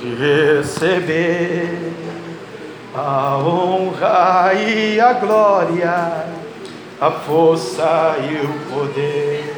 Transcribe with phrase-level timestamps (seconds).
[0.00, 1.92] de receber
[2.94, 6.24] a honra e a glória,
[6.98, 9.54] a força e o poder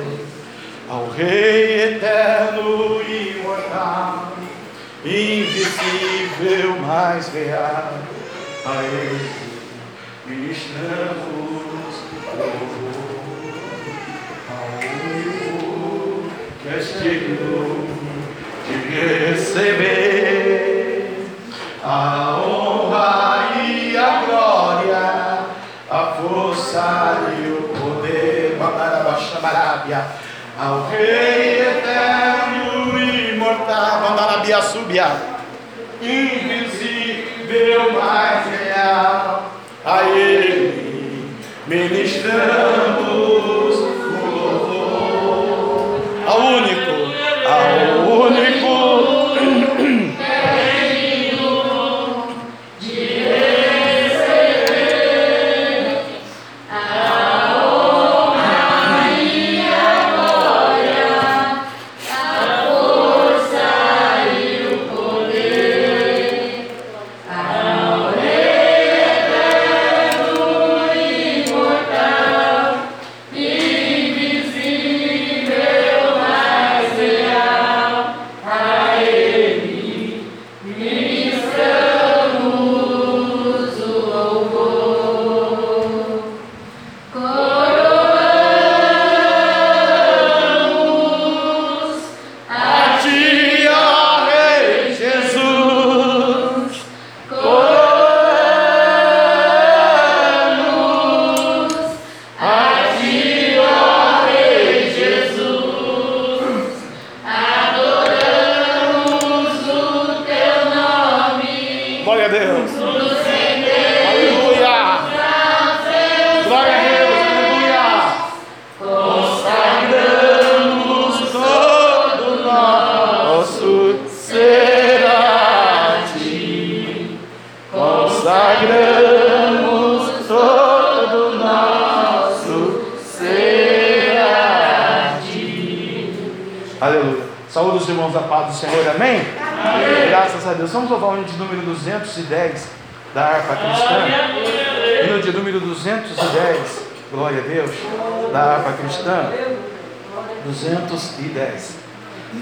[0.90, 4.32] ao Rei eterno, e imortal,
[5.04, 7.98] invisível, mais real.
[8.66, 9.30] A Ele
[10.26, 11.62] ministramos
[12.36, 13.12] louvor,
[14.50, 14.64] ao
[15.08, 16.30] único
[16.62, 17.86] que é digno
[18.68, 20.11] de receber
[21.94, 25.40] a honra e a glória,
[25.90, 30.06] a força e o poder, Mandarabaxamarabia,
[30.58, 35.12] ao Rei eterno e imortal, mandar na bia subia,
[36.00, 39.52] invisível, mas real,
[39.84, 41.36] a Ele
[41.66, 43.82] ministramos o
[44.38, 46.00] louvor.
[46.26, 46.91] Ao único.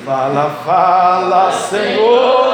[0.04, 2.49] Fala, fala, Senhor.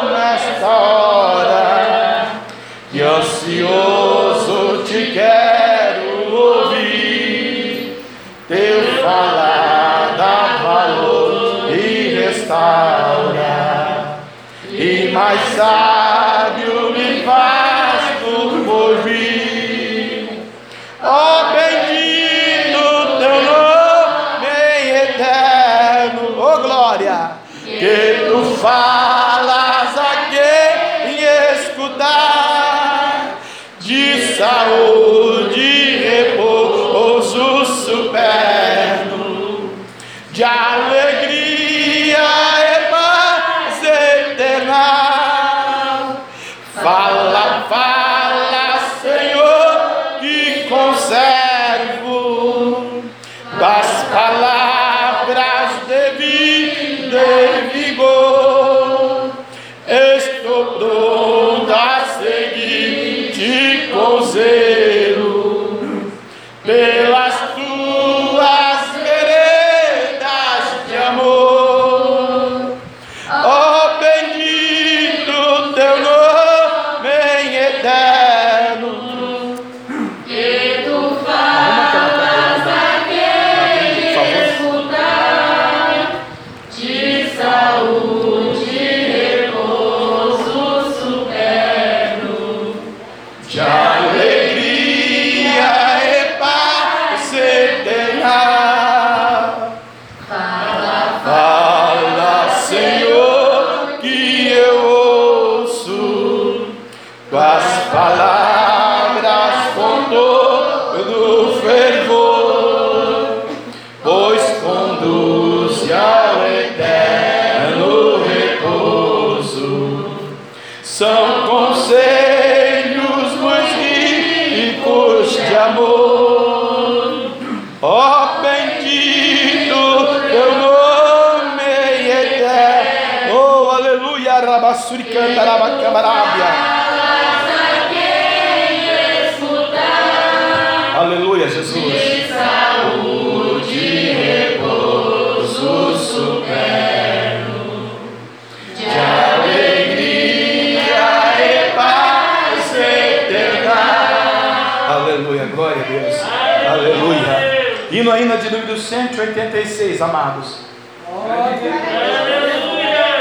[159.96, 160.58] 186, amados.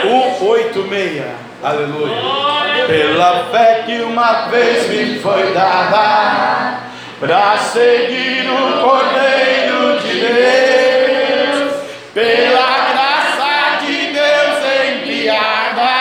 [0.04, 1.24] 186.
[1.64, 2.16] Aleluia.
[2.88, 6.80] Pela fé que uma vez me foi dada
[7.20, 11.74] para seguir o Cordeiro de Deus,
[12.14, 14.60] pela graça de Deus
[14.92, 15.94] enviada,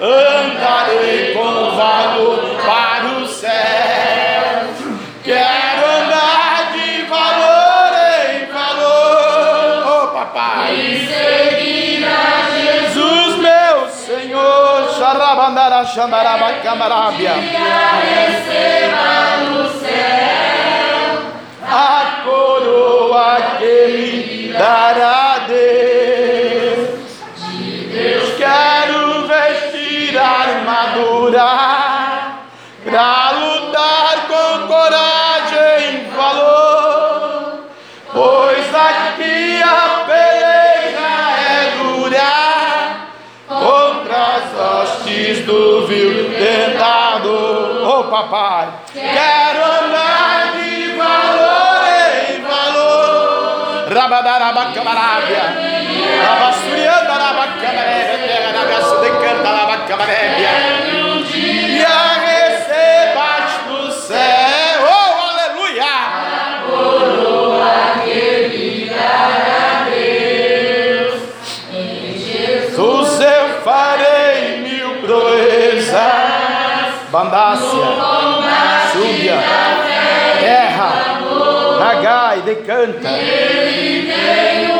[0.00, 2.56] andarei com valor
[15.94, 18.59] Shamara Bakamara Abia.
[48.10, 51.80] Papai, quero andar de valor
[52.28, 53.88] em valor.
[53.94, 55.44] Rabadarabacamarabia.
[56.26, 58.18] Rabassurianda rabacamarabia.
[58.26, 60.50] Terra da graça de canta rabacamarabia.
[61.34, 64.80] E a recebas do céu.
[64.82, 65.94] Oh, aleluia.
[72.74, 76.40] Jesus eu farei mil proezas.
[77.10, 77.86] Bandácia,
[82.40, 83.10] Nagai, decanta.
[83.10, 84.79] tenho vigor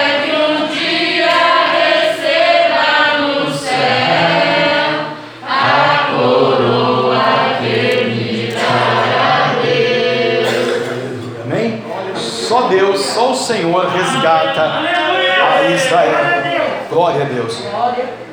[13.51, 16.87] Senhor resgata a Israel.
[16.89, 17.61] Glória a Deus.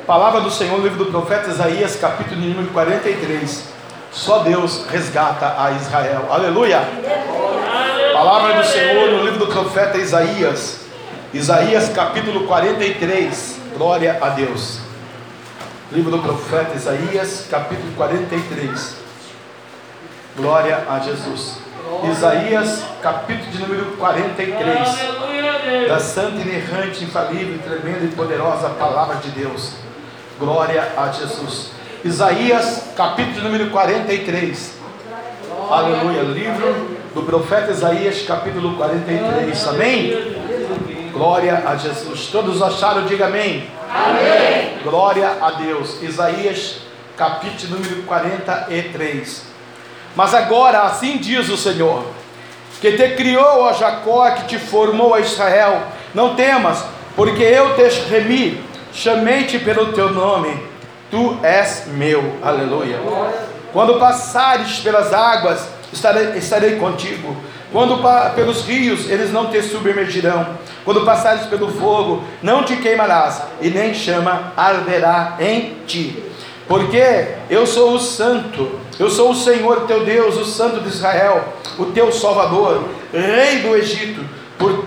[0.07, 3.65] Palavra do Senhor, livro do profeta Isaías, capítulo número 43.
[4.13, 6.27] Só Deus resgata a Israel.
[6.29, 6.81] Aleluia.
[8.13, 10.85] Palavra do Senhor no livro do profeta Isaías.
[11.33, 13.59] Isaías capítulo 43.
[13.75, 14.79] Glória a Deus.
[15.91, 18.95] Livro do profeta Isaías, capítulo 43.
[20.37, 21.68] Glória a Jesus.
[22.11, 25.87] Isaías, capítulo de número 43.
[25.87, 29.73] Da santa, inerrante, infalível, tremenda e poderosa palavra de Deus.
[30.39, 31.71] Glória a Jesus.
[32.05, 34.79] Isaías, capítulo de número 43.
[35.69, 36.21] Aleluia.
[36.21, 39.67] Livro do profeta Isaías, capítulo 43.
[39.67, 41.11] Amém?
[41.11, 42.27] Glória a Jesus.
[42.27, 43.05] Todos acharam?
[43.05, 43.67] Diga amém.
[43.93, 44.77] Amém.
[44.83, 46.01] Glória a Deus.
[46.03, 46.77] Isaías,
[47.17, 49.48] capítulo número 43.
[50.15, 52.03] Mas agora, assim diz o Senhor:
[52.81, 56.83] que te criou a Jacó, que te formou a Israel, não temas,
[57.15, 58.61] porque eu te remi,
[58.93, 60.57] chamei-te pelo teu nome,
[61.11, 62.37] tu és meu.
[62.41, 62.99] Aleluia.
[63.73, 67.35] Quando passares pelas águas, estarei, estarei contigo.
[67.71, 68.01] Quando
[68.33, 70.57] pelos rios, eles não te submergirão.
[70.83, 76.23] Quando passares pelo fogo, não te queimarás, e nem chama arderá em ti.
[76.69, 81.43] Porque eu sou o santo, eu sou o Senhor teu Deus, o santo de Israel,
[81.79, 84.23] o teu salvador, rei do Egito.
[84.57, 84.85] Por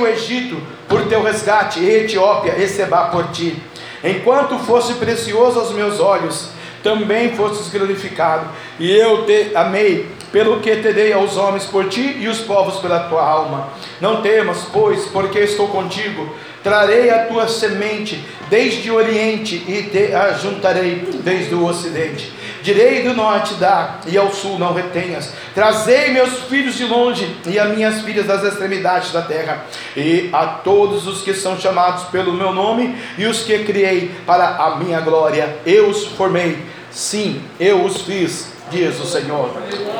[0.00, 0.56] o Egito
[0.88, 3.60] por teu resgate, e Etiópia e Seba por ti.
[4.02, 6.50] Enquanto fosse precioso aos meus olhos,
[6.82, 12.16] também fostes glorificado, e eu te amei, pelo que te dei aos homens por ti
[12.20, 13.68] e os povos pela tua alma.
[14.00, 16.34] Não temas, pois, porque estou contigo.
[16.68, 22.30] Trarei a tua semente desde o oriente e te ajuntarei desde o ocidente.
[22.62, 25.32] Direi do norte dá, e ao sul não retenhas.
[25.54, 29.64] Trazei meus filhos de longe, e as minhas filhas das extremidades da terra.
[29.96, 34.56] E a todos os que são chamados pelo meu nome, e os que criei para
[34.56, 36.58] a minha glória, eu os formei.
[36.90, 39.50] Sim, eu os fiz, diz o Senhor.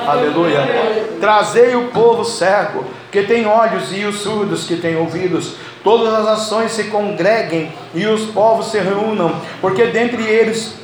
[0.07, 0.69] Aleluia.
[1.19, 6.25] Trazei o povo cego, que tem olhos, e os surdos, que têm ouvidos todas as
[6.25, 10.75] nações se congreguem e os povos se reúnam, porque dentre eles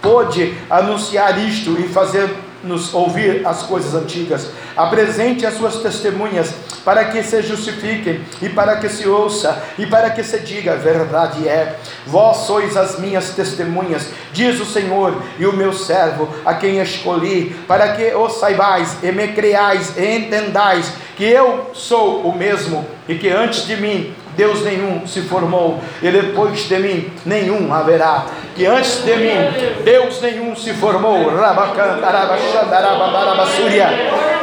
[0.00, 4.50] pôde anunciar isto e fazer-nos ouvir as coisas antigas.
[4.76, 10.10] Apresente as suas testemunhas, para que se justifiquem, e para que se ouça, e para
[10.10, 11.76] que se diga: verdade é.
[12.06, 17.56] Vós sois as minhas testemunhas, diz o Senhor, e o meu servo, a quem escolhi,
[17.66, 23.14] para que o saibais, e me creais, e entendais que eu sou o mesmo, e
[23.14, 28.26] que antes de mim Deus nenhum se formou, e depois de mim nenhum haverá.
[28.54, 31.30] Que antes de mim Deus nenhum se formou,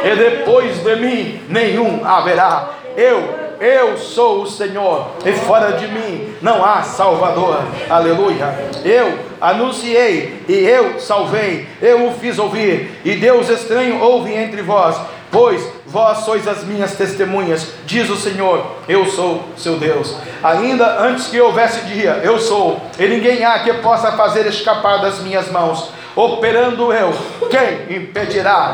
[0.04, 2.70] e depois de mim nenhum haverá.
[2.96, 7.62] Eu eu sou o Senhor, e fora de mim não há Salvador.
[7.88, 8.58] Aleluia.
[8.84, 14.96] Eu anunciei e eu salvei, eu o fiz ouvir, e Deus estranho ouve entre vós,
[15.30, 20.16] pois vós sois as minhas testemunhas, diz o Senhor, eu sou seu Deus.
[20.42, 25.20] Ainda antes que houvesse dia, eu sou, e ninguém há que possa fazer escapar das
[25.20, 27.12] minhas mãos operando eu,
[27.50, 28.72] quem impedirá?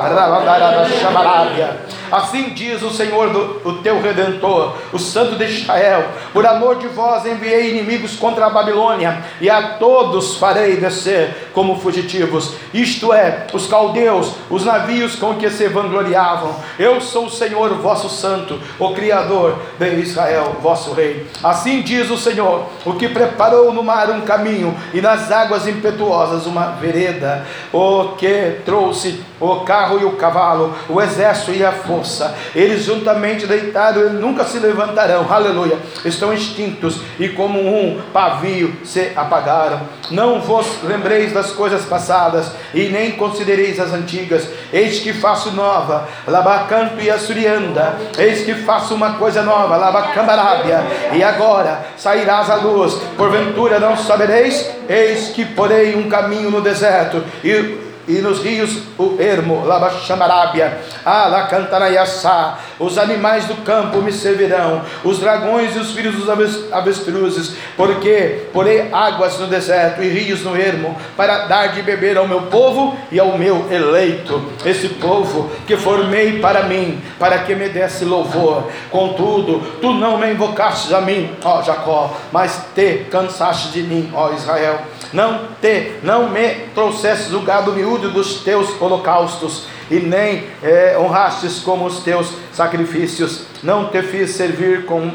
[2.10, 6.88] Assim diz o Senhor, do, o teu redentor, o Santo de Israel: por amor de
[6.88, 13.46] vós enviei inimigos contra a Babilônia, e a todos farei descer como fugitivos, isto é,
[13.52, 16.54] os caldeus, os navios com que se vangloriavam.
[16.78, 21.26] Eu sou o Senhor, vosso Santo, o Criador de Israel, vosso Rei.
[21.42, 26.46] Assim diz o Senhor, o que preparou no mar um caminho, e nas águas impetuosas
[26.46, 27.27] uma vereda
[27.72, 32.34] o que trouxe o carro e o cavalo, o exército e a força.
[32.54, 35.26] Eles juntamente deitaram e nunca se levantarão.
[35.30, 35.78] Aleluia.
[36.04, 39.80] Estão extintos e como um pavio se apagaram.
[40.10, 44.48] Não vos lembreis das coisas passadas e nem considereis as antigas.
[44.72, 47.96] Eis que faço nova, labacanto e assurianda.
[48.18, 50.82] Eis que faço uma coisa nova, labacambarábia.
[51.12, 52.94] E agora sairás à luz.
[53.16, 54.70] Porventura não sabereis?
[54.88, 62.58] Eis que porei um caminho no deserto e e nos rios o ermo, Labaxamarábia, Alacantaraiaçá,
[62.78, 66.28] os animais do campo me servirão, os dragões e os filhos dos
[66.72, 72.26] avestruzes, porque porei águas no deserto e rios no ermo, para dar de beber ao
[72.26, 77.68] meu povo e ao meu eleito, esse povo que formei para mim, para que me
[77.68, 78.70] desse louvor.
[78.90, 84.32] Contudo, tu não me invocastes a mim, ó Jacó, mas te cansaste de mim, ó
[84.32, 84.80] Israel.
[85.12, 91.60] Não te, não me trouxestes o gado miúdo dos teus holocaustos, e nem é, honrastes
[91.60, 93.46] como os teus sacrifícios.
[93.62, 95.10] Não te fiz servir com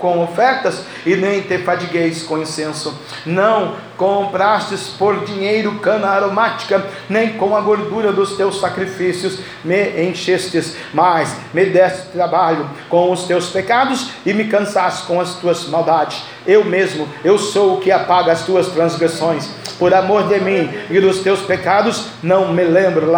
[0.00, 2.98] com ofertas e nem te fadigueis com incenso.
[3.24, 10.74] Não comprastes por dinheiro cana aromática, nem com a gordura dos teus sacrifícios me enchestes,
[10.94, 16.22] mas me deste trabalho com os teus pecados e me cansaste com as tuas maldades.
[16.46, 19.48] Eu mesmo, eu sou o que apaga as tuas transgressões.
[19.78, 23.10] Por amor de mim e dos teus pecados, não me lembro,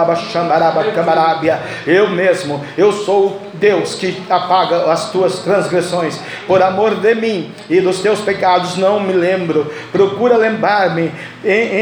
[1.87, 6.19] Eu mesmo, eu sou Deus que apaga as tuas transgressões.
[6.49, 9.73] Por amor de mim e dos teus pecados, não me lembro.
[9.93, 11.13] Procura lembrar-me.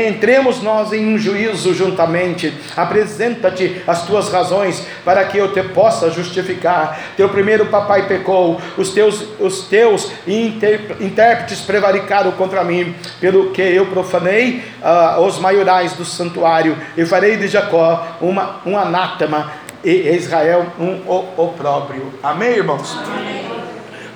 [0.07, 2.53] Entremos nós em um juízo juntamente.
[2.77, 7.01] Apresenta-te as tuas razões para que eu te possa justificar.
[7.17, 13.87] Teu primeiro papai pecou, os teus, os teus intérpretes prevaricaram contra mim, pelo que eu
[13.87, 20.67] profanei uh, os maiorais do santuário e farei de Jacó uma, um anátema e Israel
[20.79, 21.03] um
[21.37, 22.13] opróbrio.
[22.23, 22.97] Amém, irmãos?
[22.99, 23.51] Amém.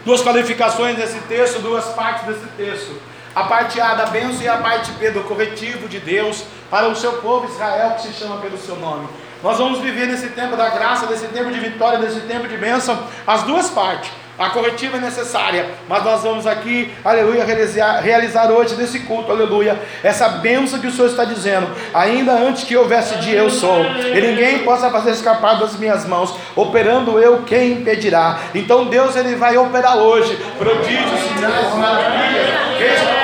[0.05, 2.95] Duas qualificações desse texto, duas partes desse texto.
[3.35, 6.95] A parte A da bênção e a parte B do corretivo de Deus para o
[6.95, 9.09] seu povo Israel que se chama pelo seu nome.
[9.43, 12.99] Nós vamos viver nesse tempo da graça, nesse tempo de vitória, nesse tempo de bênção,
[13.27, 14.11] as duas partes.
[14.39, 19.79] A corretiva é necessária, mas nós vamos aqui, aleluia, realizar, realizar hoje nesse culto, aleluia,
[20.03, 24.21] essa bênção que o Senhor está dizendo, ainda antes que houvesse dia eu sou, e
[24.21, 28.41] ninguém possa fazer escapar das minhas mãos, operando eu, quem impedirá?
[28.55, 33.24] Então Deus ele vai operar hoje, prodígios, sinais, maravilhas,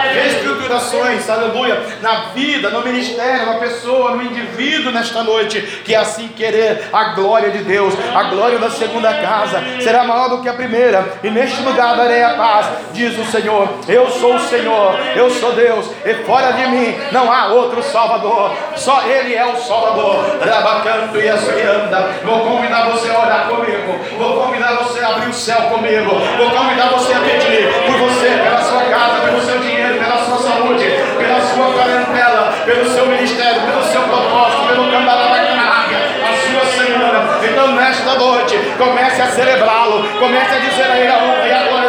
[0.70, 6.88] reestruturações, aleluia, na vida, no ministério, na pessoa, no indivíduo nesta noite, que assim querer
[6.92, 11.18] a glória de Deus, a glória da segunda casa será maior do que a primeira,
[11.22, 13.68] e neste lugar darei a paz, diz o Senhor.
[13.88, 18.54] Eu sou o Senhor, eu sou Deus, e fora de mim não há outro Salvador,
[18.76, 20.38] só Ele é o Salvador.
[20.40, 22.10] Rabacanto e anda.
[22.24, 26.50] Vou convidar você a orar comigo, vou convidar você a abrir o céu comigo, vou
[26.50, 30.84] convidar você a pedir por você, pela sua casa, pelo seu dinheiro, pela sua saúde,
[31.18, 37.38] pela sua parentela, pelo seu ministério, pelo seu propósito, pelo cambalá da a sua semana.
[37.42, 41.62] Então, nesta noite, comece a celebrá-lo, comece a dizer a ele a honra e a
[41.64, 41.79] glória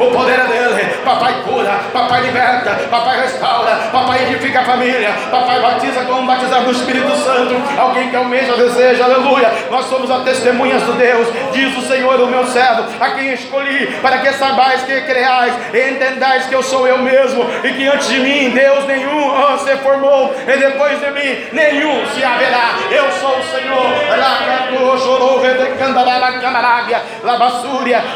[0.00, 0.94] o poder é dele.
[1.04, 6.72] Papai cura, papai liberta, papai restaura, papai edifica a família, papai batiza como batizar no
[6.72, 7.54] Espírito Santo.
[7.78, 9.50] Alguém que almeja, deseja, aleluia.
[9.70, 13.86] Nós somos as testemunhas do Deus, diz o Senhor, o meu servo, a quem escolhi,
[14.02, 18.08] para que saibais que creais e entendais que eu sou eu mesmo, e que antes
[18.08, 22.70] de mim Deus nenhum se formou, e depois de mim nenhum se haverá.
[22.90, 23.90] Eu sou o Senhor,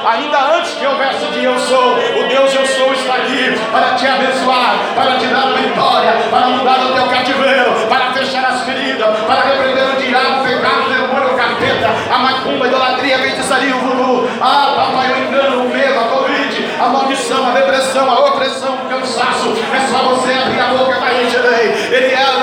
[0.06, 4.06] ainda antes que houvesse de eu sou, o Deus eu sou está aqui para te
[4.06, 9.40] abençoar, para te dar vitória, para mudar o teu cativeiro, para fechar as feridas, para
[9.42, 13.76] repreender o diabo, o pecado, o demônio, o capeta, a macumba, a idolatria, a feitiçaria,
[13.76, 18.20] o voodoo, ah, papai, o engano, o medo, a covid, a maldição, a depressão, a
[18.26, 21.70] opressão, o cansaço, é só você abrir a boca para encherei.
[21.90, 22.34] Ele é a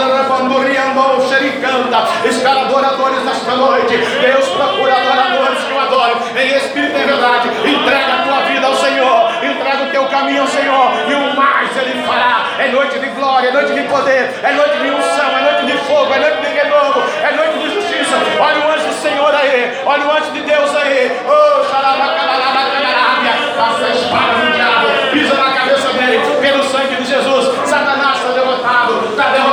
[1.41, 3.97] xericanta, espera adoradores nesta noite.
[3.97, 7.47] Deus procura adoradores que o adoram em espírito e verdade.
[7.65, 11.75] Entrega a tua vida ao Senhor, entrega o teu caminho ao Senhor, e o mais
[11.77, 12.50] Ele fará.
[12.61, 15.77] É noite de glória, é noite de poder, é noite de unção, é noite de
[15.79, 18.15] fogo, é noite de renovo, é noite de justiça.
[18.39, 21.11] Olha o anjo do Senhor aí, olha o anjo de Deus aí.
[21.25, 21.61] Oh,
[23.83, 27.67] a espada no diabo, pisa na cabeça dele, pelo sangue de Jesus.
[27.67, 29.50] Satanás está derrotado, está derrotado,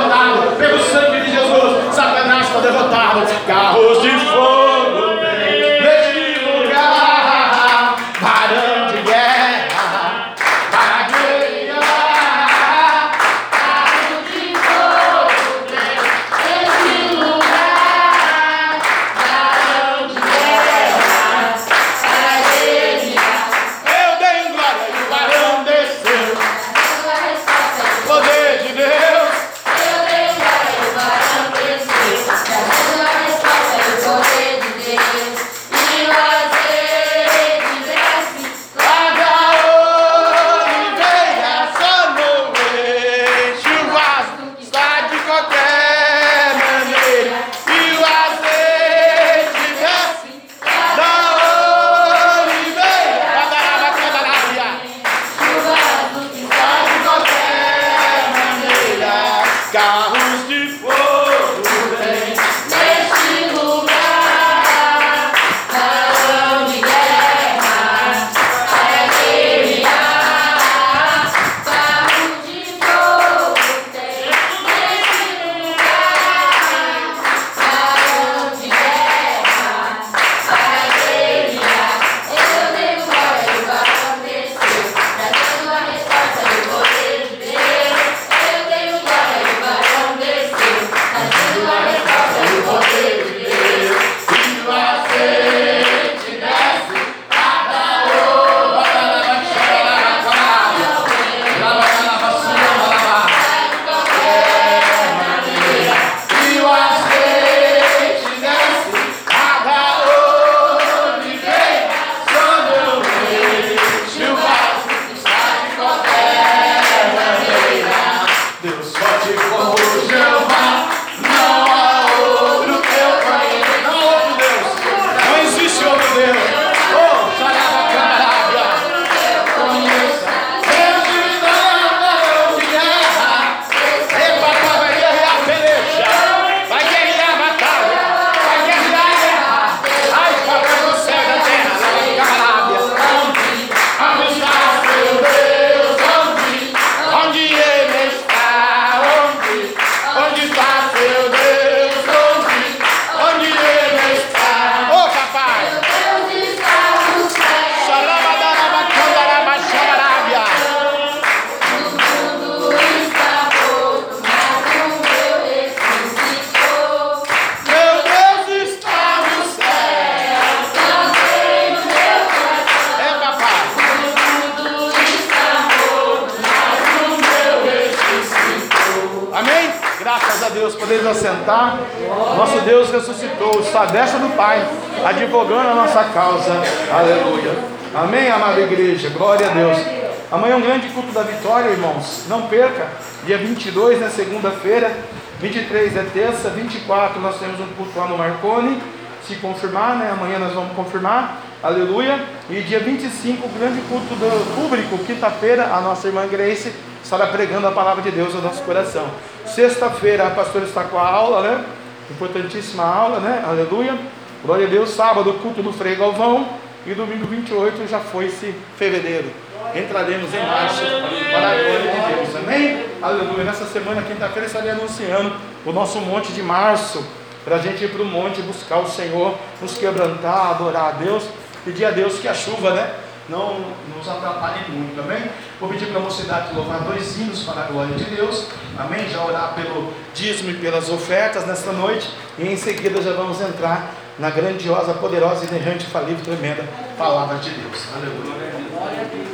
[193.59, 194.97] 22, né, segunda-feira.
[195.41, 196.49] 23 é terça.
[196.49, 198.81] 24 nós temos um culto lá no Marconi.
[199.27, 200.09] Se confirmar, né?
[200.11, 201.41] Amanhã nós vamos confirmar.
[201.61, 202.23] Aleluia.
[202.49, 204.97] E dia 25, o grande culto do público.
[204.99, 206.71] Quinta-feira, a nossa irmã Grace
[207.03, 209.07] estará pregando a palavra de Deus no nosso coração.
[209.45, 211.65] Sexta-feira, a pastora está com a aula, né?
[212.09, 213.43] Importantíssima aula, né?
[213.45, 213.97] Aleluia.
[214.43, 214.89] Glória a Deus.
[214.91, 216.47] Sábado, culto do Frei Galvão.
[216.87, 219.29] E domingo 28 já foi esse fevereiro.
[219.75, 220.83] Entraremos em março
[221.31, 222.35] para a glória de Deus.
[222.35, 222.85] Amém?
[223.01, 223.43] Aleluia.
[223.43, 227.05] Nessa semana, quinta-feira, estarei anunciando o nosso monte de março.
[227.45, 231.23] Para a gente ir para o monte buscar o Senhor, nos quebrantar, adorar a Deus.
[231.63, 232.89] Pedir a Deus que a chuva, né?
[233.27, 233.59] Não
[233.95, 235.29] nos atrapalhe muito, amém?
[235.59, 239.07] Vou pedir para a mocidade louvar dois hinos para a glória de Deus, amém?
[239.07, 243.93] Já orar pelo dízimo e pelas ofertas nesta noite, e em seguida já vamos entrar
[244.17, 246.63] na grandiosa, poderosa, inerrante, falível, tremenda
[246.97, 247.87] palavra de Deus.
[247.95, 249.28] Aleluia.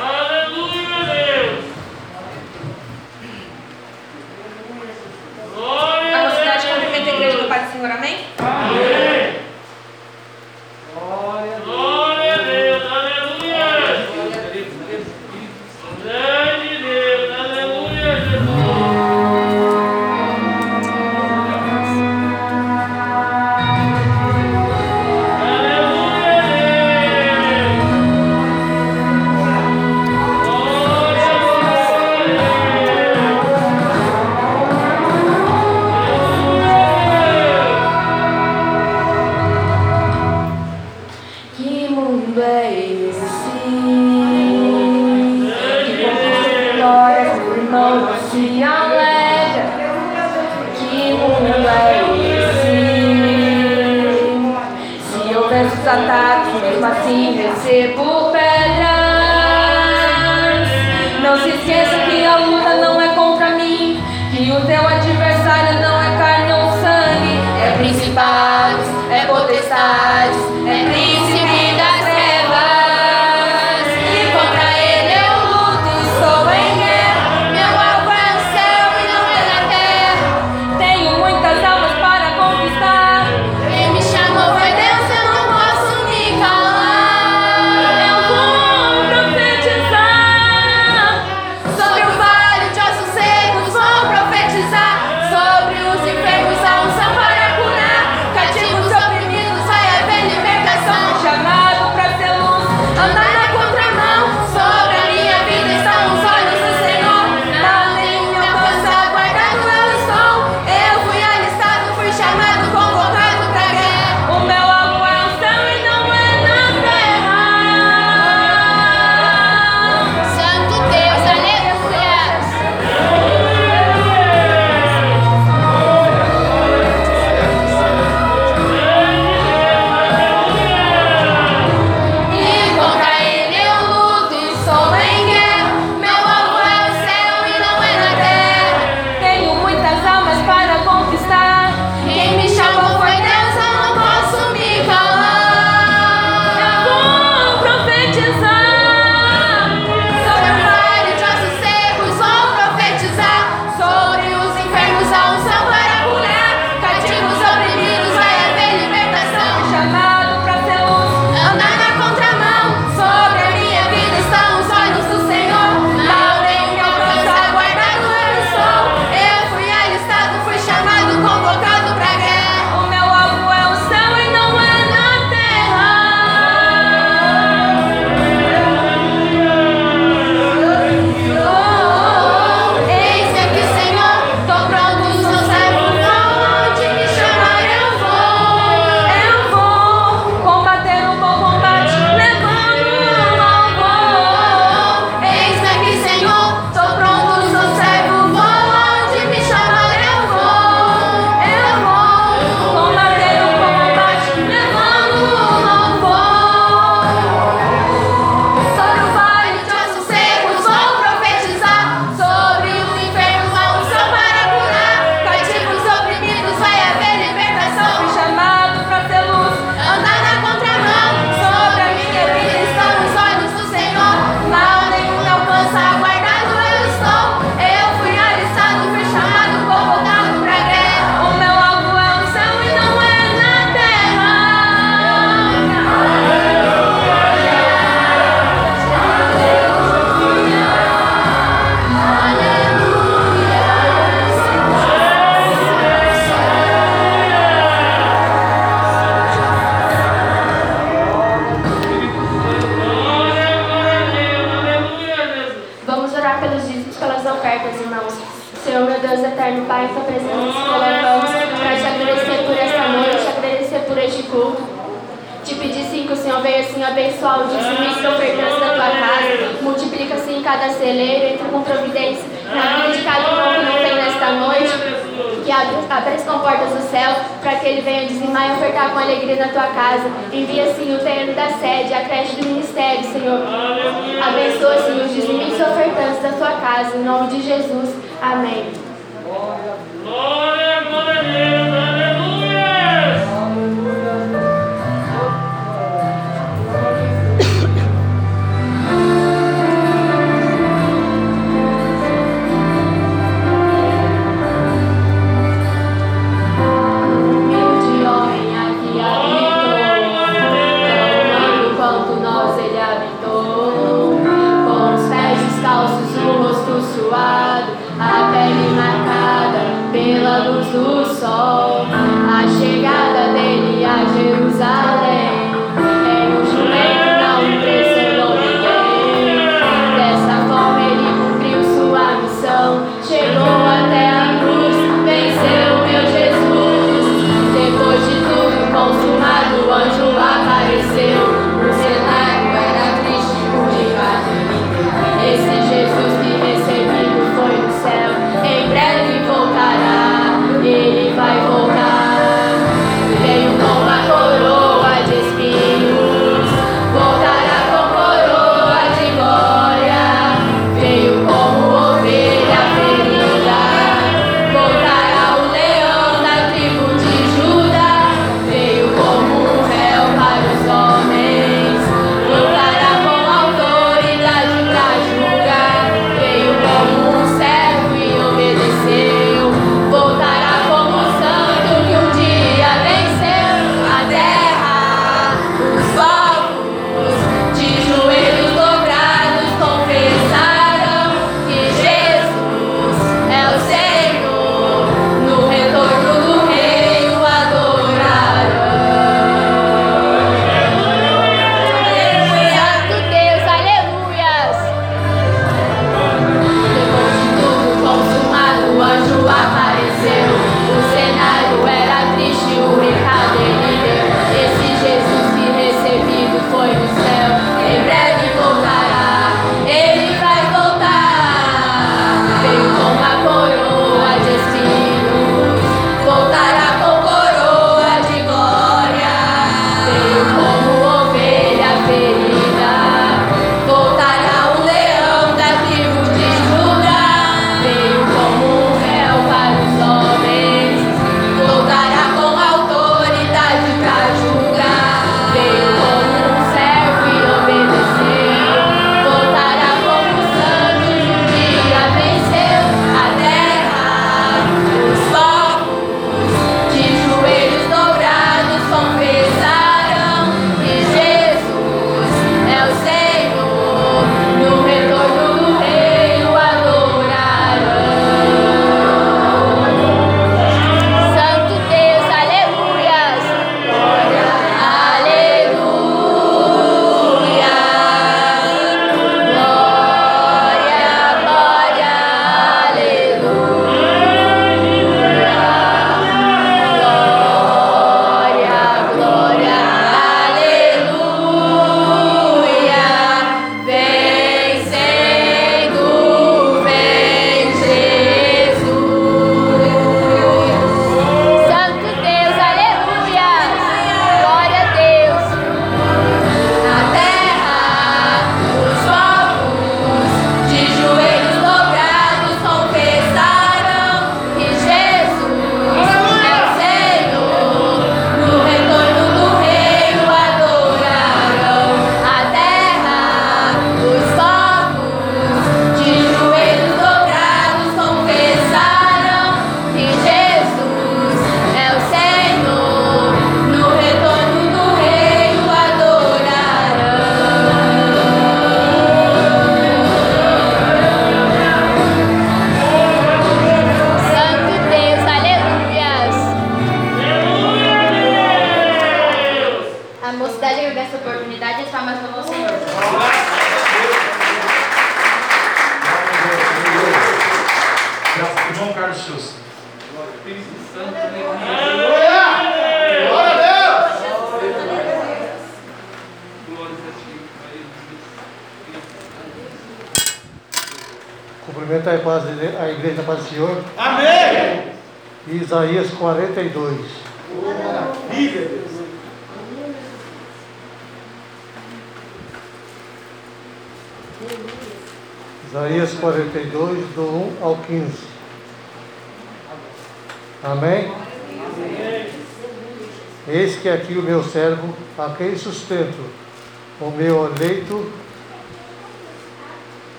[0.00, 1.64] Aleluia, Deus.
[5.54, 8.16] Glória A mocidade cumprimenta a igreja do Pai do Senhor, amém?
[8.38, 8.79] Amém.
[57.70, 58.19] Recebo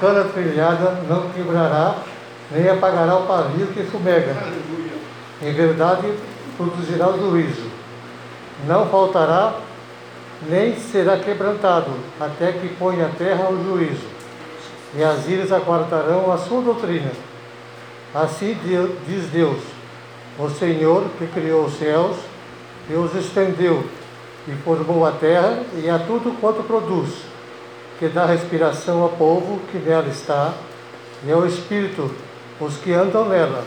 [0.00, 1.96] cana trilhada não quebrará,
[2.50, 4.36] nem apagará o pavio que fumega.
[5.42, 6.12] Em verdade,
[6.56, 7.70] produzirá o juízo.
[8.66, 9.54] Não faltará,
[10.48, 14.06] nem será quebrantado, até que ponha a terra o juízo.
[14.94, 17.10] E as ilhas aguardarão a sua doutrina.
[18.14, 18.56] Assim
[19.06, 19.60] diz Deus,
[20.38, 22.16] o Senhor que criou os céus
[22.88, 23.84] e os estendeu,
[24.48, 27.10] e formou a terra e a tudo quanto produz,
[27.98, 30.52] que dá respiração ao povo que nela está,
[31.24, 32.10] e ao Espírito,
[32.60, 33.64] os que andam nela.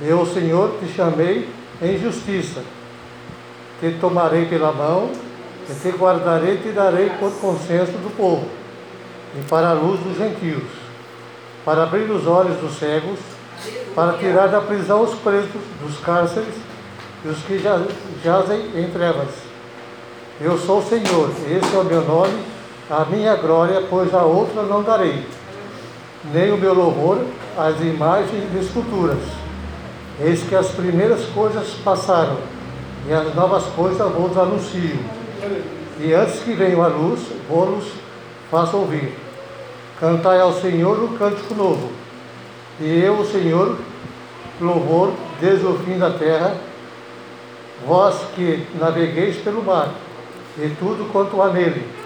[0.00, 1.48] Eu, Senhor, te chamei
[1.80, 2.62] em justiça,
[3.80, 5.10] te tomarei pela mão,
[5.70, 8.48] e te guardarei e te darei por consenso do povo,
[9.38, 10.64] e para a luz dos gentios,
[11.64, 13.18] para abrir os olhos dos cegos,
[13.94, 16.54] para tirar da prisão os presos dos cárceres
[17.24, 17.62] e os que
[18.24, 19.28] jazem em trevas.
[20.40, 22.51] Eu sou o Senhor, esse é o meu nome,
[22.92, 25.26] a minha glória, pois a outra não darei,
[26.30, 27.24] nem o meu louvor
[27.56, 29.16] às imagens de esculturas.
[30.20, 32.36] Eis que as primeiras coisas passaram,
[33.08, 34.98] e as novas coisas vos anuncio.
[35.98, 37.86] E antes que venham a luz, vou-los
[38.50, 39.16] faço ouvir.
[39.98, 41.90] Cantai ao Senhor um cântico novo.
[42.78, 43.78] E eu, o Senhor,
[44.60, 46.54] louvor desde o fim da terra,
[47.86, 49.88] vós que navegueis pelo mar,
[50.58, 52.01] e tudo quanto há nele,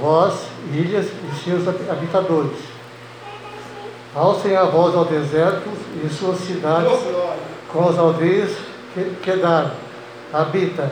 [0.00, 2.58] vós, ilhas e seus habitadores.
[4.14, 5.70] Alcem a voz ao deserto
[6.04, 6.92] e suas cidades,
[7.72, 8.50] com as aldeias
[8.92, 9.74] que, que dar,
[10.32, 10.90] habita.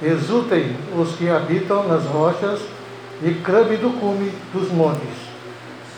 [0.00, 2.60] Exultem os que habitam nas rochas
[3.22, 5.28] e clamem do cume dos montes.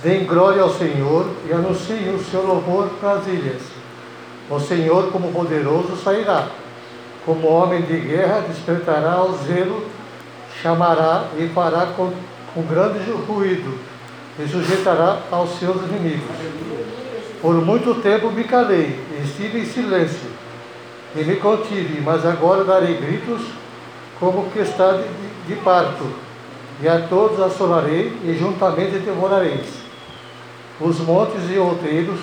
[0.02, 3.60] Deem glória ao Senhor e anunciem o seu louvor nas ilhas.
[4.48, 6.48] O Senhor, como poderoso, sairá.
[7.26, 9.84] Como homem de guerra, despertará o zelo,
[10.62, 12.12] chamará e fará com,
[12.54, 13.78] com grande ruído,
[14.38, 16.28] e sujeitará aos seus inimigos.
[17.40, 20.30] Por muito tempo me calei, e estive em silêncio,
[21.16, 23.42] e me contive, mas agora darei gritos
[24.18, 25.04] como que está de,
[25.48, 26.06] de- parto,
[26.82, 29.66] e a todos assolarei, e juntamente devorareis.
[30.80, 32.20] Os montes e outeiros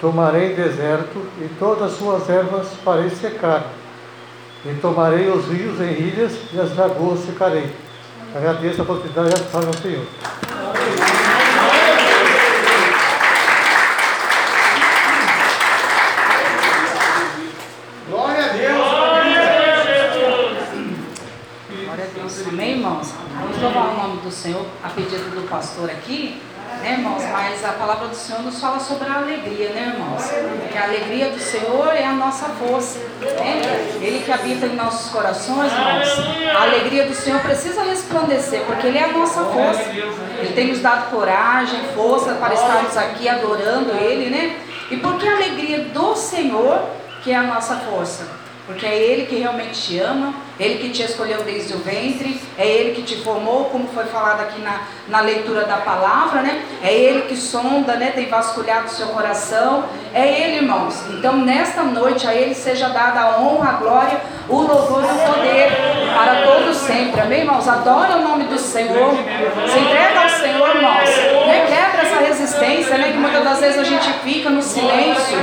[0.00, 3.64] tomarei deserto, e todas as suas ervas farei secar.
[4.64, 7.74] E tomarei os rios em ilhas, e as lagoas secarei.
[8.32, 10.06] Agradeço a oportunidade e a palavra do Senhor.
[18.08, 18.78] Glória a Deus.
[21.84, 22.48] Glória a Deus.
[22.48, 23.12] Amém, irmãos?
[23.40, 26.40] Vamos louvar o nome do Senhor a pedido do pastor aqui,
[26.82, 27.22] né, irmãos?
[27.30, 30.30] Mas a palavra do Senhor nos fala sobre a alegria, né, irmãos?
[30.70, 33.96] Que a alegria do Senhor é a nossa força, né?
[34.00, 36.56] Ele que habita em nossos corações, irmãos.
[36.56, 39.82] A alegria do Senhor precisa resplandecer, porque Ele é a nossa força.
[40.38, 44.60] Ele tem nos dado coragem, força para estarmos aqui adorando Ele, né?
[44.90, 46.82] E porque a alegria do Senhor
[47.22, 48.41] que é a nossa força.
[48.72, 52.66] Porque é Ele que realmente te ama, Ele que te escolheu desde o ventre, é
[52.66, 56.64] Ele que te formou, como foi falado aqui na, na leitura da palavra, né?
[56.82, 58.12] É Ele que sonda, né?
[58.14, 59.84] Tem vasculhado o seu coração.
[60.14, 61.04] É Ele, irmãos.
[61.10, 65.34] Então, nesta noite, a Ele seja dada a honra, a glória, o louvor e o
[65.34, 65.70] poder
[66.14, 67.20] para todos sempre.
[67.20, 67.68] Amém, irmãos?
[67.68, 69.14] Adora o nome do Senhor.
[69.70, 71.10] Se entrega ao Senhor, irmãos.
[71.46, 71.66] Né?
[72.12, 73.12] Essa resistência, né?
[73.12, 75.38] Que muitas das vezes a gente fica no silêncio.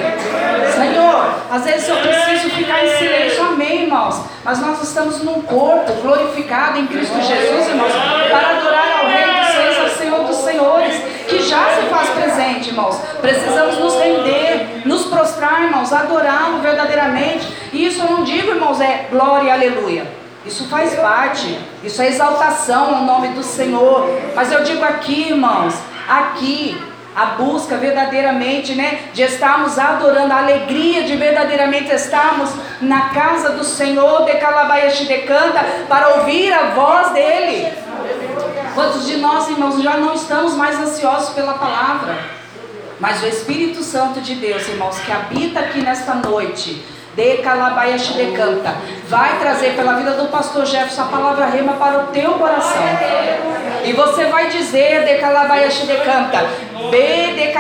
[0.76, 3.44] Senhor, às vezes eu preciso ficar em silêncio.
[3.44, 4.22] Amém, irmãos?
[4.44, 7.92] Mas nós estamos num corpo glorificado em Cristo Jesus, irmãos,
[8.30, 10.96] para adorar ao Rei dos Reis, ao Senhor dos Senhores,
[11.28, 12.98] que já se faz presente, irmãos.
[13.20, 17.48] Precisamos nos render, nos prostrar, irmãos, adorá-lo verdadeiramente.
[17.74, 20.20] E isso eu não digo, irmãos, é glória e aleluia.
[20.46, 24.08] Isso faz parte, isso é exaltação ao nome do Senhor.
[24.36, 25.76] Mas eu digo aqui, irmãos,
[26.10, 26.82] aqui,
[27.16, 32.50] a busca verdadeiramente, né, de estarmos adorando, a alegria de verdadeiramente estarmos
[32.82, 37.74] na casa do Senhor, de Calabaias de Canta, para ouvir a voz dele.
[38.74, 42.18] Quantos de nós, irmãos, já não estamos mais ansiosos pela palavra?
[43.00, 46.84] Mas o Espírito Santo de Deus, irmãos, que habita aqui nesta noite,
[47.16, 48.76] de Calabaias de canta,
[49.08, 52.84] vai trazer pela vida do pastor Jefferson a palavra rema para o teu coração.
[53.84, 56.46] E você vai dizer de Calabaias de canta,
[56.92, 57.52] B de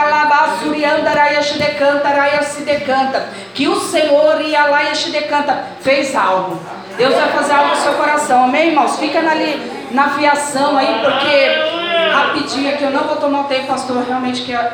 [1.79, 6.59] canta, Raias se decanta, que o Senhor e Alaias de canta fez algo.
[6.97, 8.99] Deus vai fazer algo no seu coração, amém, irmãos?
[8.99, 14.03] Fica ali na fiação aí, porque rapidinho aqui eu não vou tomar o tempo, pastor,
[14.05, 14.71] realmente que é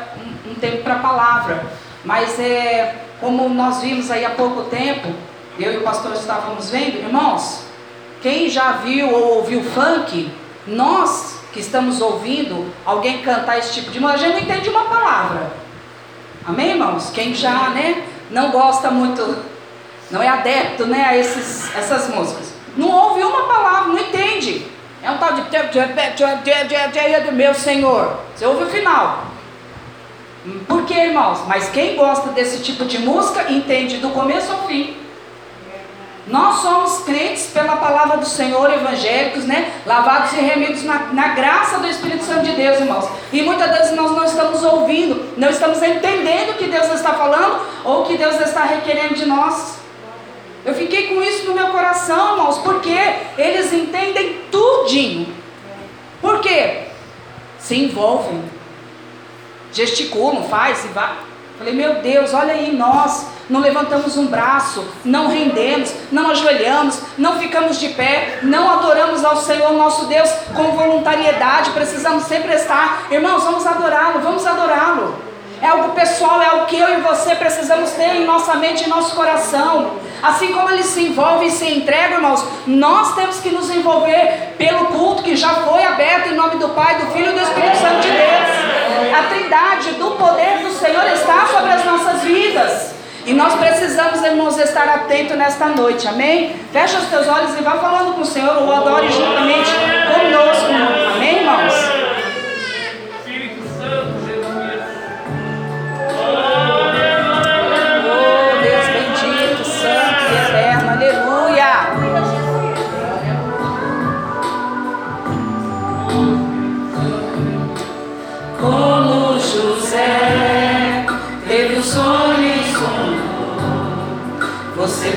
[0.50, 1.64] um, tempo para palavra.
[2.06, 5.12] Mas é como nós vimos aí há pouco tempo,
[5.58, 7.64] eu e o pastor estávamos vendo, irmãos,
[8.22, 10.30] quem já viu ou ouviu funk,
[10.68, 14.84] nós que estamos ouvindo alguém cantar esse tipo de música, a gente não entende uma
[14.84, 15.50] palavra.
[16.46, 17.10] Amém, irmãos?
[17.10, 19.38] Quem já, né, não gosta muito,
[20.08, 22.52] não é adepto, né, a esses, essas músicas.
[22.76, 24.64] Não ouve uma palavra, não entende.
[25.02, 25.42] É um tal de
[27.32, 28.20] meu Senhor.
[28.34, 29.35] Você ouve o final.
[30.68, 31.40] Por que, irmãos?
[31.46, 34.96] Mas quem gosta desse tipo de música entende do começo ao fim.
[36.26, 39.72] Nós somos crentes pela palavra do Senhor, evangélicos, né?
[39.86, 43.08] Lavados e remidos na, na, graça do Espírito Santo de Deus, irmãos.
[43.32, 47.60] E muitas vezes nós não estamos ouvindo, não estamos entendendo o que Deus está falando
[47.84, 49.78] ou o que Deus está requerendo de nós.
[50.64, 52.98] Eu fiquei com isso no meu coração, irmãos, porque
[53.38, 55.32] eles entendem tudinho.
[56.20, 56.88] Por quê?
[57.56, 58.42] Se envolvem,
[59.76, 61.14] gesticulam, faz e vai.
[61.58, 67.38] Falei, meu Deus, olha aí, nós não levantamos um braço, não rendemos, não ajoelhamos, não
[67.38, 73.06] ficamos de pé, não adoramos ao Senhor nosso Deus com voluntariedade, precisamos sempre estar.
[73.10, 75.14] Irmãos, vamos adorá-lo, vamos adorá-lo.
[75.62, 78.88] É algo pessoal, é algo que eu e você precisamos ter em nossa mente e
[78.88, 79.92] nosso coração.
[80.22, 84.86] Assim como ele se envolve e se entrega, irmãos, nós temos que nos envolver pelo
[84.86, 88.00] culto que já foi aberto em nome do Pai, do Filho e do Espírito Santo
[88.00, 88.65] de Deus.
[89.16, 92.94] A trindade do poder do Senhor está sobre as nossas vidas.
[93.24, 96.54] E nós precisamos, irmãos, estar atentos nesta noite, amém?
[96.70, 100.66] Fecha os teus olhos e vá falando com o Senhor, ou adore juntamente conosco,
[101.14, 101.85] amém, irmãos?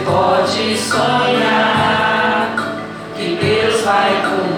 [0.06, 2.56] Pode sonhar
[3.16, 4.49] que Deus vai cumprir,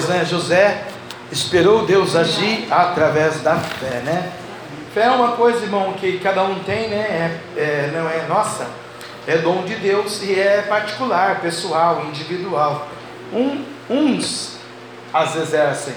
[0.00, 0.24] Deus, né?
[0.24, 0.84] José
[1.30, 4.32] esperou Deus agir através da fé, né?
[4.94, 7.38] Fé é uma coisa, irmão, que cada um tem, né?
[7.56, 8.66] É, é, não é nossa,
[9.26, 12.88] é dom de Deus e é particular, pessoal, individual.
[13.32, 14.58] Um, uns
[15.12, 15.94] as exercem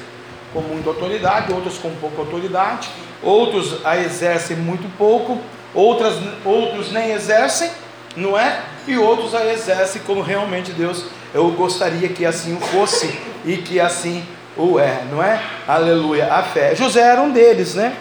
[0.51, 2.89] com muita autoridade, outros com pouca autoridade,
[3.21, 5.39] outros a exercem muito pouco,
[5.73, 7.71] outras, outros nem exercem,
[8.15, 8.61] não é?
[8.85, 14.25] E outros a exercem como realmente Deus eu gostaria que assim fosse e que assim
[14.57, 15.41] o é, não é?
[15.67, 16.75] Aleluia, a fé.
[16.75, 17.95] José era um deles, né?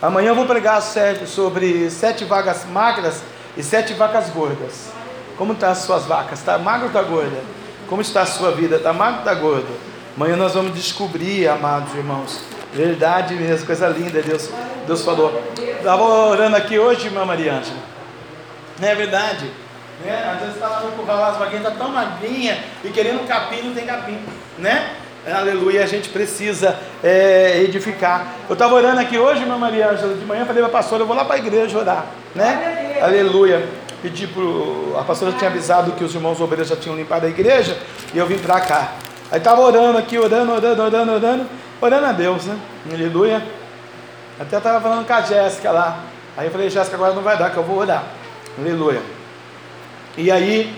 [0.00, 3.22] Amanhã eu vou pregar sobre sete vagas magras
[3.56, 4.90] e sete vacas gordas.
[5.36, 6.38] Como estão tá as suas vacas?
[6.38, 7.42] Está magra ou está gorda?
[7.88, 8.76] Como está a sua vida?
[8.76, 9.88] Está magra ou está gorda?
[10.16, 12.40] Amanhã nós vamos descobrir, amados irmãos.
[12.72, 14.50] Verdade mesmo, coisa linda, Deus,
[14.86, 15.42] Deus falou.
[15.56, 17.78] Estava orando aqui hoje, irmã Mariângela.
[18.78, 19.50] Não é verdade?
[20.04, 20.32] Né?
[20.32, 23.62] Às vezes está lá no curral, as vaguinhas estão tá tão magrinha e querendo capim,
[23.62, 24.18] não tem capim,
[24.58, 24.90] né?
[25.26, 28.34] Aleluia, a gente precisa é, edificar.
[28.48, 31.06] Eu estava orando aqui hoje, irmã Maria Ângela, de manhã, falei para a pastora, eu
[31.06, 32.98] vou lá para a igreja orar, né?
[33.02, 33.68] Aleluia.
[34.00, 37.76] Pedi para a pastora tinha avisado que os irmãos obreiros já tinham limpado a igreja
[38.14, 38.92] e eu vim para cá.
[39.30, 41.46] Aí estava orando aqui, orando, orando, orando, orando,
[41.80, 42.56] orando a Deus, né?
[42.90, 43.42] Aleluia.
[44.38, 45.98] Até estava falando com a Jéssica lá.
[46.36, 48.04] Aí eu falei, Jéssica, agora não vai dar, que eu vou orar.
[48.56, 49.17] Aleluia.
[50.18, 50.74] E aí,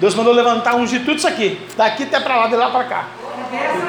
[0.00, 3.08] Deus mandou levantar, ungir tudo isso aqui, daqui até para lá, de lá para cá.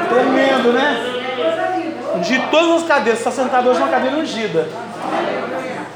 [0.07, 2.15] Tremendo, né?
[2.15, 3.19] Ungir todas as cadeiras.
[3.19, 4.69] Está sentado hoje numa cadeira ungida.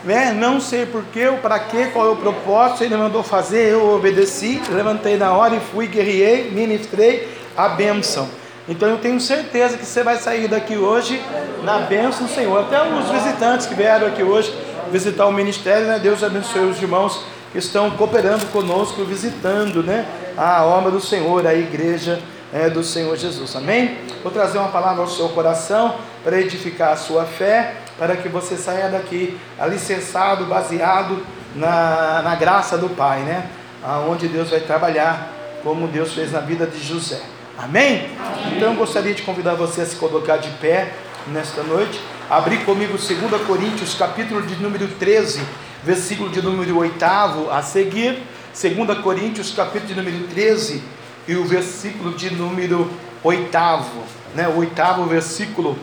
[0.04, 0.34] Né?
[0.34, 2.84] Não sei porquê, para quê, qual é o propósito.
[2.84, 8.28] Ele mandou fazer, eu obedeci, levantei na hora e fui, guerriei, ministrei a bênção.
[8.68, 11.22] Então eu tenho certeza que você vai sair daqui hoje
[11.64, 12.62] na bênção do Senhor.
[12.62, 14.52] Até os visitantes que vieram aqui hoje
[14.92, 16.00] visitar o ministério, né?
[16.00, 20.06] Deus abençoe os irmãos estão cooperando conosco, visitando né?
[20.38, 22.22] a obra do Senhor, a igreja
[22.54, 23.56] é, do Senhor Jesus.
[23.56, 23.98] Amém?
[24.22, 28.56] Vou trazer uma palavra ao seu coração para edificar a sua fé, para que você
[28.56, 31.26] saia daqui alicerçado, baseado
[31.56, 33.50] na, na graça do Pai, né?
[33.84, 35.32] Aonde Deus vai trabalhar,
[35.64, 37.22] como Deus fez na vida de José.
[37.58, 38.10] Amém?
[38.20, 38.58] Amém?
[38.58, 40.92] Então eu gostaria de convidar você a se colocar de pé
[41.28, 42.00] nesta noite.
[42.30, 45.42] Abrir comigo 2 Coríntios, capítulo de número 13,
[45.86, 47.06] versículo de número 8
[47.52, 48.22] a seguir.
[48.60, 50.82] 2 Coríntios, capítulo de número 13,
[51.28, 52.90] e o versículo de número
[53.22, 54.48] oitavo, né?
[54.48, 55.78] O oitavo versículo.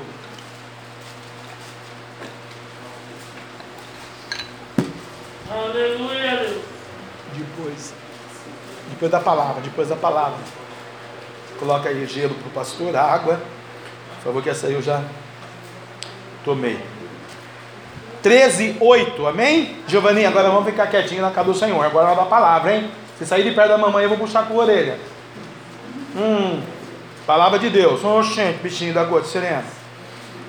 [5.50, 6.56] Aleluia.
[7.36, 7.94] Depois,
[8.90, 10.38] depois da palavra, depois da palavra.
[11.58, 13.40] Coloca aí gelo para o pastor, água.
[14.16, 15.04] Por favor, que essa aí eu já
[16.44, 16.80] tomei.
[18.22, 19.76] 13, 8, amém?
[19.86, 21.84] Giovanni, agora vamos ficar quietinho na casa do Senhor.
[21.84, 22.90] Agora é da palavra, hein?
[23.18, 24.98] Se sair de perto da mamãe, eu vou puxar com a orelha.
[26.16, 26.62] Hum,
[27.26, 28.04] palavra de Deus.
[28.04, 29.64] Oxente, bichinho da gota serena.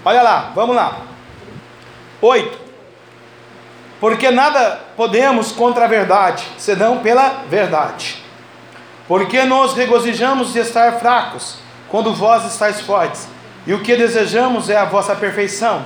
[0.06, 1.02] Olha lá, vamos lá.
[2.22, 2.60] Oito.
[4.00, 8.22] Porque nada podemos contra a verdade, senão pela verdade.
[9.08, 11.58] Porque nos regozijamos de estar fracos,
[11.90, 13.28] quando vós estáis fortes,
[13.66, 15.86] e o que desejamos é a vossa perfeição.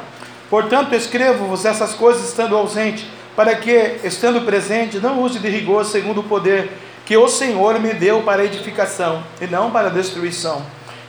[0.50, 6.22] Portanto, escrevo-vos essas coisas estando ausente, para que, estando presente, não use de rigor segundo
[6.22, 6.72] o poder
[7.06, 10.62] que o Senhor me deu para edificação e não para destruição.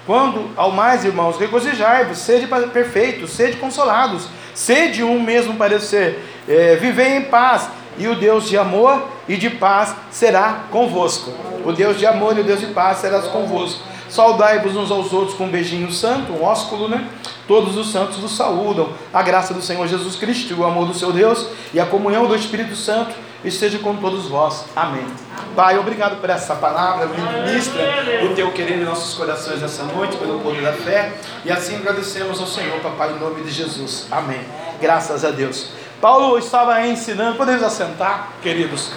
[0.06, 6.18] Quando, ao mais, irmãos, regozijai-vos, sede perfeitos, sede consolados, sede um mesmo parecer,
[6.48, 7.68] é, vivei em paz,
[7.98, 11.32] e o Deus de amor e de paz será convosco.
[11.64, 13.82] O Deus de amor e o Deus de paz será convosco.
[14.08, 17.06] Saudai-vos uns aos outros com um beijinho santo, um ósculo, né?
[17.46, 18.88] Todos os santos vos saúdam.
[19.12, 22.34] A graça do Senhor Jesus Cristo, o amor do seu Deus e a comunhão do
[22.34, 24.64] Espírito Santo esteja com todos vós.
[24.74, 25.06] Amém.
[25.54, 27.82] Pai, obrigado por essa palavra, ministra
[28.24, 31.12] o teu querer em nossos corações nessa noite, pelo poder da fé.
[31.44, 34.06] E assim agradecemos ao Senhor, papai, em nome de Jesus.
[34.10, 34.40] Amém.
[34.80, 35.68] Graças a Deus.
[36.00, 38.92] Paulo estava ensinando, podemos assentar, queridos.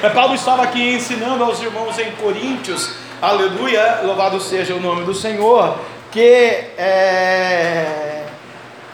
[0.00, 5.14] É, Paulo estava aqui ensinando aos irmãos em Coríntios, aleluia, louvado seja o nome do
[5.14, 5.78] Senhor,
[6.10, 6.20] que
[6.76, 8.24] é,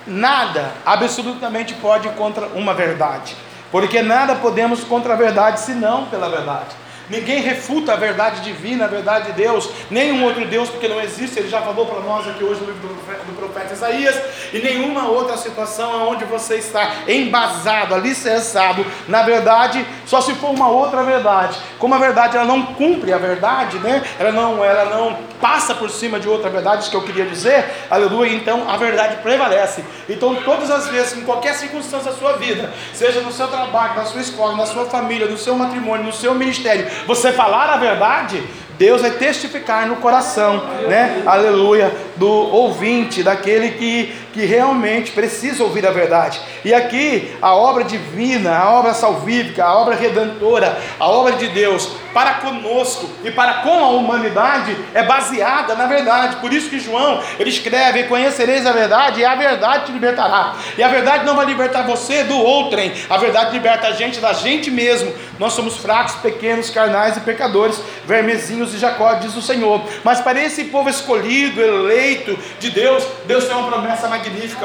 [0.06, 3.36] nada absolutamente pode contra uma verdade.
[3.70, 6.83] Porque nada podemos contra a verdade senão pela verdade.
[7.08, 11.38] Ninguém refuta a verdade divina, a verdade de Deus, nenhum outro Deus, porque não existe,
[11.38, 14.20] ele já falou para nós aqui hoje no livro do profeta, do profeta Isaías,
[14.52, 20.68] e nenhuma outra situação onde você está embasado, alicerçado na verdade, só se for uma
[20.68, 21.58] outra verdade.
[21.78, 24.02] Como a verdade ela não cumpre a verdade, né?
[24.18, 27.64] ela, não, ela não passa por cima de outra verdade, isso que eu queria dizer,
[27.90, 29.84] aleluia, então a verdade prevalece.
[30.08, 34.04] Então, todas as vezes, em qualquer circunstância da sua vida, seja no seu trabalho, na
[34.04, 38.42] sua escola, na sua família, no seu matrimônio, no seu ministério, você falar a verdade,
[38.78, 41.22] Deus vai testificar no coração, né?
[41.24, 46.40] Aleluia, do ouvinte, daquele que, que realmente precisa ouvir a verdade.
[46.64, 51.88] E aqui a obra divina, a obra salvífica, a obra redentora, a obra de Deus
[52.12, 56.36] para conosco e para com a humanidade é baseada na verdade.
[56.36, 60.56] Por isso que João, ele escreve: "Conhecereis a verdade e a verdade te libertará".
[60.76, 64.32] E a verdade não vai libertar você do outrem, a verdade liberta a gente da
[64.32, 65.14] gente mesmo.
[65.38, 69.80] Nós somos fracos, pequenos, carnais e pecadores, vermezinhos e Jacó, diz o Senhor.
[70.02, 74.23] Mas para esse povo escolhido, eleito de Deus, Deus tem uma promessa magnífica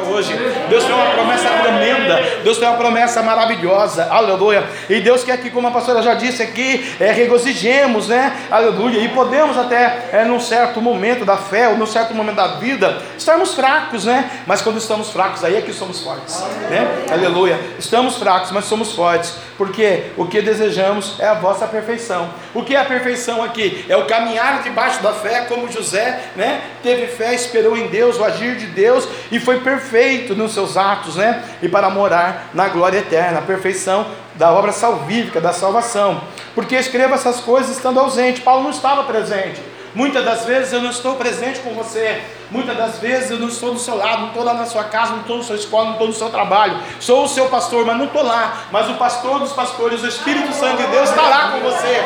[0.10, 0.34] hoje.
[0.70, 2.24] Deus tem uma promessa tremenda.
[2.44, 4.08] Deus tem uma promessa maravilhosa.
[4.10, 4.64] Aleluia.
[4.90, 8.36] E Deus quer que, como a pastora já disse aqui, é, regozijemos, né?
[8.50, 9.00] Aleluia.
[9.00, 13.02] E podemos até, é, num certo momento da fé, ou num certo momento da vida,
[13.18, 14.30] estarmos fracos, né?
[14.46, 17.06] Mas quando estamos fracos, aí é que somos fortes, né?
[17.12, 17.60] Aleluia.
[17.78, 22.30] Estamos fracos, mas somos fortes, porque o que desejamos é a vossa perfeição.
[22.54, 23.84] O que é a perfeição aqui?
[23.90, 26.62] É o caminhar debaixo da fé, como José, né?
[26.82, 31.18] Teve fé, esperou em Deus, o agir de Deus e foi perfeito nos seus atos,
[31.18, 31.44] né?
[31.62, 36.22] E para morar na glória eterna, a perfeição da obra salvífica, da salvação.
[36.56, 38.40] Porque escreva essas coisas estando ausente.
[38.40, 39.62] Paulo não estava presente.
[39.94, 42.22] Muitas das vezes eu não estou presente com você.
[42.52, 45.12] Muitas das vezes eu não estou do seu lado, não estou lá na sua casa,
[45.12, 46.80] não estou na sua escola, não estou no seu trabalho.
[47.00, 48.64] Sou o seu pastor, mas não estou lá.
[48.72, 52.02] Mas o pastor dos pastores, o Espírito Santo de Deus, está lá com você.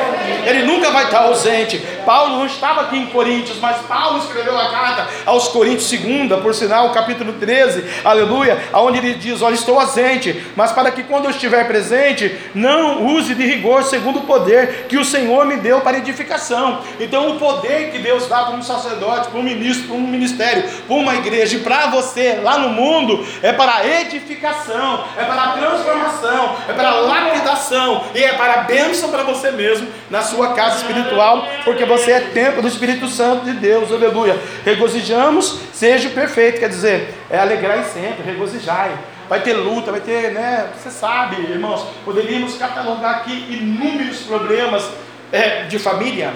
[0.45, 1.77] Ele nunca vai estar ausente.
[2.05, 6.53] Paulo não estava aqui em Coríntios, mas Paulo escreveu a carta aos Coríntios, segunda, por
[6.53, 11.31] sinal, capítulo 13, aleluia, onde ele diz: Olha, estou ausente, mas para que quando eu
[11.31, 15.97] estiver presente, não use de rigor segundo o poder que o Senhor me deu para
[15.97, 16.81] edificação.
[16.99, 20.01] Então, o poder que Deus dá para um sacerdote, para um ministro, para um
[20.33, 25.51] ministério, para uma igreja e para você lá no mundo, é para edificação, é para
[25.53, 31.47] transformação, é para lapidação e é para bênção para você mesmo na sua casa espiritual,
[31.63, 34.37] porque você é templo do Espírito Santo de Deus, aleluia.
[34.65, 38.91] Regozijamos, seja perfeito, quer dizer, é alegrar sempre, regozijai.
[39.29, 40.69] Vai ter luta, vai ter, né?
[40.77, 44.89] Você sabe, irmãos, poderíamos catalogar aqui inúmeros problemas
[45.31, 46.33] é, de família,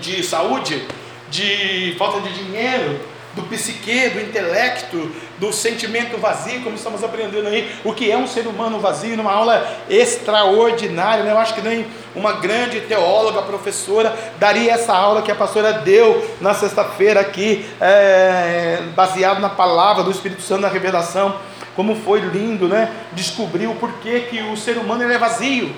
[0.00, 0.86] de saúde,
[1.30, 3.00] de falta de dinheiro,
[3.34, 8.26] do psique, do intelecto, do sentimento vazio, como estamos aprendendo aí, o que é um
[8.26, 11.32] ser humano vazio, numa aula extraordinária, né?
[11.32, 16.24] eu acho que nem uma grande teóloga, professora, daria essa aula que a pastora deu
[16.40, 21.34] na sexta-feira aqui, é, baseado na palavra do Espírito Santo, na revelação,
[21.74, 22.92] como foi lindo, né?
[23.12, 25.74] Descobrir o porquê que o ser humano ele é vazio,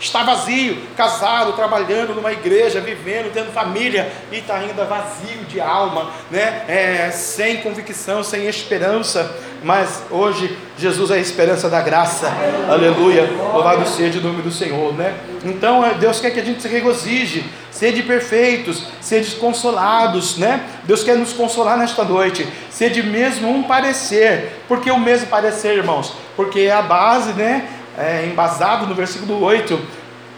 [0.00, 6.10] está vazio, casado, trabalhando numa igreja, vivendo, tendo família e está ainda vazio de alma,
[6.30, 6.64] né?
[6.68, 9.34] É, sem convicção, sem esperança.
[9.62, 12.32] Mas hoje Jesus é a esperança da graça,
[12.68, 13.28] aleluia.
[13.52, 15.14] Louvado seja o nome do Senhor, né?
[15.44, 20.64] Então é, Deus quer que a gente se regozije, sede perfeitos, sede consolados, né?
[20.84, 26.12] Deus quer nos consolar nesta noite, sede mesmo um parecer, porque o mesmo parecer, irmãos,
[26.36, 27.66] porque é a base, né?
[27.98, 29.78] É, embasado no versículo 8: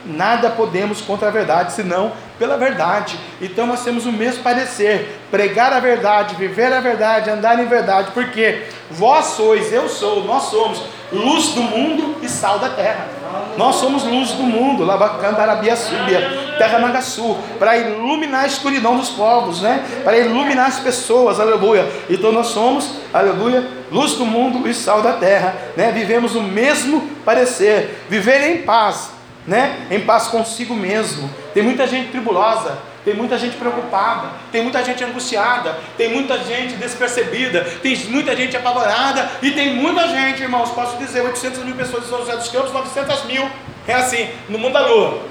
[0.04, 3.18] nada podemos contra a verdade, senão pela verdade.
[3.40, 8.10] Então nós temos o mesmo parecer: pregar a verdade, viver a verdade, andar em verdade,
[8.12, 10.82] porque vós sois, eu sou, nós somos
[11.12, 13.19] luz do mundo e sal da terra.
[13.56, 19.60] Nós somos luz do mundo, Lavacandarabia Súbia, Terra Mangaçu, para iluminar a escuridão dos povos,
[19.60, 19.84] né?
[20.04, 21.86] Para iluminar as pessoas, aleluia.
[22.08, 25.90] Então nós somos, aleluia, luz do mundo e sal da terra, né?
[25.92, 29.10] Vivemos o mesmo parecer, viver em paz,
[29.46, 29.86] né?
[29.90, 31.28] Em paz consigo mesmo.
[31.52, 36.74] Tem muita gente tribulosa, tem muita gente preocupada, tem muita gente angustiada, tem muita gente
[36.74, 42.04] despercebida, tem muita gente apavorada e tem muita gente, irmãos, posso dizer, 800 mil pessoas
[42.04, 43.50] em São José dos Campos, 900 mil,
[43.86, 45.22] é assim, no mundo da lua.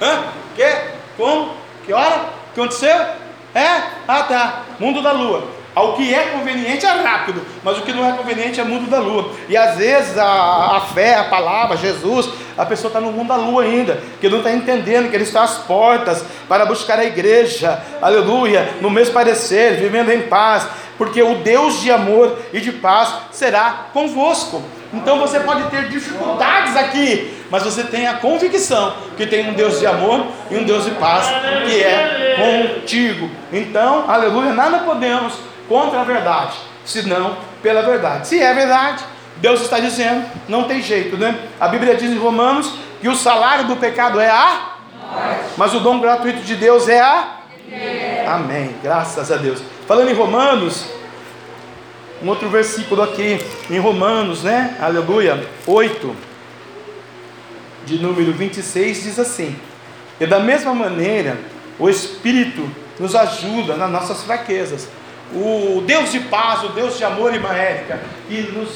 [0.00, 0.24] Hã?
[0.54, 1.00] Que?
[1.16, 1.54] Como?
[1.84, 2.16] Que hora?
[2.50, 2.96] O que aconteceu?
[3.54, 3.82] É?
[4.06, 5.59] Ah tá, mundo da lua.
[5.80, 8.98] O que é conveniente é rápido, mas o que não é conveniente é mundo da
[8.98, 9.32] lua.
[9.48, 13.36] E às vezes a, a fé, a palavra, Jesus, a pessoa está no mundo da
[13.36, 17.80] lua ainda, que não está entendendo que Ele está às portas para buscar a igreja,
[18.02, 20.66] aleluia, no mesmo parecer, vivendo em paz,
[20.98, 24.62] porque o Deus de amor e de paz será convosco.
[24.92, 29.78] Então você pode ter dificuldades aqui, mas você tem a convicção que tem um Deus
[29.78, 31.26] de amor e um Deus de paz
[31.66, 33.30] que é contigo.
[33.52, 38.26] Então, aleluia, nada podemos contra a verdade, senão pela verdade.
[38.26, 39.04] Se é verdade,
[39.36, 41.38] Deus está dizendo, não tem jeito, né?
[41.60, 44.66] A Bíblia diz em Romanos que o salário do pecado é a
[45.56, 47.36] mas o dom gratuito de Deus é a
[48.26, 48.74] Amém.
[48.82, 49.62] Graças a Deus.
[49.86, 50.86] Falando em Romanos,
[52.20, 54.76] um outro versículo aqui em Romanos, né?
[54.80, 55.46] Aleluia.
[55.66, 56.16] 8
[57.86, 59.56] de número 26 diz assim:
[60.18, 61.38] "E da mesma maneira,
[61.78, 62.68] o Espírito
[62.98, 64.88] nos ajuda nas nossas fraquezas.
[65.34, 68.68] O Deus de paz, o Deus de amor e Maérica, que nos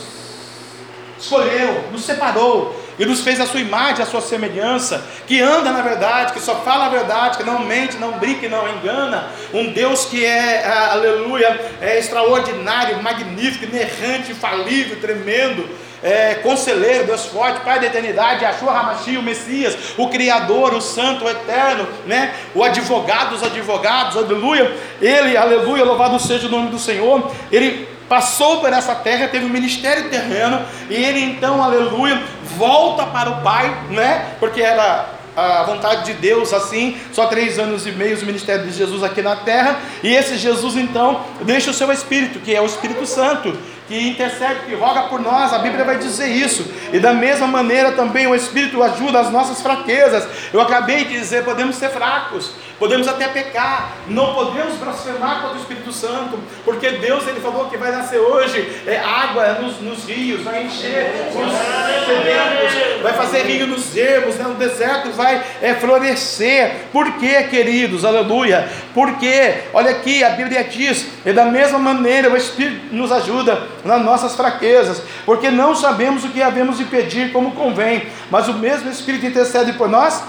[1.18, 5.82] escolheu, nos separou e nos fez a sua imagem, a sua semelhança, que anda na
[5.82, 9.30] verdade, que só fala a verdade, que não mente, não brinca e não engana.
[9.52, 15.68] Um Deus que é, aleluia, é extraordinário, magnífico, inerrante, infalível, tremendo
[16.04, 21.24] é, conselheiro, Deus forte, Pai da eternidade, Yahshua Hamashi, o Messias, o Criador, o Santo,
[21.24, 22.34] o Eterno, né?
[22.54, 24.76] o advogado dos advogados, aleluia.
[25.00, 27.32] Ele, aleluia, louvado seja o nome do Senhor.
[27.50, 33.30] Ele passou por essa terra, teve um ministério terreno, e ele então, aleluia, volta para
[33.30, 34.34] o Pai, né?
[34.38, 35.06] Porque era
[35.36, 39.20] a vontade de Deus assim, só três anos e meio o ministério de Jesus aqui
[39.22, 43.56] na terra, e esse Jesus então deixa o seu Espírito, que é o Espírito Santo,
[43.86, 46.64] que intercede, que roga por nós, a Bíblia vai dizer isso.
[46.92, 50.26] E da mesma maneira também o Espírito ajuda as nossas fraquezas.
[50.52, 55.60] Eu acabei de dizer, podemos ser fracos, podemos até pecar, não podemos blasfemar contra o
[55.60, 60.42] Espírito Santo, porque Deus ele falou que vai nascer hoje é, água nos, nos rios,
[60.42, 66.86] vai encher os sedentos, vai fazer rio nos ermos, né, no deserto vai é, florescer.
[66.92, 68.04] Por quê, queridos?
[68.04, 68.68] Aleluia.
[68.92, 74.02] Porque, olha aqui, a Bíblia diz, e da mesma maneira o Espírito nos ajuda nas
[74.02, 78.90] nossas fraquezas, porque não sabemos o que havemos de pedir como convém, mas o mesmo
[78.90, 80.22] Espírito intercede por nós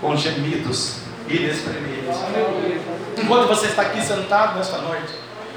[0.00, 2.16] com gemidos inexprimíveis.
[3.16, 5.14] Enquanto você está aqui sentado nesta noite,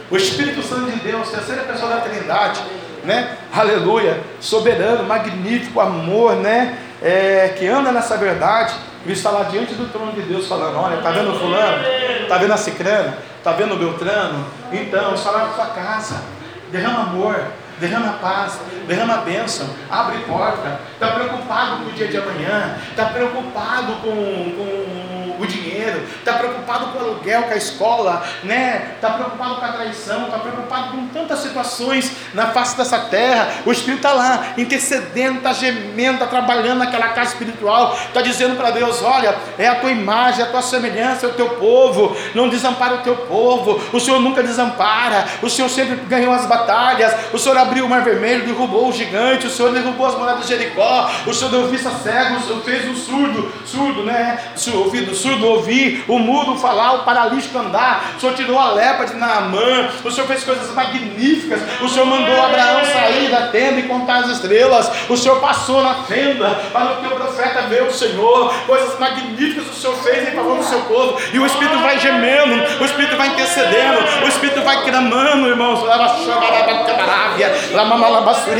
[0.09, 2.61] o Espírito Santo de Deus, terceira pessoa da Trindade,
[3.03, 3.37] né?
[3.53, 6.77] Aleluia, soberano, magnífico, amor, né?
[7.01, 8.73] É, que anda nessa verdade,
[9.05, 11.83] e está lá diante do trono de Deus falando: Olha, está vendo fulano?
[12.23, 13.17] Está vendo a cicrana?
[13.37, 14.45] Está vendo o Beltrano?
[14.71, 16.37] Então, está lá na sua casa
[16.71, 17.43] derrama amor,
[17.79, 23.93] derrama paz, derrama bênção, abre porta, está preocupado com o dia de amanhã, está preocupado
[24.01, 28.93] com, com o dinheiro, está preocupado com o aluguel, com a escola, né?
[28.95, 33.49] Está preocupado com a traição, está preocupado com tantas situações na face dessa terra.
[33.65, 38.71] O Espírito está lá, intercedendo, está gemendo, está trabalhando naquela casa espiritual, está dizendo para
[38.71, 42.49] Deus: olha, é a tua imagem, é a tua semelhança, é o teu povo, não
[42.49, 47.37] desampara o teu povo, o Senhor nunca desampara, o Senhor sempre ganhou as batalhas, o
[47.37, 51.09] Senhor abriu o mar vermelho, derrubou o gigante, o Senhor derrubou as moradas de Jericó,
[51.25, 54.39] o Senhor deu vista cego, o Senhor fez o surdo, surdo, né?
[54.73, 59.15] Ouvido surdo ouvir, o mudo falar, o paralítico andar, o Senhor tirou a lepra de
[59.15, 64.17] Naamã, o Senhor fez coisas magníficas, o Senhor mandou Abraão sair da tenda e contar
[64.17, 69.67] as estrelas, o Senhor passou na tenda para o profeta ver o Senhor, coisas magníficas
[69.67, 73.15] o Senhor fez em favor do seu povo, e o Espírito vai gemendo, o Espírito
[73.17, 75.81] vai intercedendo, o Espírito vai clamando, irmãos,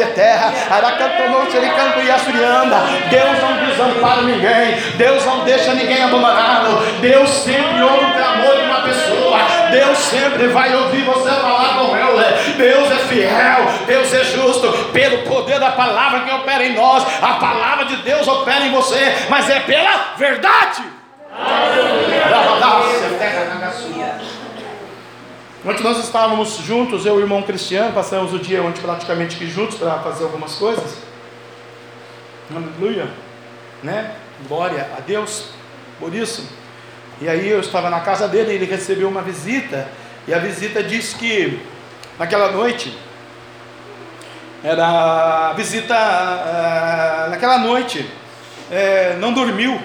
[0.07, 0.53] terra,
[3.09, 6.56] Deus não desampara ninguém, Deus não deixa ninguém abandonado,
[7.01, 9.39] Deus sempre ouve o clamor de uma pessoa,
[9.71, 15.23] Deus sempre vai ouvir você falar com ele, Deus é fiel, Deus é justo, pelo
[15.23, 19.49] poder da palavra que opera em nós, a palavra de Deus opera em você, mas
[19.49, 20.83] é pela verdade.
[25.65, 29.47] Ontem nós estávamos juntos, eu e o irmão Cristiano, passamos o dia ontem praticamente aqui
[29.47, 30.97] juntos para fazer algumas coisas.
[32.49, 33.09] Aleluia,
[33.83, 34.11] né?
[34.47, 35.56] Glória a Deus
[35.99, 36.47] por isso.
[37.19, 39.87] E aí eu estava na casa dele, ele recebeu uma visita,
[40.27, 41.59] e a visita disse que
[42.19, 42.95] naquela noite
[44.63, 48.09] era a visita uh, naquela noite
[48.71, 49.79] é, não dormiu,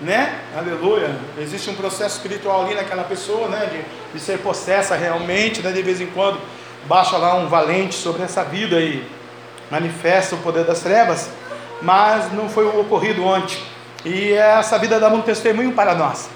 [0.00, 0.38] né?
[0.56, 1.16] Aleluia.
[1.38, 3.66] Existe um processo espiritual ali naquela pessoa, né?
[3.66, 5.72] De, de ser possessa realmente, né?
[5.72, 6.38] De vez em quando
[6.84, 9.04] baixa lá um valente sobre essa vida e
[9.70, 11.30] manifesta o poder das trevas,
[11.82, 13.58] mas não foi o ocorrido ontem.
[14.06, 16.30] E essa vida dá um testemunho para nós.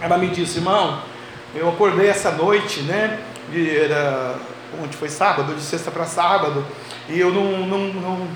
[0.00, 1.02] Ela me disse, irmão,
[1.52, 3.18] eu acordei essa noite, né?
[3.52, 4.36] Era,
[4.80, 6.64] ontem foi sábado, de sexta para sábado,
[7.08, 8.28] e eu não, não, não,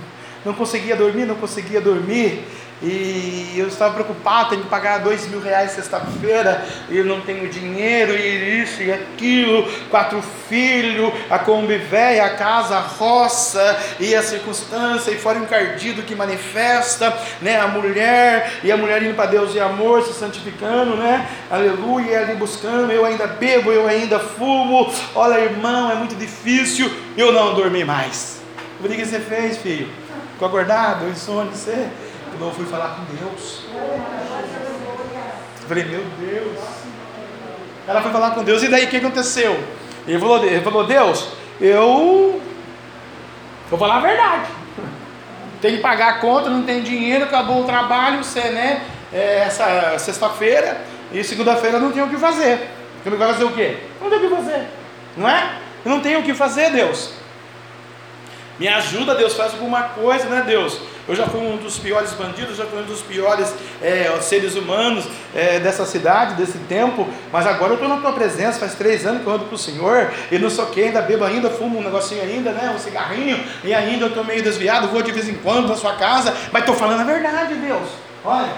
[0.44, 2.44] não conseguia dormir, não conseguia dormir.
[2.82, 7.48] E eu estava preocupado, tenho que pagar dois mil reais sexta-feira, e eu não tenho
[7.48, 14.14] dinheiro, e isso e aquilo, quatro filhos, a Kombi velha, a casa, a roça, e
[14.16, 19.14] a circunstância, e fora o encardido que manifesta, né, a mulher, e a mulher indo
[19.14, 24.18] para Deus e amor, se santificando, né, aleluia, ali buscando, eu ainda bebo, eu ainda
[24.18, 28.42] fumo, olha irmão, é muito difícil, eu não dormi mais.
[28.80, 29.88] O que você fez, filho?
[30.32, 31.88] Ficou acordado, insônia, você?
[32.34, 33.64] Então eu fui falar com Deus.
[35.60, 36.58] Eu falei, meu Deus.
[37.86, 39.58] Ela foi falar com Deus, e daí o que aconteceu?
[40.06, 41.28] Ele falou, ele falou Deus,
[41.60, 42.40] eu
[43.68, 44.46] vou falar a verdade.
[45.60, 48.82] Tem que pagar a conta, não tem dinheiro, acabou o trabalho, você, né?
[49.12, 50.80] é, essa sexta-feira
[51.12, 52.70] e segunda-feira não tenho o que fazer.
[53.02, 53.78] Porque vai fazer o quê?
[54.00, 54.66] Não tem o que fazer,
[55.16, 55.58] não é?
[55.84, 57.12] Eu não tenho o que fazer, Deus.
[58.58, 60.80] Me ajuda, Deus, faz alguma coisa, né, Deus?
[61.08, 65.04] Eu já fui um dos piores bandidos, já fui um dos piores é, seres humanos
[65.34, 69.22] é, dessa cidade, desse tempo, mas agora eu estou na tua presença, faz três anos
[69.22, 71.82] que eu ando com o Senhor, e não sou quem, ainda bebo ainda, fumo um
[71.82, 72.72] negocinho ainda, né?
[72.74, 75.96] Um cigarrinho, e ainda eu estou meio desviado, vou de vez em quando na sua
[75.96, 77.88] casa, mas estou falando a verdade, Deus.
[78.24, 78.52] Olha,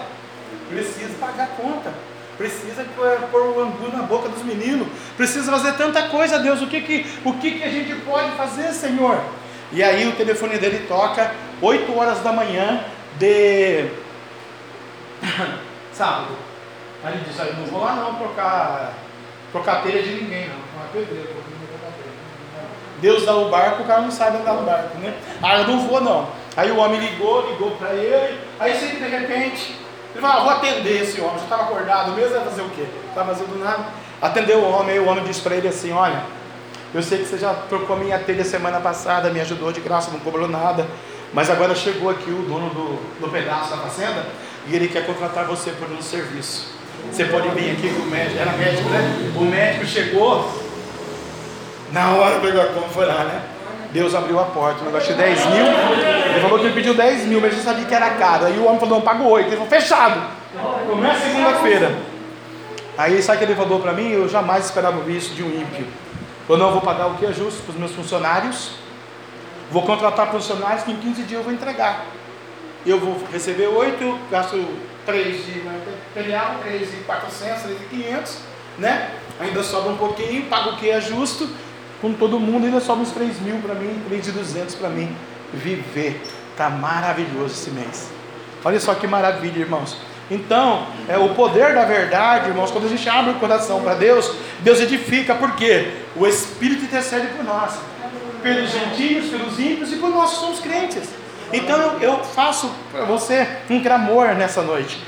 [0.68, 1.92] preciso pagar a conta.
[2.36, 2.84] Precisa
[3.30, 4.88] pôr o angu na boca dos meninos.
[5.16, 6.60] Precisa fazer tanta coisa, Deus.
[6.60, 9.20] O que, que, o que, que a gente pode fazer, Senhor?
[9.74, 12.84] E aí o telefone dele toca 8 horas da manhã
[13.18, 13.86] de
[15.92, 16.36] sábado.
[17.02, 18.92] Aí ele disse, eu não vou lá não trocar,
[19.50, 20.64] trocar telha de ninguém, não.
[23.00, 25.12] Deus dá o barco, o cara não sabe andar no barco, né?
[25.42, 26.28] Ah, eu não vou não.
[26.56, 29.76] Aí o homem ligou, ligou para ele, aí sim, de repente,
[30.12, 32.86] ele falou, ah, vou atender esse homem, já estava acordado mesmo, vai fazer o quê?
[33.08, 33.86] Estava fazendo nada.
[34.22, 36.22] Atendeu o homem, aí o homem disse para ele assim, olha,
[36.94, 40.20] eu sei que você já trocou minha telha semana passada, me ajudou de graça, não
[40.20, 40.86] cobrou nada.
[41.32, 44.24] Mas agora chegou aqui o dono do, do pedaço da fazenda
[44.68, 46.72] e ele quer contratar você por um serviço.
[47.10, 49.32] Você pode vir aqui com o médico, era médico, né?
[49.36, 50.48] O médico chegou,
[51.92, 53.42] na hora pegou a conta, foi lá, né?
[53.90, 55.66] Deus abriu a porta, o negócio de 10 mil.
[55.66, 58.46] Ele falou que ele pediu 10 mil, mas ele sabia que era caro.
[58.46, 59.46] Aí o homem falou, não, pago 8.
[59.46, 60.20] Ele falou, fechado.
[60.88, 61.92] Começa segunda-feira.
[62.96, 64.10] Aí sabe o que ele falou para mim?
[64.10, 65.86] Eu jamais esperava isso de um ímpio.
[66.48, 68.72] Eu não vou pagar o que é justo para os meus funcionários.
[69.70, 72.04] Vou contratar funcionários que em 15 dias eu vou entregar.
[72.84, 74.62] Eu vou receber 8, gasto
[75.06, 78.38] 3 de material, 3 de 400, 3 de 500,
[78.78, 79.10] né?
[79.40, 81.48] Ainda sobra um pouquinho, pago o que é justo.
[82.02, 85.16] Com todo mundo, ainda sobra uns 3 mil para mim, 3 de 200 para mim
[85.52, 86.20] viver.
[86.58, 88.10] Tá maravilhoso esse mês.
[88.62, 89.96] Olha só que maravilha, irmãos.
[90.30, 94.32] Então, é o poder da verdade, irmãos, quando a gente abre o coração para Deus,
[94.60, 97.78] Deus edifica, porque o Espírito intercede por nós,
[98.42, 101.10] pelos gentios, pelos ímpios e por nós que somos crentes.
[101.52, 104.98] Então eu, faço para você um clamor nessa noite.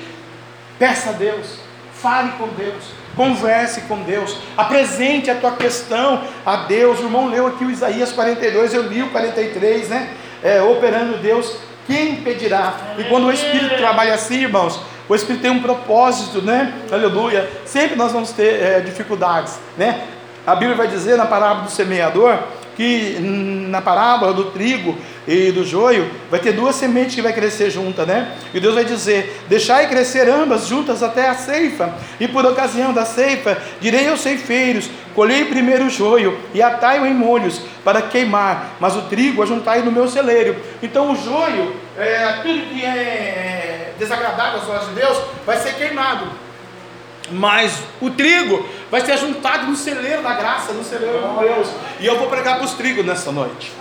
[0.78, 1.58] Peça a Deus,
[1.94, 2.84] fale com Deus,
[3.16, 7.00] converse com Deus, apresente a tua questão a Deus.
[7.00, 10.10] O irmão leu aqui o Isaías 42, eu li o 43, né?
[10.42, 11.56] É, operando Deus,
[11.86, 12.74] quem impedirá?
[12.98, 16.72] E quando o Espírito trabalha assim, irmãos, o Espírito tem um propósito, né?
[16.90, 17.48] Aleluia.
[17.64, 20.04] Sempre nós vamos ter é, dificuldades, né?
[20.46, 22.38] A Bíblia vai dizer na parábola do semeador
[22.76, 23.16] que
[23.68, 24.96] na parábola do trigo
[25.26, 28.32] e do joio vai ter duas sementes que vai crescer juntas, né?
[28.52, 33.04] E Deus vai dizer: Deixai crescer ambas juntas até a ceifa, e por ocasião da
[33.04, 38.94] ceifa direi aos ceifeiros: Colhei primeiro o joio e atai-o em molhos para queimar, mas
[38.94, 40.56] o trigo ajuntai no meu celeiro.
[40.82, 46.45] Então o joio, é, tudo que é desagradável aos olhos de Deus, vai ser queimado.
[47.30, 51.68] Mas o trigo vai ser juntado no celeiro da graça, no celeiro de Deus.
[52.00, 53.72] E eu vou pregar para os trigos nessa noite.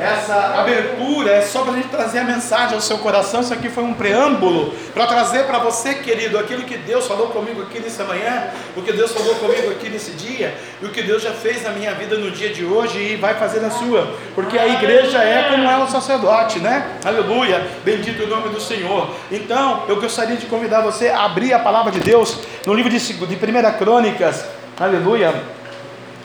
[0.00, 3.42] Essa abertura é só para a gente trazer a mensagem ao seu coração.
[3.42, 7.60] Isso aqui foi um preâmbulo para trazer para você, querido, aquilo que Deus falou comigo
[7.60, 11.22] aqui nessa manhã, o que Deus falou comigo aqui nesse dia, e o que Deus
[11.22, 14.58] já fez na minha vida no dia de hoje e vai fazer na sua, porque
[14.58, 16.96] a igreja é como é o sacerdote, né?
[17.04, 19.10] Aleluia, bendito o nome do Senhor.
[19.30, 22.98] Então, eu gostaria de convidar você a abrir a palavra de Deus no livro de,
[22.98, 24.46] de 1 Crônicas,
[24.78, 25.34] aleluia,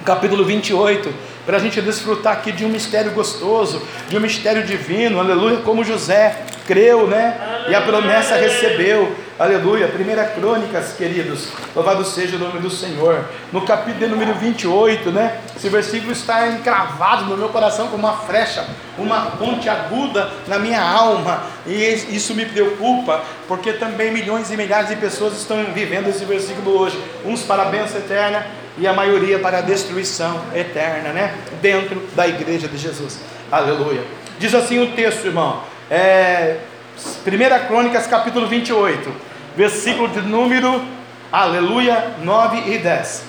[0.06, 5.20] capítulo 28 para a gente desfrutar aqui de um mistério gostoso, de um mistério divino,
[5.20, 6.36] aleluia, como José
[6.66, 7.66] creu, né?
[7.70, 9.88] E a promessa recebeu, aleluia.
[9.88, 13.26] Primeira Crônicas, queridos, louvado seja o nome do Senhor.
[13.52, 15.40] No capítulo número 28, né?
[15.56, 18.66] Esse versículo está encravado no meu coração como uma flecha,
[18.98, 21.74] uma ponte aguda na minha alma, e
[22.10, 27.00] isso me preocupa, porque também milhões e milhares de pessoas estão vivendo esse versículo hoje,
[27.24, 31.36] uns para a bênção eterna e a maioria para a destruição eterna, né?
[31.62, 33.20] Dentro da igreja de Jesus.
[33.52, 34.04] Aleluia.
[34.38, 35.64] Diz assim o texto, irmão.
[35.90, 36.58] É,
[36.98, 39.14] 1 Crônicas, capítulo 28,
[39.56, 40.84] versículo de número,
[41.32, 43.26] aleluia, 9 e 10.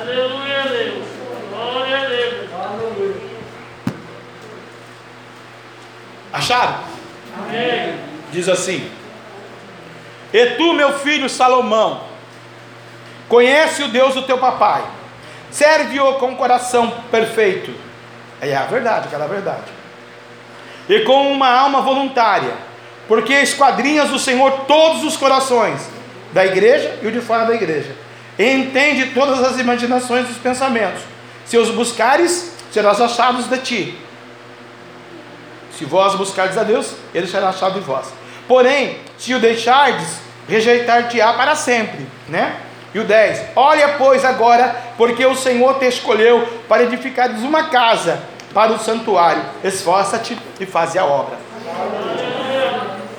[0.00, 1.04] Aleluia, Deus.
[1.50, 2.24] Glória a Deus.
[6.32, 6.80] Acharam?
[7.38, 7.94] Amém.
[8.32, 8.90] Diz assim:
[10.32, 12.02] E tu, meu filho Salomão,
[13.28, 14.84] Conhece o Deus do teu papai.
[15.50, 17.72] Serve-o com coração perfeito.
[18.40, 19.72] É a verdade, aquela verdade.
[20.88, 22.52] E com uma alma voluntária.
[23.06, 25.88] Porque esquadrinhas do Senhor todos os corações,
[26.32, 27.94] da igreja e o de fora da igreja.
[28.38, 31.02] Entende todas as imaginações dos pensamentos.
[31.44, 33.98] Se os buscares, serás achados de ti.
[35.78, 38.06] Se vós buscardes a Deus, ele será achado de vós.
[38.48, 40.18] Porém, se o deixardes,
[40.48, 42.56] rejeitar-te-á para sempre, né?
[42.94, 48.20] E o 10: Olha, pois, agora, porque o Senhor te escolheu para edificares uma casa
[48.54, 49.42] para o santuário.
[49.64, 51.36] Esforça-te e faze a obra.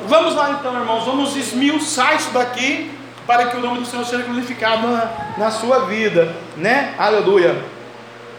[0.08, 2.92] Vamos lá então, irmãos, vamos esmiuçar isso daqui
[3.28, 6.94] para que o nome do Senhor seja glorificado na, na sua vida, né?
[6.98, 7.58] Aleluia.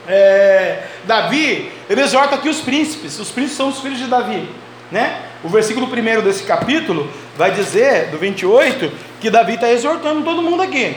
[0.09, 4.49] É, Davi, exorta aqui os príncipes, os príncipes são os filhos de Davi,
[4.93, 5.23] né?
[5.43, 10.63] O versículo 1 desse capítulo vai dizer, do 28, que Davi está exortando todo mundo
[10.63, 10.97] aqui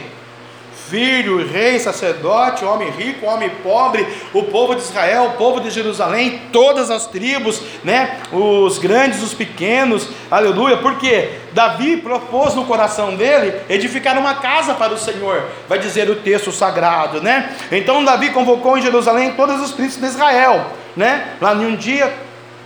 [0.90, 6.42] filho, rei, sacerdote, homem rico, homem pobre, o povo de Israel, o povo de Jerusalém,
[6.52, 8.18] todas as tribos, né?
[8.32, 14.92] Os grandes, os pequenos, aleluia, porque Davi propôs no coração dele edificar uma casa para
[14.92, 17.54] o Senhor, vai dizer o texto sagrado, né?
[17.70, 20.66] Então Davi convocou em Jerusalém todos os príncipes de Israel,
[20.96, 21.34] né?
[21.40, 22.12] Lá em um dia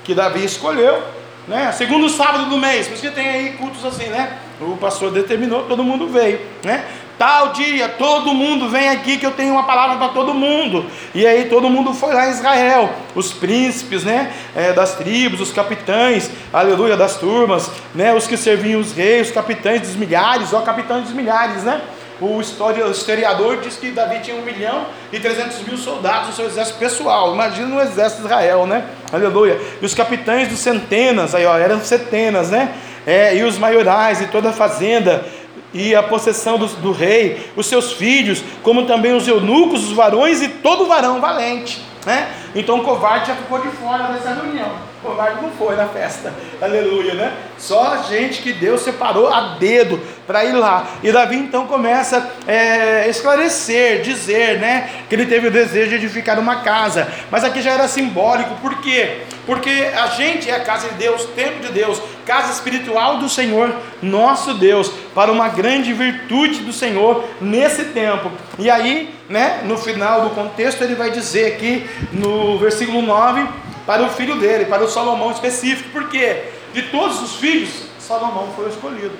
[0.03, 1.03] que Davi escolheu,
[1.47, 1.73] né?
[1.73, 4.39] Segundo sábado do mês, por isso que tem aí cultos assim, né?
[4.61, 6.85] O pastor determinou, todo mundo veio, né?
[7.25, 10.85] Tal dia, todo mundo vem aqui que eu tenho uma palavra para todo mundo.
[11.15, 15.51] E aí todo mundo foi lá em Israel, os príncipes, né, é, das tribos, os
[15.51, 20.61] capitães, aleluia, das turmas, né, os que serviam os reis, os capitães dos milhares, ó,
[20.61, 21.81] capitães dos milhares, né.
[22.21, 26.79] O historiador diz que Davi tinha um milhão e trezentos mil soldados no seu exército
[26.79, 27.33] pessoal.
[27.33, 28.85] Imagina no exército de Israel, né?
[29.11, 29.59] Aleluia.
[29.81, 32.73] E os capitães dos centenas, aí ó, eram centenas, né?
[33.07, 35.27] É, e os maiorais e toda a fazenda
[35.75, 40.41] e a possessão do, do, rei, os seus filhos, como também os eunucos, os varões
[40.41, 41.83] e todo varão valente.
[42.07, 42.33] Né?
[42.55, 44.94] Então o covarde já ficou de fora dessa reunião.
[45.05, 46.33] O covarde não foi na festa.
[46.63, 47.35] Aleluia, né?
[47.59, 50.87] Só gente que Deus separou a dedo para ir lá.
[51.03, 54.89] E Davi então começa a é, esclarecer, dizer, né?
[55.07, 57.07] Que ele teve o desejo de edificar uma casa.
[57.31, 59.19] Mas aqui já era simbólico, por quê?
[59.45, 63.75] Porque a gente é a casa de Deus, templo de Deus, casa espiritual do Senhor,
[64.01, 68.33] nosso Deus, para uma grande virtude do Senhor nesse tempo.
[68.59, 73.47] E aí, né, no final do contexto, ele vai dizer aqui no versículo 9,
[73.87, 78.67] para o filho dele, para o Salomão específico, porque de todos os filhos, Salomão foi
[78.67, 79.17] o escolhido.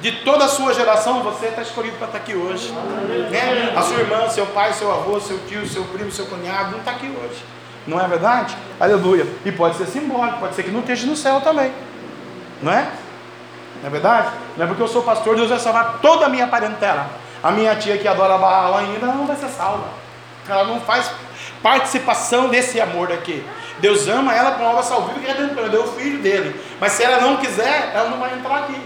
[0.00, 2.72] De toda a sua geração, você está escolhido para estar aqui hoje.
[3.30, 3.72] Né?
[3.76, 6.92] A sua irmã, seu pai, seu avô, seu tio, seu primo, seu cunhado, não está
[6.92, 7.44] aqui hoje.
[7.86, 8.56] Não é verdade?
[8.80, 9.26] Aleluia.
[9.44, 11.72] E pode ser simbólico, pode ser que não esteja no céu também.
[12.60, 12.90] Não é?
[13.80, 14.30] Não é verdade?
[14.56, 17.08] Não é porque eu sou pastor, Deus vai salvar toda a minha parentela.
[17.42, 19.88] A minha tia que adora Baal ainda não vai ser salva.
[20.48, 21.10] Ela não faz
[21.62, 23.42] participação desse amor daqui.
[23.78, 26.60] Deus ama ela com obra salvífica e redentora, deu o filho dele.
[26.80, 28.76] Mas se ela não quiser, ela não vai entrar aqui.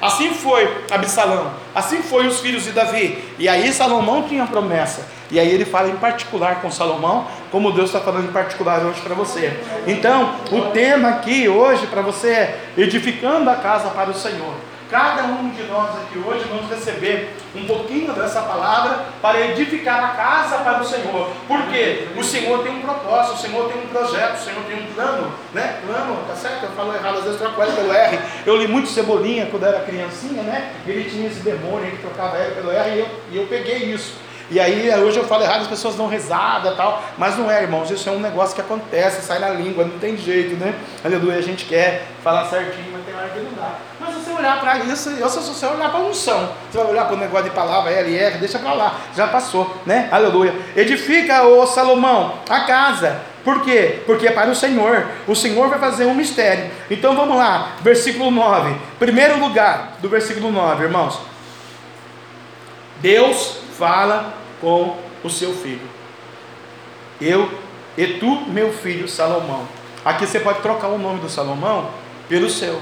[0.00, 3.24] Assim foi Absalão, assim foi os filhos de Davi.
[3.38, 5.06] E aí Salomão tinha promessa.
[5.30, 9.00] E aí ele fala em particular com Salomão, como Deus está falando em particular hoje
[9.00, 9.58] para você.
[9.86, 14.54] Então, o tema aqui hoje para você é edificando a casa para o Senhor.
[14.90, 20.08] Cada um de nós aqui hoje vamos receber um pouquinho dessa palavra para edificar a
[20.08, 21.30] casa para o Senhor.
[21.48, 24.92] Porque o Senhor tem um propósito, o Senhor tem um projeto, o Senhor tem um
[24.92, 25.80] plano, né?
[25.84, 26.64] Plano, tá certo?
[26.64, 28.18] Eu falo errado, às vezes troco L pelo R.
[28.46, 30.72] Eu li muito Cebolinha quando era criancinha, né?
[30.86, 34.25] Ele tinha esse demônio, ele trocava L pelo R e eu, e eu peguei isso.
[34.48, 37.90] E aí hoje eu falo errado, as pessoas dão risada tal, mas não é, irmãos,
[37.90, 40.72] isso é um negócio que acontece, sai na língua, não tem jeito, né?
[41.04, 43.72] Aleluia, a gente quer falar certinho, mas tem hora que não dá.
[43.98, 47.06] Mas se você olhar para isso, eu, se você olhar para unção, você vai olhar
[47.06, 50.08] para o negócio de palavra LR, deixa para lá, já passou, né?
[50.12, 50.54] Aleluia.
[50.76, 53.20] Edifica, o Salomão, a casa.
[53.42, 54.02] Por quê?
[54.06, 55.06] Porque é para o Senhor.
[55.26, 56.70] O Senhor vai fazer um mistério.
[56.90, 58.74] Então vamos lá, versículo 9.
[58.98, 61.18] Primeiro lugar do versículo 9, irmãos.
[63.00, 65.88] Deus fala com o seu filho.
[67.20, 67.50] Eu
[67.96, 69.66] e tu, meu filho Salomão.
[70.04, 71.90] Aqui você pode trocar o nome do Salomão
[72.28, 72.80] pelo seu.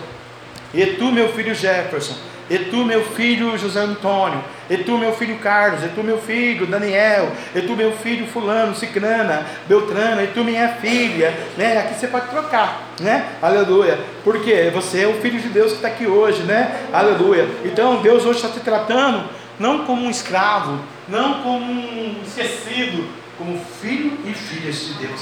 [0.73, 2.15] E tu, meu filho Jefferson.
[2.51, 4.43] E tu, meu filho José Antônio.
[4.69, 5.83] E tu, meu filho Carlos.
[5.83, 7.33] E tu, meu filho Daniel.
[7.55, 10.23] E tu, meu filho Fulano, Cicrana, Beltrana.
[10.25, 11.33] E tu, minha filha.
[11.57, 11.79] Né?
[11.79, 13.31] Aqui você pode trocar, né?
[13.41, 13.99] Aleluia.
[14.23, 16.89] Porque você é o filho de Deus que está aqui hoje, né?
[16.93, 17.49] Aleluia.
[17.65, 19.25] Então, Deus hoje está te tratando
[19.59, 20.79] não como um escravo,
[21.09, 25.21] não como um esquecido, como filho e filhas de Deus.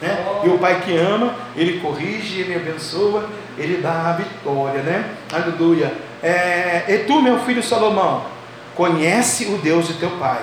[0.00, 0.26] Né?
[0.44, 3.26] E o Pai que ama, Ele corrige, Ele abençoa,
[3.56, 5.14] Ele dá a vitória, né?
[5.32, 5.92] Aleluia.
[6.22, 8.24] É, e tu, meu filho Salomão,
[8.74, 10.42] conhece o Deus de teu Pai.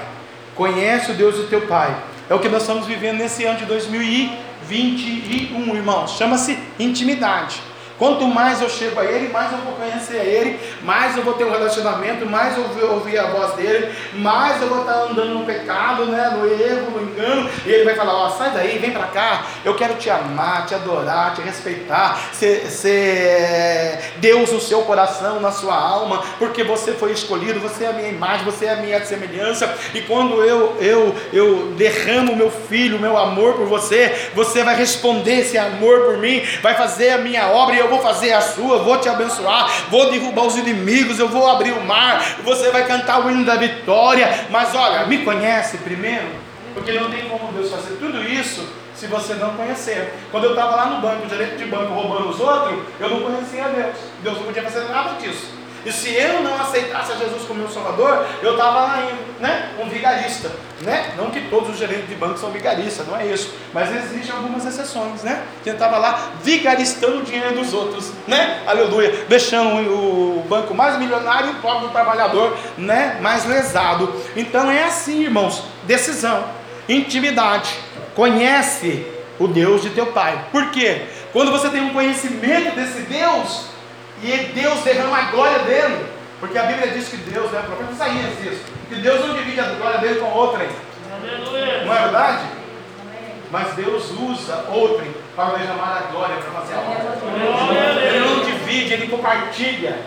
[0.55, 1.95] Conhece o Deus do teu Pai.
[2.29, 6.17] É o que nós estamos vivendo nesse ano de 2021, irmãos.
[6.17, 7.61] Chama-se intimidade.
[7.97, 11.33] Quanto mais eu chego a Ele, mais eu vou conhecer a Ele, mais eu vou
[11.33, 15.33] ter um relacionamento, mais eu vou ouvir a voz dele, mais eu vou estar andando
[15.33, 18.91] no pecado, né, no erro, no engano, e Ele vai falar: Ó, sai daí, vem
[18.91, 24.81] para cá, eu quero te amar, te adorar, te respeitar, ser, ser Deus no seu
[24.81, 28.73] coração, na sua alma, porque você foi escolhido, você é a minha imagem, você é
[28.73, 34.31] a minha semelhança, e quando eu, eu, eu derramo meu filho, meu amor por você,
[34.35, 38.01] você vai responder esse amor por mim, vai fazer a minha obra e eu vou
[38.01, 42.37] fazer a sua, vou te abençoar, vou derrubar os inimigos, eu vou abrir o mar,
[42.43, 44.47] você vai cantar o hino da vitória.
[44.49, 46.27] Mas olha, me conhece primeiro,
[46.73, 50.13] porque não tem como Deus fazer tudo isso se você não conhecer.
[50.31, 53.67] Quando eu estava lá no banco, direito de banco, roubando os outros, eu não conhecia
[53.67, 53.95] Deus.
[54.23, 55.47] Deus não podia fazer nada disso.
[55.85, 59.69] E se eu não aceitasse a Jesus como meu Salvador, eu estava lá indo, né?
[59.79, 61.13] Um vigarista, né?
[61.15, 63.53] Não que todos os gerentes de banco são vigaristas, não é isso.
[63.71, 65.43] Mas existem algumas exceções, né?
[65.63, 68.63] Que estava lá vigaristando o dinheiro dos outros, né?
[68.65, 69.25] Aleluia.
[69.29, 73.19] Deixando o banco mais milionário e o pobre do trabalhador, né?
[73.21, 74.11] Mais lesado.
[74.35, 75.61] Então é assim, irmãos.
[75.83, 76.45] Decisão,
[76.89, 77.77] intimidade.
[78.15, 79.05] Conhece
[79.37, 80.47] o Deus de teu pai.
[80.51, 81.03] Por quê?
[81.31, 83.74] Quando você tem um conhecimento desse Deus,
[84.23, 86.05] e Deus derrama a glória dele.
[86.39, 87.59] Porque a Bíblia diz que Deus, né?
[87.59, 88.59] O profeta Isaías diz
[88.89, 90.67] que Deus não divide a glória dele com outrem.
[91.85, 92.43] Não é verdade?
[93.51, 98.01] Mas Deus usa outrem para derramar a glória para fazer a obra.
[98.01, 99.97] Ele não divide, ele compartilha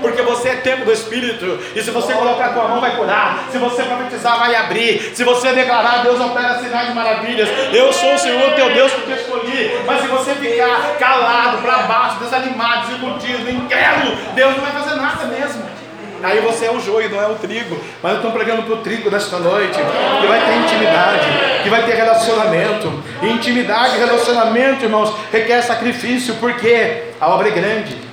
[0.00, 3.48] porque você é templo do Espírito, e se você colocar a tua mão, vai curar.
[3.50, 5.12] Se você profetizar, vai abrir.
[5.14, 7.48] Se você declarar, Deus opera sinais de maravilhas.
[7.72, 9.80] Eu sou o Senhor teu Deus que te escolhi.
[9.86, 15.24] Mas se você ficar calado, para baixo, desanimado, desiludido, incrédulo, Deus não vai fazer nada
[15.26, 15.74] mesmo.
[16.22, 17.78] Aí você é o joio, não é o trigo.
[18.02, 19.78] Mas eu estou pregando para o trigo nesta noite.
[20.20, 21.26] Que vai ter intimidade,
[21.62, 23.04] que vai ter relacionamento.
[23.22, 28.03] E intimidade e relacionamento, irmãos, requer sacrifício, porque a obra é grande.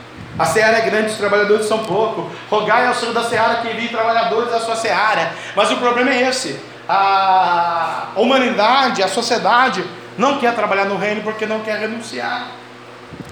[0.41, 2.25] A seara é grande, os trabalhadores são poucos.
[2.49, 5.33] Rogai ao Senhor da seara que envie trabalhadores da sua seara.
[5.55, 6.59] Mas o problema é esse:
[6.89, 9.85] a humanidade, a sociedade,
[10.17, 12.47] não quer trabalhar no reino porque não quer renunciar.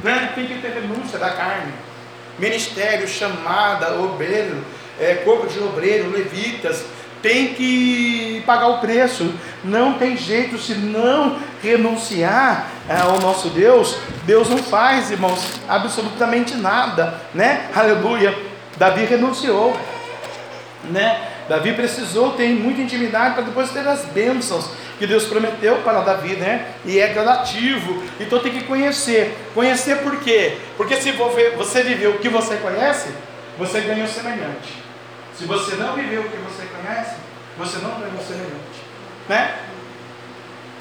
[0.04, 0.32] Né?
[0.36, 1.74] Tem que ter renúncia da carne.
[2.38, 4.64] Ministério, chamada, obreiro,
[5.00, 6.86] é, corpo de obreiro, levitas,
[7.22, 9.34] tem que pagar o preço.
[9.64, 13.98] Não tem jeito se não renunciar é, ao nosso Deus.
[14.26, 17.70] Deus não faz, irmãos, absolutamente nada, né?
[17.76, 18.38] Aleluia.
[18.78, 19.76] Davi renunciou,
[20.86, 21.20] né?
[21.50, 24.70] Davi precisou ter muita intimidade para depois ter as bênçãos
[25.00, 26.68] que Deus prometeu para Davi, né?
[26.86, 28.04] E é gradativo.
[28.20, 29.36] Então tem que conhecer.
[29.56, 30.58] Conhecer por quê?
[30.78, 33.10] Porque se você viveu o que você conhece,
[33.58, 34.89] você ganha o semelhante.
[35.40, 37.16] Se você não viveu o que você conhece,
[37.58, 38.84] você não ganha o semelhante.
[39.30, 39.56] Né?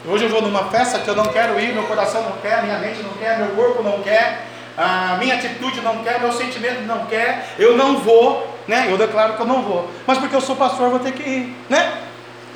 [0.05, 2.76] Hoje eu vou numa festa que eu não quero ir, meu coração não quer, minha
[2.78, 7.06] mente não quer, meu corpo não quer, a minha atitude não quer, meu sentimento não
[7.06, 8.89] quer, eu não vou, né?
[8.90, 9.89] Eu declaro que eu não vou.
[10.05, 12.02] Mas porque eu sou pastor, eu vou ter que ir, né?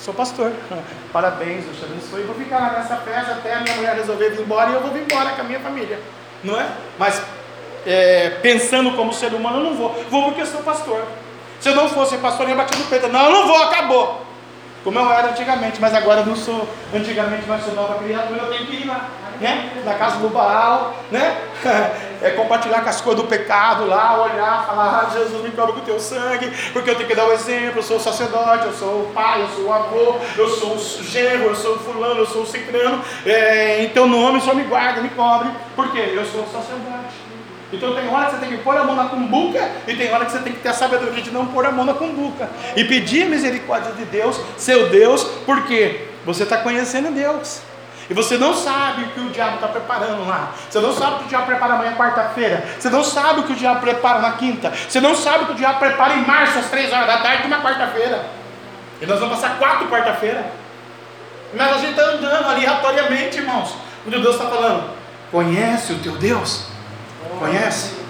[0.00, 0.50] Sou pastor.
[1.12, 2.24] Parabéns, Deus te abençoe.
[2.24, 5.02] Vou ficar nessa festa até a minha mulher resolver vir embora e eu vou vir
[5.02, 6.00] embora com a minha família.
[6.42, 6.66] Não é?
[6.98, 7.22] Mas
[7.86, 10.04] é, pensando como ser humano, eu não vou.
[10.10, 11.06] Vou porque eu sou pastor.
[11.62, 13.06] Se eu não fosse pastor, eu bater no peito.
[13.06, 14.20] Não, eu não vou, acabou.
[14.82, 16.68] Como eu era antigamente, mas agora eu não sou.
[16.92, 19.08] Antigamente nós somos nova criatura, eu tenho que ir lá,
[19.40, 19.70] né?
[19.84, 21.36] Na casa do Baal, né?
[22.22, 25.80] É compartilhar com as coisas do pecado lá, olhar, falar, ah, Jesus me cobre com
[25.80, 28.72] o teu sangue, porque eu tenho que dar o exemplo, eu sou o sacerdote, eu
[28.72, 32.20] sou o pai, eu sou o avô, eu sou o genro, eu sou o fulano,
[32.20, 36.24] eu sou o ciclano, é, em teu nome só me guarda, me cobre, porque eu
[36.24, 37.21] sou o sacerdote.
[37.72, 40.26] Então tem hora que você tem que pôr a mão na cumbuca e tem hora
[40.26, 42.84] que você tem que ter a sabedoria de não pôr a mão na cumbuca e
[42.84, 47.62] pedir a misericórdia de Deus, seu Deus, porque você está conhecendo Deus.
[48.10, 50.52] E você não sabe o que o diabo está preparando lá.
[50.68, 52.62] Você não sabe o que o diabo prepara amanhã, quarta-feira.
[52.78, 54.70] Você não sabe o que o diabo prepara na quinta.
[54.70, 57.46] Você não sabe o que o diabo prepara em março, às três horas da tarde,
[57.46, 58.26] uma quarta-feira.
[59.00, 60.44] E nós vamos passar quatro quarta-feira.
[61.54, 63.74] Mas a gente está andando aleatoriamente, irmãos.
[64.06, 64.90] Onde Deus está falando,
[65.30, 66.71] conhece o teu Deus.
[67.38, 68.02] Conhece?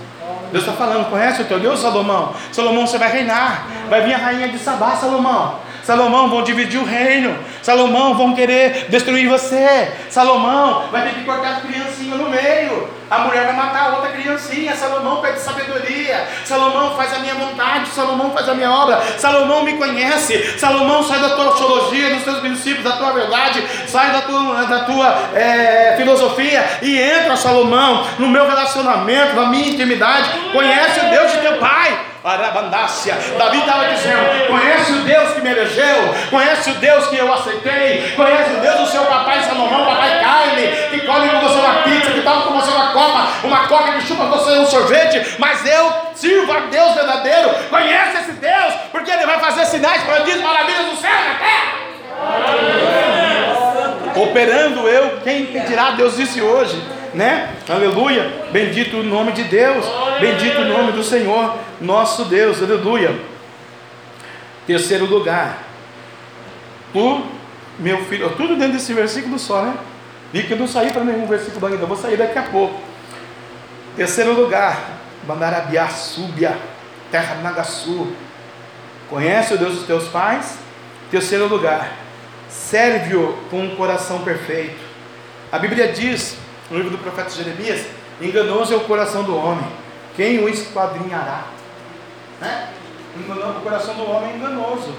[0.52, 2.34] Deus está falando, conhece o teu Deus, Salomão?
[2.52, 3.66] Salomão, você vai reinar.
[3.88, 5.58] Vai vir a rainha de Sabá, Salomão.
[5.84, 7.36] Salomão, vão dividir o reino.
[7.62, 9.92] Salomão, vão querer destruir você.
[10.08, 12.88] Salomão, vai ter que cortar as criancinhas no meio.
[13.10, 14.74] A mulher vai matar a outra criancinha.
[14.74, 16.26] Salomão pede sabedoria.
[16.44, 17.90] Salomão faz a minha vontade.
[17.90, 19.02] Salomão faz a minha obra.
[19.18, 20.58] Salomão me conhece.
[20.58, 23.62] Salomão sai da tua teologia, dos teus princípios, da tua verdade.
[23.86, 29.68] Sai da tua, da tua é, filosofia e entra, Salomão, no meu relacionamento, na minha
[29.68, 30.30] intimidade.
[30.52, 32.11] Conhece o Deus de teu pai.
[32.24, 33.16] Arabandácia.
[33.36, 38.12] Davi estava dizendo: Conhece o Deus que me elegeu, conhece o Deus que eu aceitei,
[38.14, 42.10] conhece o Deus do seu papai Salomão, papai Carne, que come com você uma pizza,
[42.12, 45.92] que toma com você uma copa, uma coca que chupa você um sorvete, mas eu
[46.14, 50.96] sirvo a Deus verdadeiro, conhece esse Deus, porque Ele vai fazer sinais, prodígios, maravilhas no
[50.96, 51.82] céu e na terra.
[54.14, 55.92] Operando eu, quem impedirá?
[55.92, 56.80] Deus disse hoje,
[57.14, 57.54] né?
[57.68, 58.48] Aleluia.
[58.52, 59.84] Bendito o nome de Deus,
[60.20, 63.18] bendito o nome do Senhor, nosso Deus, aleluia.
[64.66, 65.62] Terceiro lugar,
[66.92, 67.24] tu,
[67.78, 69.74] meu filho, tudo dentro desse versículo só, né?
[70.32, 72.80] Vi que eu não saí para nenhum versículo ainda, vou sair daqui a pouco.
[73.96, 74.78] Terceiro lugar,
[75.24, 76.56] Bandarabiá, Súbia,
[77.10, 78.12] terra Nagaçu.
[79.10, 80.58] Conhece o Deus dos teus pais?
[81.10, 81.92] Terceiro lugar,
[82.48, 84.80] serve-o com um coração perfeito.
[85.50, 86.38] A Bíblia diz,
[86.70, 87.86] no livro do profeta Jeremias:
[88.20, 89.66] enganoso é o coração do homem,
[90.16, 91.44] quem o esquadrinhará?
[92.40, 92.68] Né?
[93.16, 94.94] O coração do homem é enganoso,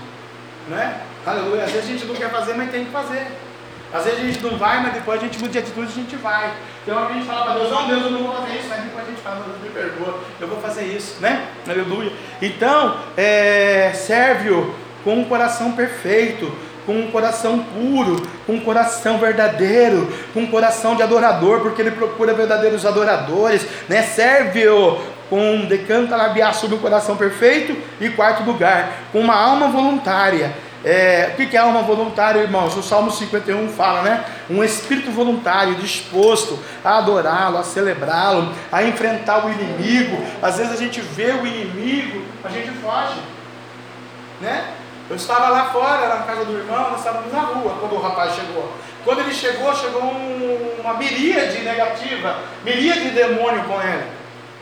[0.67, 1.01] né?
[1.25, 1.63] Aleluia.
[1.63, 3.27] Às vezes a gente não quer fazer, mas tem que fazer.
[3.93, 5.95] Às vezes a gente não vai, mas depois a gente muda de atitude e a
[5.95, 6.51] gente vai.
[6.81, 9.05] Então a gente fala para Deus, não, Deus, eu não vou fazer isso, mas depois
[9.05, 11.47] a gente fala, Deus me perdoa, eu vou fazer isso, né?
[11.67, 12.11] Aleluia.
[12.41, 14.73] Então, é, serve-o
[15.03, 16.51] com um coração perfeito,
[16.85, 21.91] com um coração puro, com um coração verdadeiro, com um coração de adorador, porque ele
[21.91, 24.03] procura verdadeiros adoradores, né?
[24.03, 24.99] Serve-o
[25.29, 30.53] com decanta labiar sobre o coração perfeito e quarto lugar, com uma alma voluntária.
[30.85, 32.75] É, o que é alma voluntária, irmãos?
[32.75, 34.25] O Salmo 51 fala, né?
[34.49, 40.21] Um espírito voluntário, disposto a adorá-lo, a celebrá-lo, a enfrentar o inimigo.
[40.41, 43.17] Às vezes a gente vê o inimigo, a gente foge,
[44.41, 44.65] né?
[45.13, 48.33] Eu estava lá fora, na casa do irmão, nós estávamos na rua quando o rapaz
[48.33, 48.73] chegou.
[49.05, 54.05] Quando ele chegou, chegou um, uma miríade negativa, miríade de demônio com ele.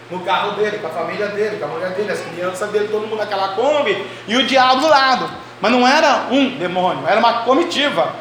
[0.10, 3.08] No carro dele, com a família dele, com a mulher dele, as crianças dele, todo
[3.08, 5.30] mundo naquela Kombi e o diabo do lado.
[5.62, 8.14] Mas não era um demônio, era uma comitiva.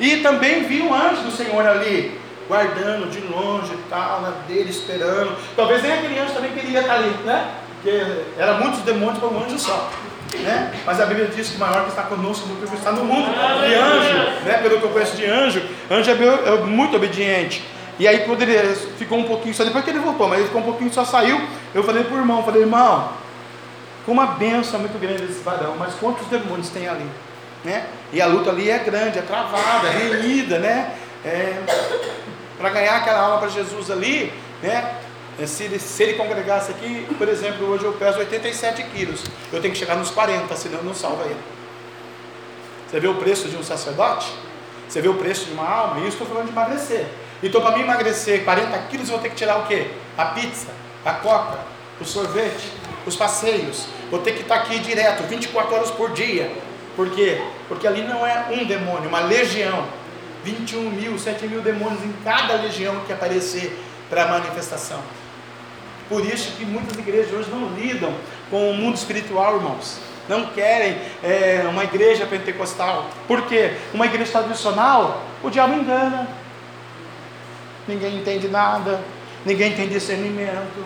[0.00, 2.18] E também vi o anjo do Senhor ali,
[2.48, 5.36] guardando de longe tal, dele, esperando.
[5.54, 7.50] Talvez nem aquele anjo também queria estar ali, né?
[7.74, 8.02] Porque
[8.38, 9.90] era muitos demônios para um anjo só.
[10.38, 10.72] Né?
[10.86, 13.28] Mas a Bíblia diz que maior que está conosco do que está no mundo.
[13.28, 14.58] E anjo, né?
[14.62, 17.64] pelo que eu conheço de anjo, anjo é, muito obediente.
[17.98, 20.62] E aí quando ele ficou um pouquinho só, depois que ele voltou, mas ele ficou
[20.62, 21.40] um pouquinho só saiu,
[21.74, 23.10] eu falei para o irmão, falei, irmão,
[24.06, 27.06] com uma benção muito grande esse varão, mas quantos demônios tem ali?
[27.62, 27.84] Né?
[28.12, 30.94] E a luta ali é grande, é travada, é renhida, né?
[31.22, 31.60] É,
[32.58, 34.32] para ganhar aquela alma para Jesus ali,
[34.62, 34.94] né?
[35.40, 39.60] É, se ele, se ele congregasse aqui, por exemplo, hoje eu peso 87 quilos, eu
[39.60, 41.40] tenho que chegar nos 40, senão não salva ele.
[42.86, 44.30] Você vê o preço de um sacerdote?
[44.86, 46.00] Você vê o preço de uma alma?
[46.00, 47.06] E eu estou falando de emagrecer.
[47.42, 49.86] Então, para mim emagrecer 40 quilos, eu vou ter que tirar o quê?
[50.18, 50.68] A pizza,
[51.06, 51.58] a coca,
[51.98, 52.70] o sorvete,
[53.06, 53.86] os passeios.
[54.10, 56.52] Vou ter que estar aqui direto, 24 horas por dia.
[56.94, 57.40] Por quê?
[57.66, 59.86] Porque ali não é um demônio, uma legião.
[60.44, 63.78] 21 mil, 7 mil demônios em cada legião que aparecer
[64.10, 65.00] para a manifestação.
[66.10, 68.12] Por isso que muitas igrejas hoje não lidam
[68.50, 70.00] com o mundo espiritual, irmãos.
[70.28, 73.08] Não querem é, uma igreja pentecostal.
[73.28, 73.74] Por quê?
[73.94, 76.26] Uma igreja tradicional, o diabo engana.
[77.86, 79.00] Ninguém entende nada,
[79.46, 80.84] ninguém tem discernimento.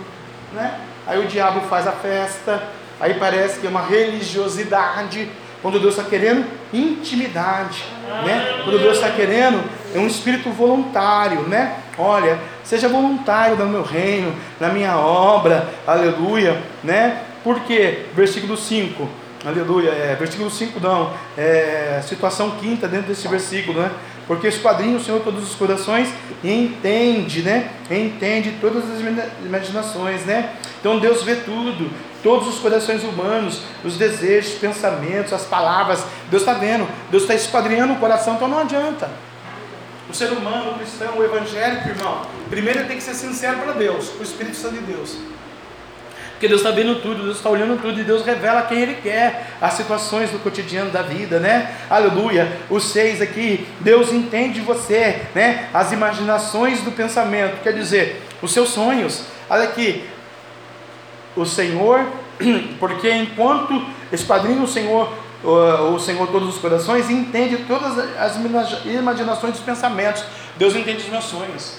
[0.53, 0.79] Né?
[1.07, 2.63] Aí o diabo faz a festa,
[3.01, 5.31] aí parece que é uma religiosidade,
[5.63, 7.83] quando Deus está querendo intimidade,
[8.27, 8.61] né?
[8.65, 9.65] Quando Deus está querendo
[9.95, 11.79] é um espírito voluntário, né?
[11.97, 17.23] Olha, seja voluntário no meu reino, na minha obra, aleluia, né?
[17.45, 18.07] Por quê?
[18.15, 19.09] Versículo 5,
[19.45, 23.91] aleluia, é, versículo 5 não, é, situação quinta dentro desse versículo, né?
[24.27, 26.09] Porque esquadrinha o Senhor todos os corações
[26.43, 27.71] e entende, né?
[27.91, 29.01] Entende todas as
[29.45, 30.51] imaginações, né?
[30.81, 31.91] Então Deus vê tudo,
[32.23, 36.05] todos os corações humanos, os desejos, os pensamentos, as palavras.
[36.31, 39.11] Deus está vendo, Deus está esquadrinhando o coração, então não adianta.
[40.09, 43.73] O ser humano, o cristão, o evangélico, irmão, primeiro ele tem que ser sincero para
[43.73, 45.17] Deus, para o Espírito Santo de Deus.
[46.45, 49.47] Porque Deus está vendo tudo, Deus está olhando tudo e Deus revela quem Ele quer,
[49.61, 51.75] as situações do cotidiano da vida, né?
[51.89, 52.59] Aleluia.
[52.69, 55.71] Os seis aqui, Deus entende você, né?
[55.73, 59.23] As imaginações do pensamento, quer dizer, os seus sonhos.
[59.49, 60.05] Olha aqui,
[61.37, 62.05] o Senhor,
[62.79, 63.83] porque enquanto
[64.13, 65.13] esquadrinha o Senhor
[65.45, 68.37] o Senhor todos os corações entende todas as
[68.85, 70.25] imaginações dos pensamentos.
[70.57, 71.77] Deus entende os meus sonhos.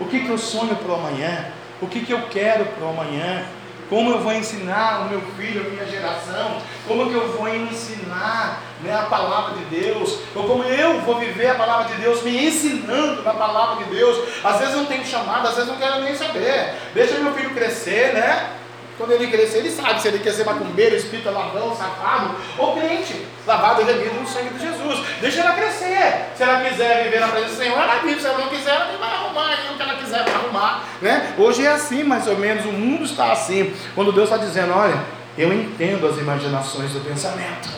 [0.00, 1.46] O que, que eu sonho para o amanhã?
[1.80, 3.44] O que, que eu quero para o amanhã?
[3.88, 6.58] Como eu vou ensinar o meu filho, a minha geração?
[6.88, 10.18] Como que eu vou ensinar né, a palavra de Deus?
[10.34, 14.26] Ou como eu vou viver a palavra de Deus, me ensinando na palavra de Deus?
[14.42, 16.74] Às vezes não tenho chamado, às vezes não quero nem saber.
[16.94, 18.50] Deixa meu filho crescer, né?
[18.96, 23.26] Quando ele crescer, ele sabe se ele quer ser macumbeiro, espírita, ladrão, safado ou crente,
[23.46, 25.06] lavado e remido no sangue de Jesus.
[25.20, 26.30] Deixa ela crescer.
[26.34, 28.20] Se ela quiser viver na presença do Senhor, ela vive.
[28.20, 31.34] Se ela não quiser, ela mais arrumar aí o que ela quiser arrumar, né?
[31.36, 33.74] Hoje é assim, mais ou menos, o mundo está assim.
[33.94, 34.98] Quando Deus está dizendo, olha,
[35.36, 37.68] eu entendo as imaginações do pensamento.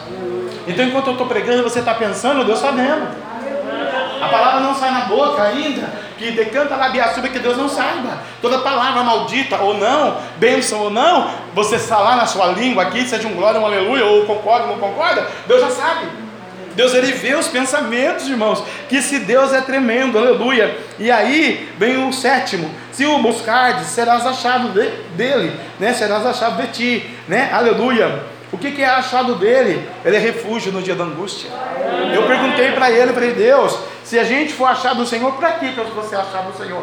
[0.67, 3.28] Então, enquanto eu estou pregando, você está pensando, Deus está vendo.
[4.21, 5.89] A palavra não sai na boca ainda,
[6.19, 8.19] que decanta labiaçuba que Deus não saiba.
[8.43, 13.29] Toda palavra maldita ou não, bênção ou não, você falar na sua língua aqui, seja
[13.29, 16.07] um glória, um aleluia, ou concorda ou não concorda, Deus já sabe.
[16.75, 20.79] Deus ele vê os pensamentos, irmãos, que se Deus é tremendo, aleluia.
[20.97, 25.93] E aí vem o sétimo: se o buscardes, serás achado de, dele, né?
[25.93, 27.51] Serás achado de ti, né?
[27.53, 28.38] Aleluia.
[28.51, 29.89] O que, que é achado dele?
[30.05, 31.51] Ele é refúgio no dia da angústia.
[32.15, 35.77] Eu perguntei para ele, para Deus, se a gente for achado do Senhor, para que
[35.77, 36.83] eu vou ser achado do Senhor?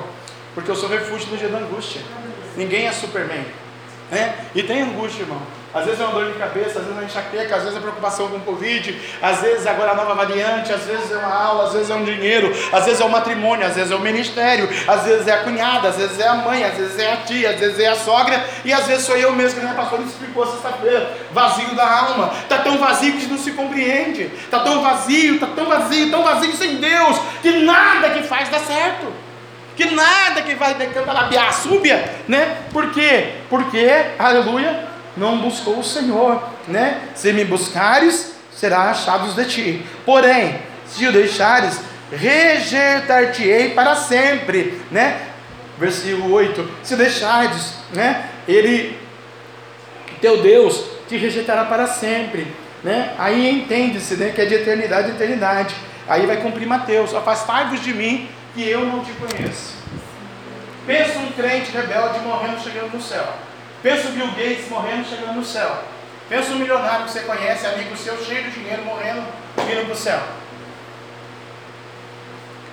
[0.53, 2.01] Porque eu sou refúgio no dia da angústia.
[2.55, 3.45] Ninguém é Superman.
[4.11, 4.35] Né?
[4.53, 5.41] E tem angústia, irmão.
[5.75, 7.81] Às vezes é uma dor de cabeça, às vezes é uma enxaqueca, às vezes é
[7.81, 11.65] preocupação com o Covid, às vezes agora a nova variante, às vezes é uma aula,
[11.65, 13.97] às vezes é um dinheiro, às vezes é o um matrimônio, às vezes é o
[13.97, 17.11] um ministério, às vezes é a cunhada, às vezes é a mãe, às vezes é
[17.11, 19.73] a tia, às vezes é a sogra, e às vezes sou eu mesmo, que a
[19.73, 24.61] pastor me explicou sexta-feira, vazio da alma, está tão vazio que não se compreende, está
[24.61, 29.25] tão vazio, está tão vazio, tão vazio sem Deus, que nada que faz dá certo
[29.75, 32.59] que nada que vai decantar a súbia, né?
[32.71, 33.33] Por quê?
[33.49, 37.01] Porque, aleluia, não buscou o Senhor, né?
[37.13, 39.85] Se me buscares, será achados de ti.
[40.05, 41.79] Porém, se o deixares,
[42.11, 45.21] rejeitar-te-ei para sempre, né?
[45.77, 48.29] Versículo 8: Se deixares, né?
[48.47, 48.97] Ele,
[50.21, 52.47] teu Deus, te rejeitará para sempre,
[52.83, 53.13] né?
[53.17, 54.31] Aí entende-se, né?
[54.33, 55.75] Que é de eternidade em eternidade.
[56.07, 59.75] Aí vai cumprir Mateus: Afastai-vos de mim, que eu não te conheço.
[60.85, 63.27] Pensa um crente rebelde morrendo chegando no céu.
[63.85, 65.77] Pensa o Bill Gates morrendo chegando no céu.
[66.27, 69.21] Pensa um milionário que você conhece, amigo seu, cheio de dinheiro, morrendo,
[69.59, 70.19] indo para o céu.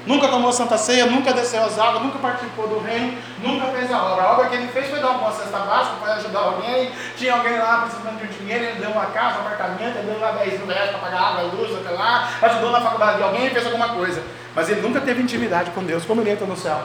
[0.07, 4.03] Nunca tomou santa ceia, nunca desceu as águas, nunca participou do reino, nunca fez a
[4.03, 4.25] obra.
[4.25, 6.91] A obra que ele fez foi dar uma cesta básica para ajudar alguém.
[7.19, 10.19] Tinha alguém lá precisando de um dinheiro, ele deu uma casa, um apartamento, ele deu
[10.19, 13.51] lá 10 mil reais para pagar água, luz, até lá, ajudou na faculdade de alguém,
[13.51, 14.23] fez alguma coisa.
[14.57, 16.07] Mas ele nunca teve intimidade com Deus.
[16.07, 16.83] Como ele entra no céu?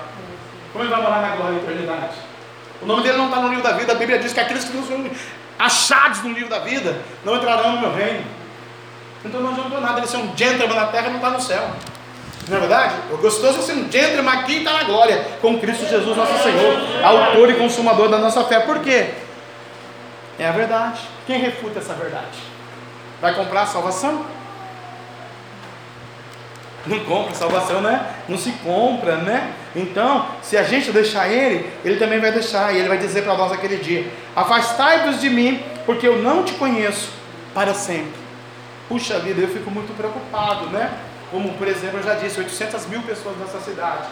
[0.73, 2.36] Como ele vai morar na glória e eternidade?
[2.81, 3.91] O nome dele não está no livro da vida.
[3.91, 5.05] A Bíblia diz que aqueles que não são
[5.57, 6.95] achados no livro da vida
[7.25, 8.23] não entrarão no meu reino.
[9.25, 11.69] Então não adiantou nada ele ser um gentleman na terra e não está no céu.
[12.47, 12.95] Não é verdade?
[13.11, 16.41] O gostoso é ser um gentleman aqui e está na glória com Cristo Jesus, nosso
[16.43, 18.61] Senhor, autor e consumador da nossa fé.
[18.61, 19.09] Por quê?
[20.39, 21.01] É a verdade.
[21.25, 22.37] Quem refuta essa verdade?
[23.19, 24.25] Vai comprar a salvação?
[26.87, 28.15] Não compra, salvação né?
[28.29, 29.53] não se compra, né?
[29.75, 33.35] Então, se a gente deixar Ele, Ele também vai deixar, e Ele vai dizer para
[33.35, 37.11] nós aquele dia: Afastai-vos de mim, porque eu não te conheço
[37.53, 38.27] para sempre.
[38.87, 40.91] Puxa vida, eu fico muito preocupado, né?
[41.29, 44.07] Como, por exemplo, eu já disse: 800 mil pessoas nessa cidade.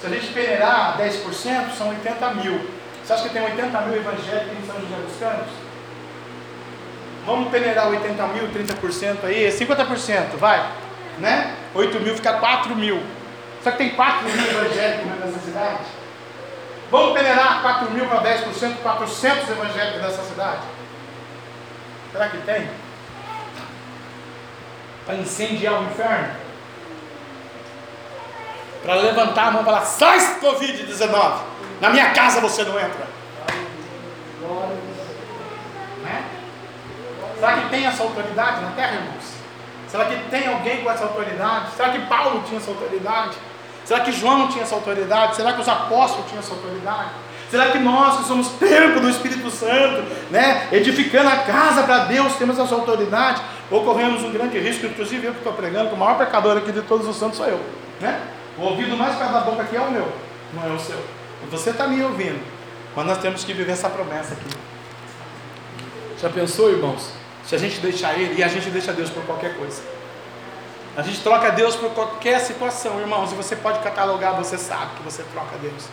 [0.00, 2.60] Se a gente peneirar 10%, são 80 mil.
[3.02, 5.52] Você acha que tem 80 mil evangélicos em São José dos Campos?
[7.24, 10.87] Vamos peneirar 80 mil, 30% aí, 50%, vai
[11.20, 11.54] né?
[11.74, 13.02] 8 mil fica 4 mil.
[13.62, 15.78] Só que tem 4 mil evangélicos nessa cidade.
[16.90, 20.62] Vamos peneirar 4 mil para 10%, 400 evangélicos nessa cidade?
[22.12, 22.70] Será que tem?
[25.04, 26.28] Para incendiar o inferno?
[28.82, 31.40] Para levantar a mão e falar: sai Covid-19,
[31.80, 33.06] na minha casa você não entra.
[36.02, 36.24] Né?
[37.38, 39.37] Será que tem essa autoridade na terra, irmãos?
[39.88, 41.72] Será que tem alguém com essa autoridade?
[41.76, 43.36] Será que Paulo tinha essa autoridade?
[43.84, 45.36] Será que João tinha essa autoridade?
[45.36, 47.10] Será que os apóstolos tinham essa autoridade?
[47.50, 52.34] Será que nós que somos templo do Espírito Santo, né, edificando a casa para Deus,
[52.34, 53.40] temos essa autoridade?
[53.70, 56.70] Ou corremos um grande risco, inclusive eu que estou pregando, que o maior pecador aqui
[56.70, 57.58] de todos os santos sou eu.
[57.98, 58.20] Né?
[58.58, 60.12] O ouvido mais perto da boca aqui é o meu,
[60.52, 60.98] não é o seu.
[61.42, 62.40] E você está me ouvindo.
[62.94, 64.50] Mas nós temos que viver essa promessa aqui.
[66.20, 67.17] Já pensou, irmãos?
[67.48, 69.80] Se a gente deixar Ele, e a gente deixa Deus por qualquer coisa.
[70.94, 73.32] A gente troca Deus por qualquer situação, irmãos.
[73.32, 75.84] E você pode catalogar, você sabe que você troca Deus,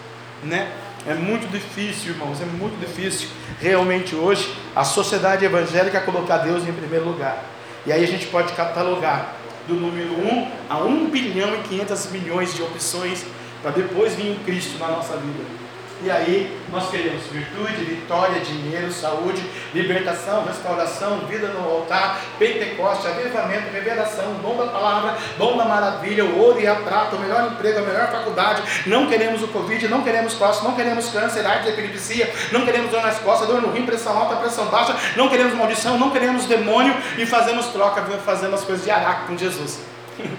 [0.44, 0.70] né?
[1.08, 3.30] É muito difícil, irmãos, é muito difícil
[3.62, 7.42] realmente hoje a sociedade evangélica colocar Deus em primeiro lugar.
[7.86, 12.54] E aí a gente pode catalogar do número 1 a 1 bilhão e 500 milhões
[12.54, 13.24] de opções
[13.62, 15.65] para depois vir o Cristo na nossa vida.
[16.04, 19.42] E aí nós queremos virtude, vitória, dinheiro, saúde,
[19.74, 26.38] libertação, restauração, vida no altar, Pentecoste, avivamento, revelação, dom da palavra, dom da maravilha, o
[26.38, 28.62] ouro e a prata, o melhor emprego, a melhor faculdade.
[28.86, 33.02] Não queremos o Covid, não queremos costas, não queremos câncer, AIDS, epilepsia, não queremos dor
[33.02, 36.94] nas costas, dor no rim, pressão alta, pressão baixa, não queremos maldição, não queremos demônio
[37.18, 39.80] e fazemos troca, fazemos as coisas de araque com Jesus.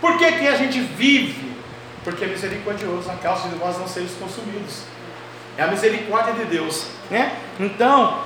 [0.00, 1.45] Por que, que a gente vive
[2.06, 4.82] porque é misericordioso, a causa de nós não sermos consumidos.
[5.58, 7.32] É a misericórdia de Deus, né?
[7.58, 8.20] Então,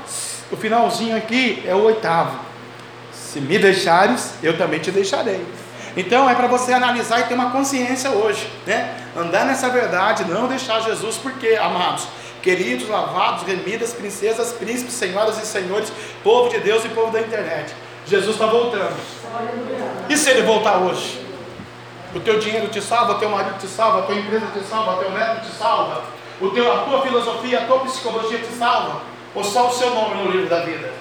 [0.52, 2.38] o finalzinho aqui é o oitavo.
[3.10, 5.42] Se me deixares, eu também te deixarei.
[5.96, 8.94] Então é para você analisar e ter uma consciência hoje, né?
[9.16, 12.06] Andar nessa verdade, não deixar Jesus, porque, amados,
[12.42, 15.90] queridos, lavados, remidas, princesas, príncipes, senhoras e senhores,
[16.22, 17.74] povo de Deus e povo da internet.
[18.06, 18.94] Jesus está voltando.
[20.10, 21.29] E se ele voltar hoje?
[22.14, 24.96] O teu dinheiro te salva, o teu marido te salva, a tua empresa te salva,
[24.96, 26.02] o teu neto te salva,
[26.40, 29.02] o teu, a tua filosofia, a tua psicologia te salva,
[29.34, 30.92] ou só o seu nome no livro da vida?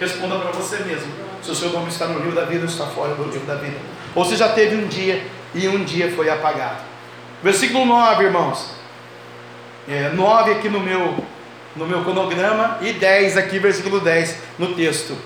[0.00, 1.12] Responda para você mesmo.
[1.42, 3.56] Se o seu nome está no livro da vida ou está fora do livro da
[3.56, 3.76] vida.
[4.14, 6.78] Ou se já teve um dia e um dia foi apagado.
[7.42, 8.70] Versículo 9, irmãos.
[9.88, 11.22] É, 9 aqui no meu,
[11.76, 15.16] no meu cronograma e 10 aqui, versículo 10 no texto.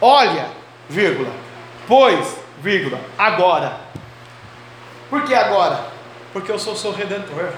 [0.00, 0.46] Olha,
[0.88, 1.30] vírgula,
[1.88, 3.89] pois, vírgula, agora.
[5.10, 5.80] Por que agora?
[6.32, 7.50] Porque eu sou o seu redentor.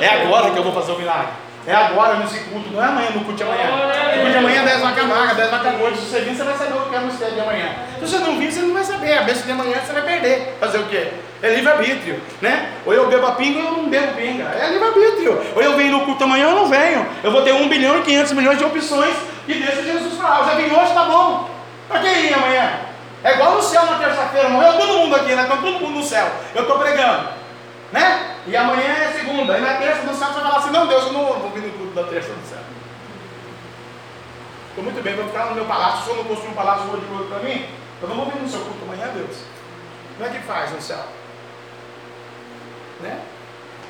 [0.00, 1.32] É agora que eu vou fazer o milagre.
[1.66, 3.66] É agora nesse culto, não é amanhã no culto de amanhã.
[3.66, 5.98] No culto de amanhã é 10 vacas magras, 10 vacas gordas.
[5.98, 7.74] Se você vir, você vai saber o que é o mistério de amanhã.
[7.98, 9.18] Se você não vir, você não vai saber.
[9.18, 10.56] A bênção de amanhã você vai perder.
[10.58, 11.08] Fazer o quê?
[11.42, 12.72] É livre-arbítrio, né?
[12.86, 14.44] Ou eu bebo a pinga ou eu não bebo pinga.
[14.44, 15.42] É livre-arbítrio.
[15.54, 17.06] Ou eu venho no culto amanhã ou eu não venho.
[17.22, 19.14] Eu vou ter 1 bilhão e 500 milhões de opções
[19.46, 20.40] e deixa Jesus falar.
[20.40, 21.50] Eu já vim hoje, tá bom.
[21.88, 22.89] Para que ir amanhã?
[23.22, 25.42] É igual no céu na terça-feira, morreu todo mundo aqui, né?
[25.42, 26.30] Estão todo mundo no céu.
[26.54, 27.28] Eu estou pregando.
[27.92, 28.36] Né?
[28.46, 29.58] E amanhã é segunda.
[29.58, 31.62] E na terça do céu você vai falar assim, não Deus, eu não vou vir
[31.62, 32.58] no culto da terça do céu.
[34.70, 37.12] Estou muito bem, vou ficar no meu palácio, se eu não construir um palácio de
[37.12, 37.66] ouro para mim,
[38.00, 39.38] eu não vou vir no seu culto amanhã, Deus.
[40.16, 41.04] Como é que faz no céu?
[43.00, 43.20] Né?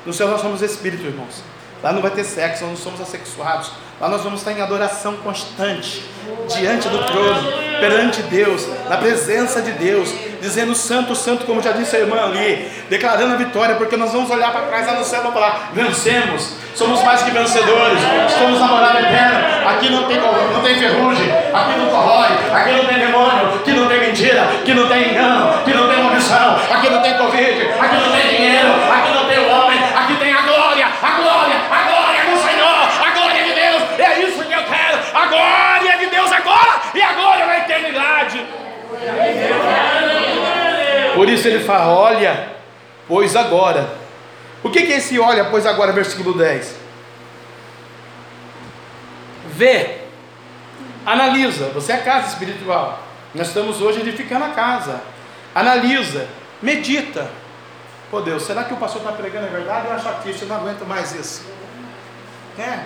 [0.05, 1.43] No céu nós somos espírito, irmãos.
[1.83, 3.71] Lá não vai ter sexo, nós não somos assexuados.
[4.01, 6.03] Lá nós vamos estar em adoração constante,
[6.47, 10.11] diante do trono, perante Deus, na presença de Deus,
[10.41, 14.31] dizendo santo, santo, como já disse a irmã ali, declarando a vitória, porque nós vamos
[14.31, 18.65] olhar para trás lá no céu e falar: vencemos, somos mais que vencedores, estamos na
[18.65, 19.69] morada eterna.
[19.69, 23.87] Aqui não tem, não tem ferrugem, aqui não corrói, aqui não tem demônio, aqui não
[23.87, 27.60] tem mentira, aqui não tem engano, aqui não tem maldição, aqui não tem Covid,
[41.21, 42.49] Por isso ele fala: olha,
[43.07, 43.87] pois agora.
[44.63, 46.75] O que, que é esse olha, pois agora, versículo 10?
[49.49, 49.99] Vê,
[51.05, 51.65] analisa.
[51.75, 53.03] Você é a casa espiritual.
[53.35, 54.99] Nós estamos hoje edificando a casa.
[55.53, 56.27] Analisa,
[56.59, 57.29] medita.
[58.09, 59.89] Pô Deus, será que o pastor está pregando é verdade?
[59.89, 61.45] Eu acho aqui, eu não aguento mais isso.
[62.57, 62.79] É.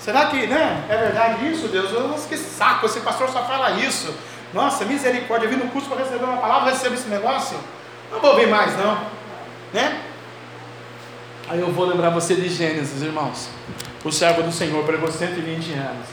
[0.00, 1.92] Será que né, é verdade isso, Deus?
[1.92, 4.12] Nossa, que saco, esse pastor só fala isso.
[4.52, 7.56] Nossa, misericórdia, eu vim no curso para receber uma palavra, recebo esse negócio.
[8.10, 8.98] Não vou ouvir mais, não.
[9.72, 10.00] Né?
[11.48, 13.48] Aí eu vou lembrar você de Gênesis, irmãos.
[14.04, 16.06] O servo do Senhor pregou 120 anos.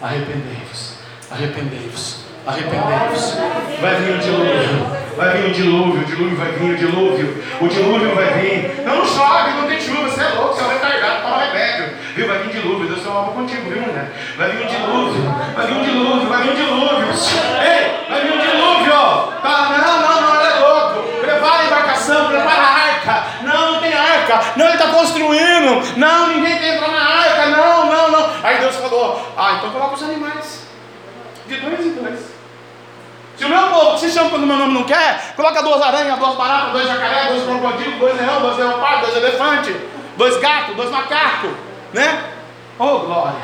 [0.00, 0.94] Arrependei-vos,
[1.30, 3.34] arrependei-vos, arrependei-vos.
[3.80, 7.68] Vai vir o dilúvio, vai vir o dilúvio, o dilúvio vai vir, o dilúvio, o
[7.68, 8.84] dilúvio vai vir.
[8.84, 11.07] Não chove, não tem chuva, você é louco, você é um retardado,
[25.08, 25.96] construindo.
[25.96, 27.46] Não, ninguém quer entrar na arca.
[27.46, 28.30] Não, não, não.
[28.42, 30.66] Aí Deus falou: Ah, então coloca os animais.
[31.46, 32.20] De dois em dois.
[33.36, 36.18] Se o meu povo se chama quando o meu nome não quer, coloca duas aranhas,
[36.18, 39.76] duas baratas, dois jacaré, dois crocodilos, dois leão, dois leopardos, dois elefantes,
[40.16, 41.50] dois gatos, dois macacos,
[41.92, 42.24] né?
[42.78, 43.38] Oh, glória!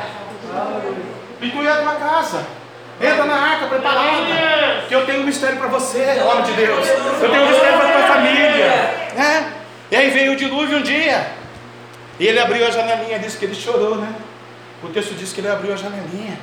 [1.41, 2.45] Inclui a tua casa.
[2.99, 4.85] Entra na arca preparada.
[4.87, 6.87] Que eu tenho um mistério para você, homem de Deus.
[7.21, 8.67] Eu tenho um mistério para tua família.
[9.15, 9.53] Né?
[9.91, 11.25] E aí veio o dilúvio um dia.
[12.19, 14.13] E ele abriu a janelinha, disse que ele chorou, né?
[14.83, 16.37] O texto diz que ele abriu a janelinha.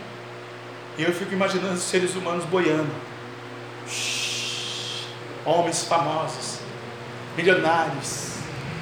[0.98, 2.90] E eu fico imaginando os seres humanos boiando.
[5.44, 6.58] Homens famosos,
[7.36, 8.32] milionários,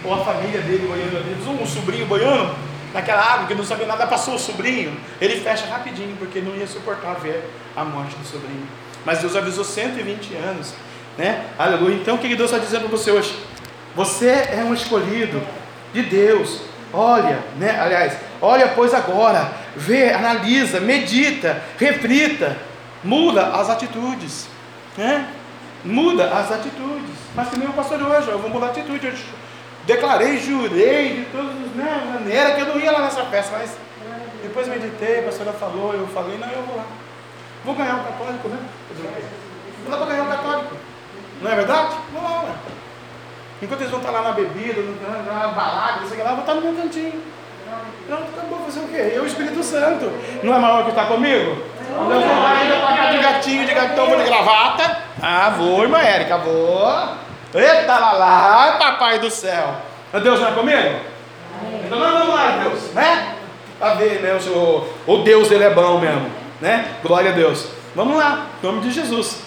[0.04, 2.54] ou a família dele boiando ali, um sobrinho boiando
[2.92, 6.66] naquela água que não sabia nada, passou o sobrinho, ele fecha rapidinho, porque não ia
[6.66, 8.66] suportar ver a morte do sobrinho.
[9.04, 10.74] Mas Deus avisou 120 anos,
[11.16, 11.46] né?
[11.58, 11.94] Aleluia.
[11.94, 13.34] Então o que Deus está dizendo para você hoje?
[13.94, 15.40] Você é um escolhido
[15.92, 16.62] de Deus.
[16.92, 17.78] Olha, né?
[17.80, 22.56] Aliás, olha pois agora, vê, analisa, medita, reflita,
[23.04, 24.48] muda as atitudes,
[24.96, 25.28] né?
[25.84, 27.14] Muda as atitudes.
[27.34, 29.06] Mas nem o pastor hoje, eu vou mudar a atitude.
[29.06, 29.14] Eu
[29.86, 33.70] declarei, jurei de todas né, maneiras que eu não ia lá nessa festa, mas
[34.42, 36.86] depois meditei, a pastora falou, eu falei, não, eu vou lá.
[37.64, 38.58] Vou ganhar um católico, né?
[39.84, 40.76] Vou lá para ganhar um católico.
[41.40, 41.94] Não é verdade?
[42.12, 42.79] Vou lá, ué.
[43.62, 44.82] Enquanto eles vão estar lá na bebida,
[45.26, 47.22] na balada, não sei o que lá, eu vou estar no meu cantinho.
[48.06, 49.12] Pronto, acabou fazer o quê?
[49.14, 50.10] Eu, Espírito Santo.
[50.42, 51.62] Não é maior que está comigo?
[51.94, 54.98] Quando eu vou ainda pagar de gatinho, de gatão, vou de gravata.
[55.22, 56.88] Ah, vou, irmã Érica, vou.
[57.54, 59.74] Eita lá lá, papai do céu.
[60.22, 61.00] Deus não é comigo?
[61.84, 63.34] Então nós vamos lá, Deus, né?
[63.78, 64.38] Para ver, né?
[64.48, 66.30] O, o Deus dele é bom mesmo,
[66.60, 66.86] né?
[67.02, 67.68] Glória a Deus.
[67.94, 69.42] Vamos lá, em nome de Jesus.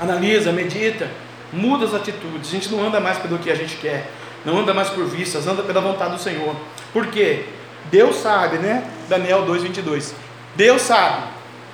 [0.00, 1.08] Analisa, medita,
[1.52, 2.48] muda as atitudes.
[2.48, 4.10] A gente não anda mais pelo que a gente quer,
[4.44, 6.54] não anda mais por vistas, anda pela vontade do Senhor.
[6.92, 7.46] Por quê?
[7.90, 8.88] Deus sabe, né?
[9.08, 10.12] Daniel 2,22.
[10.54, 11.22] Deus sabe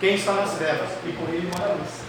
[0.00, 2.02] quem está nas trevas e com ele mora a luz.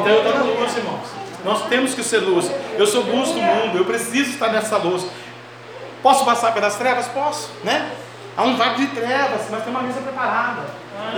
[0.00, 1.06] Então eu estou na luz, irmãos.
[1.44, 2.50] Nós temos que ser luz.
[2.78, 5.06] Eu sou luz do mundo, eu preciso estar nessa luz.
[6.02, 7.06] Posso passar pelas trevas?
[7.08, 7.90] Posso, né?
[8.36, 10.62] Há um vale de trevas, mas tem uma mesa preparada.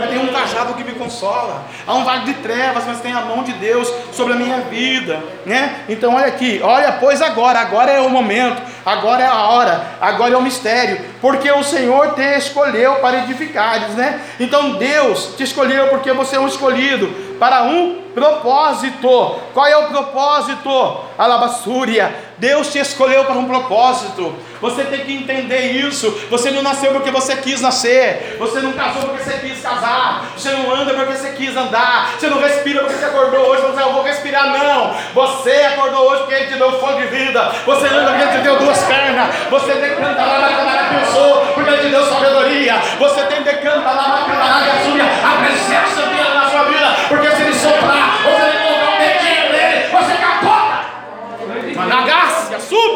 [0.09, 1.65] Tem um cajado que me consola.
[1.87, 5.23] Há um vale de trevas, mas tem a mão de Deus sobre a minha vida,
[5.45, 5.85] né?
[5.89, 10.35] Então olha aqui, olha, pois agora, agora é o momento, agora é a hora, agora
[10.35, 14.21] é o mistério, porque o Senhor te escolheu para edificares, né?
[14.39, 17.09] Então Deus te escolheu porque você é um escolhido
[17.39, 19.37] para um propósito.
[19.53, 21.01] Qual é o propósito?
[21.19, 22.25] Alabassúria.
[22.39, 24.35] Deus te escolheu para um propósito.
[24.61, 26.11] Você tem que entender isso.
[26.31, 28.37] Você não nasceu porque você quis nascer.
[28.39, 30.25] Você não casou porque você quis casar.
[30.35, 32.15] Você não anda porque você quis andar.
[32.19, 33.63] Você não respira porque você acordou hoje.
[33.63, 34.95] Você não vou respirar, não.
[35.15, 37.53] Você acordou hoje porque Ele te deu fome de vida.
[37.67, 39.35] Você anda porque Ele te deu duas pernas.
[39.51, 42.75] Você decanta lá na câmara que eu sou porque Ele te deu sabedoria.
[42.99, 46.06] Você tem decanta lá na câmara que a presença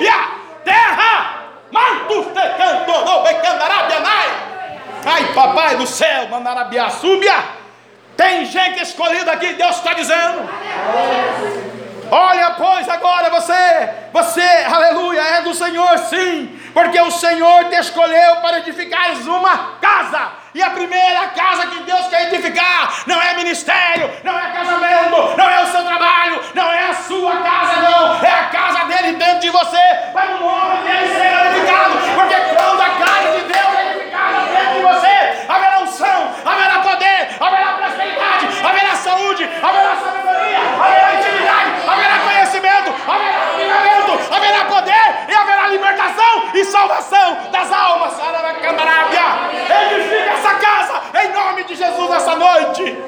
[0.01, 0.15] Súbia,
[0.65, 1.43] terra.
[1.71, 4.29] Mantus te canto, no becandarabianai.
[5.05, 7.45] Ai, papai do céu, Manarabiá, súbia.
[8.17, 10.49] Tem gente escolhida aqui, Deus está dizendo.
[12.11, 18.37] Olha, pois, agora você, você, aleluia, é do Senhor, sim, porque o Senhor te escolheu
[18.37, 24.11] para edificares uma casa, e a primeira casa que Deus quer edificar não é ministério,
[24.25, 28.31] não é casamento, não é o seu trabalho, não é a sua casa, não, é
[28.31, 29.83] a casa dele dentro de você,
[30.13, 34.75] para o nome dele ser edificado, porque quando a casa de Deus é edificada dentro
[34.75, 42.19] de você, haverá unção, haverá poder, haverá prosperidade, haverá saúde, haverá sabedoria, haverá intimidade, haverá
[42.19, 48.15] conhecimento, haverá livramento, haverá poder e haverá libertação e salvação das almas.
[49.93, 52.99] Edifica essa casa em nome de Jesus essa noite.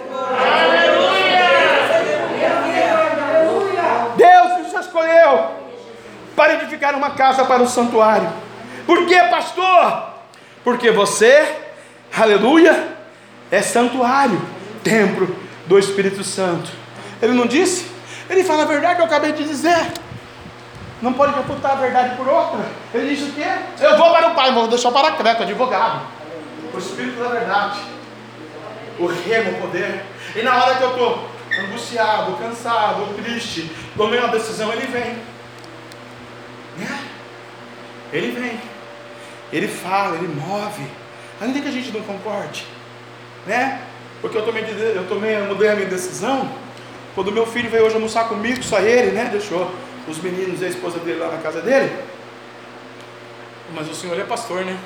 [4.17, 5.51] Deus nos escolheu
[6.37, 8.33] para edificar uma casa para o santuário.
[8.87, 10.11] Por que, pastor?
[10.65, 11.57] Porque você,
[12.17, 12.89] aleluia,
[13.51, 14.41] é santuário,
[14.83, 15.37] templo
[15.67, 16.71] do Espírito Santo.
[17.21, 17.87] Ele não disse?
[18.29, 19.93] Ele fala a verdade que eu acabei de dizer.
[21.03, 22.65] Não pode refutar a verdade por outra.
[22.95, 23.45] Ele disse o quê?
[23.81, 26.01] Eu vou para o Pai, vou deixar para Creto, advogado.
[26.73, 27.81] O Espírito da verdade.
[29.01, 30.05] O remo, o poder.
[30.37, 31.29] E na hora que eu estou
[31.61, 35.19] angustiado, cansado, triste, tomei uma decisão, ele vem.
[36.79, 37.01] Né?
[38.13, 38.61] Ele vem.
[39.53, 40.87] Ele fala, ele move.
[41.41, 42.65] Ainda que a gente não concorde.
[43.45, 43.81] Né?
[44.21, 46.49] Porque eu tomei, eu tomei, eu mudei a minha decisão.
[47.17, 49.29] Quando meu filho veio hoje almoçar comigo, só ele, né?
[49.31, 49.71] Deixou
[50.09, 51.97] os meninos e a esposa dele lá na casa dele.
[53.75, 54.79] Mas o senhor é pastor, né?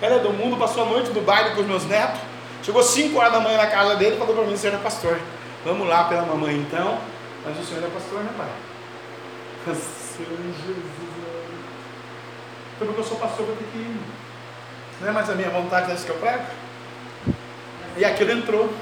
[0.00, 2.20] Cara do mundo passou a noite no baile com os meus netos.
[2.62, 4.78] Chegou 5 horas da manhã na casa dele e falou para mim: o senhor é
[4.78, 5.18] pastor.
[5.64, 6.98] Vamos lá pela mamãe então.
[7.44, 8.48] Mas o senhor é pastor, né, pai?
[10.14, 11.04] Senhor Jesus.
[12.78, 14.00] Foi porque eu sou pastor, eu tenho que ir.
[15.00, 16.44] Não é mais a minha vontade dessa que eu prego?
[17.96, 18.72] E aquilo entrou.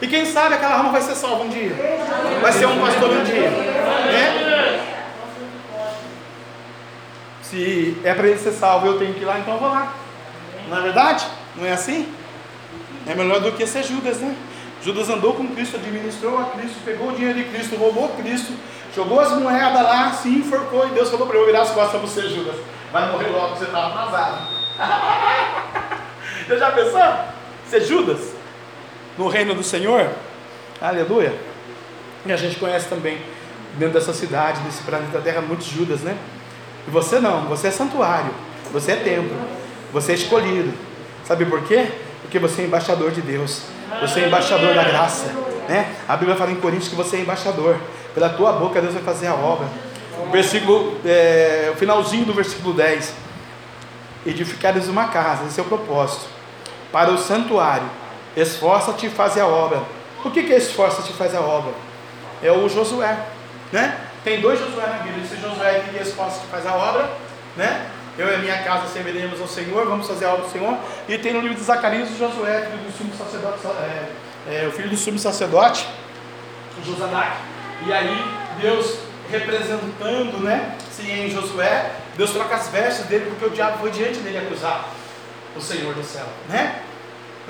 [0.00, 1.72] E quem sabe aquela alma vai ser salva um dia.
[2.40, 3.50] Vai ser um pastor um dia.
[3.50, 4.48] Né?
[7.42, 9.92] Se é para ele ser salvo, eu tenho que ir lá, então eu vou lá.
[10.68, 11.26] Não é verdade?
[11.56, 12.12] Não é assim?
[13.06, 14.36] É melhor do que ser Judas, né?
[14.82, 18.52] Judas andou com Cristo, administrou a Cristo, pegou o dinheiro de Cristo, roubou Cristo,
[18.94, 22.00] jogou as moedas lá, se enforcou e Deus falou para eu virar as costas para
[22.00, 22.56] você, Judas.
[22.92, 24.58] Vai morrer logo, você está atrasado.
[26.46, 27.00] Você já pensou?
[27.66, 28.37] Ser Judas?
[29.18, 30.08] No reino do Senhor?
[30.80, 31.34] Aleluia.
[32.24, 33.18] E a gente conhece também,
[33.74, 36.16] dentro dessa cidade, desse planeta Terra, muitos Judas, né?
[36.86, 38.30] E você não, você é santuário,
[38.72, 39.36] você é templo,
[39.92, 40.72] você é escolhido.
[41.24, 41.88] Sabe por quê?
[42.22, 43.62] Porque você é embaixador de Deus,
[44.00, 45.26] você é embaixador da graça.
[45.68, 45.94] Né?
[46.08, 47.76] A Bíblia fala em Coríntios que você é embaixador,
[48.14, 49.66] pela tua boca Deus vai fazer a obra.
[50.26, 53.12] O versículo, é, o finalzinho do versículo 10:
[54.24, 56.26] Edificares uma casa, esse é o propósito,
[56.92, 57.88] para o santuário,
[58.36, 59.82] esforça-te e faz a obra.
[60.24, 61.72] O que, que é esforça-te e faz a obra?
[62.42, 63.18] é o Josué,
[63.72, 63.98] né?
[64.24, 67.10] Tem dois Josué na Bíblia, esse Josué que esse que faz a obra,
[67.56, 67.86] né?
[68.16, 70.76] Eu e a minha casa serviremos ao Senhor, vamos fazer a obra do Senhor.
[71.08, 74.72] E tem no livro de Zacarias o Josué, filho do sumo sacerdote, é, é, o
[74.72, 75.86] filho do sumo sacerdote,
[76.84, 77.36] Josadac.
[77.86, 78.24] E aí
[78.60, 78.98] Deus
[79.30, 80.76] representando, né?
[80.90, 84.88] Se em Josué, Deus troca as vestes dele porque o diabo foi diante dele acusar
[85.56, 86.82] o Senhor do céu, né?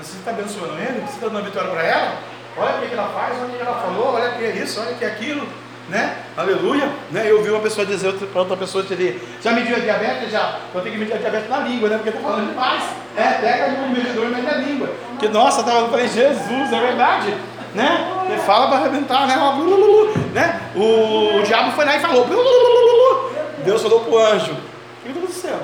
[0.01, 1.01] Você está abençoando ele?
[1.01, 2.17] Você está dando vitória para ela?
[2.57, 4.81] Olha o que ela faz, olha o que ela falou, olha o que é isso,
[4.81, 5.47] olha o que é aquilo
[5.89, 6.15] né?
[6.37, 7.29] Aleluia, né?
[7.29, 10.31] Eu ouvi uma pessoa dizer para outra pessoa dizer, já mediu a diabetes?
[10.31, 11.95] Já, eu tenho que medir a diabetes na língua, né?
[11.95, 12.83] Porque está falando demais.
[13.17, 14.89] É, pega no medidor e mede a língua.
[15.09, 17.35] Porque, nossa, tava, eu falei, Jesus, é verdade.
[17.73, 18.25] Né?
[18.29, 19.35] Ele fala para arrebentar, né?
[20.33, 20.61] né?
[20.75, 22.27] O, o diabo foi lá e falou.
[23.65, 24.55] Deus falou para o anjo.
[25.03, 25.59] Meu Deus do céu.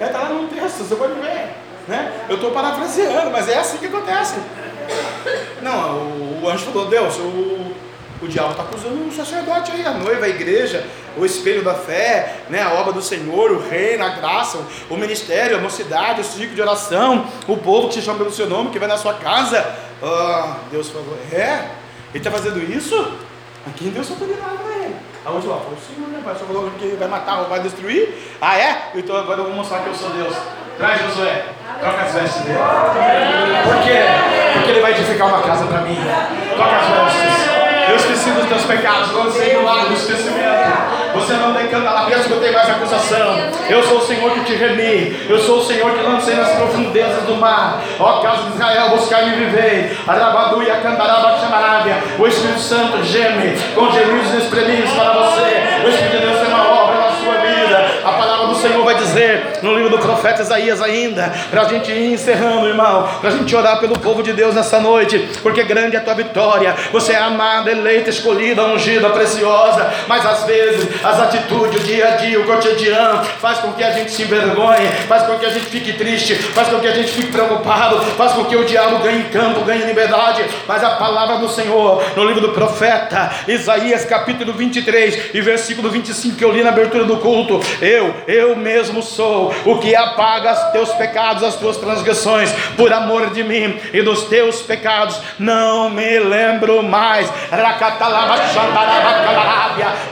[0.00, 1.65] Está lá no texto, você pode ver.
[1.86, 2.26] Né?
[2.28, 4.36] Eu estou parafraseando, mas é assim que acontece.
[5.62, 7.74] Não, o, o anjo falou, Deus, o,
[8.22, 10.84] o diabo está acusando o sacerdote aí, a noiva, a igreja,
[11.16, 14.58] o espelho da fé, né, a obra do Senhor, o reino, a graça,
[14.90, 18.48] o ministério, a mocidade, o ciclo de oração, o povo que te chama pelo seu
[18.48, 19.64] nome, que vai na sua casa.
[20.02, 21.70] Ah, Deus falou, é?
[22.10, 22.94] Ele está fazendo isso?
[23.66, 24.96] Aqui Deus autoridade para ele.
[25.24, 25.56] Aonde lá?
[25.56, 26.36] Falou, Senhor, né, pai?
[26.38, 28.14] Só falou que vai matar, vai destruir.
[28.40, 28.92] Ah, é?
[28.94, 30.34] Então agora eu vou mostrar que eu sou Deus.
[30.78, 31.44] Traz Josué,
[31.80, 32.58] troca as vestes dele.
[33.64, 33.98] Por quê?
[34.52, 35.98] Porque ele vai edificar uma casa para mim.
[36.54, 37.56] Troca as vestes.
[37.88, 41.06] Eu esqueci dos teus pecados, lancei no lado do esquecimento.
[41.14, 43.38] Você não decanta lá, pensa que eu tenho mais acusação.
[43.70, 45.16] Eu sou o Senhor que te remi.
[45.28, 47.80] Eu sou o Senhor que lancei nas profundezas do mar.
[47.98, 49.96] Ó casa de Israel, buscar e vivei.
[50.06, 51.96] Arabadu e Acandaraba Chamarábia.
[52.18, 55.86] O Espírito Santo geme com gemidos exprimidos para você.
[55.86, 56.25] O Espírito
[58.66, 63.08] Senhor vai dizer no livro do profeta Isaías ainda, para a gente ir encerrando, irmão,
[63.20, 66.14] para a gente orar pelo povo de Deus nessa noite, porque grande é a tua
[66.14, 66.74] vitória.
[66.92, 72.10] Você é amada, eleita, escolhida, ungida, preciosa, mas às vezes as atitudes, o dia a
[72.16, 75.66] dia, o cotidiano, faz com que a gente se envergonhe, faz com que a gente
[75.66, 79.24] fique triste, faz com que a gente fique preocupado, faz com que o diabo ganhe
[79.24, 80.44] campo, ganhe liberdade.
[80.66, 86.36] Mas a palavra do Senhor, no livro do profeta Isaías, capítulo 23 e versículo 25,
[86.36, 90.72] que eu li na abertura do culto, eu, eu mesmo sou o que apaga os
[90.72, 96.18] teus pecados, as tuas transgressões, por amor de mim e dos teus pecados, não me
[96.18, 97.30] lembro mais.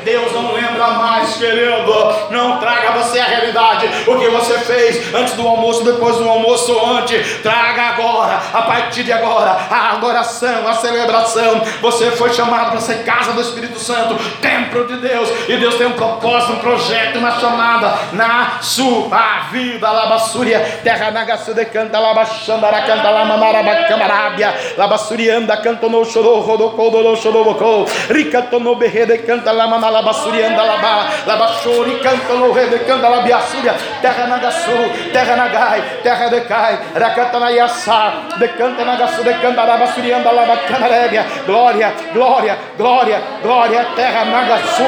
[0.05, 1.95] Deus não lembra mais, querido.
[2.31, 6.79] Não traga você a realidade, o que você fez antes do almoço, depois do almoço,
[6.87, 7.39] antes.
[7.43, 11.63] Traga agora, a partir de agora, a adoração, a celebração.
[11.81, 15.87] Você foi chamado para ser casa do Espírito Santo, templo de Deus, e Deus tem
[15.87, 19.91] um propósito, um projeto, uma chamada na sua vida.
[19.91, 28.75] Labassúria, terra nagassude canta, labaxandara canta, lamanarabacamarabia, labassurianda canta no chorou, rodocou, do chorobocou, ricatono
[28.75, 34.79] berrede canta, lamanalabassurianda, labá, labachori canta no rede canta, labiassúria, terra nagassu,
[35.13, 43.87] terra nagai, terra decai, racantana yassá, decanta nagassu, decanta, labassurianda, labacanarébia, glória, glória, glória, glória,
[43.95, 44.83] terra nagassu,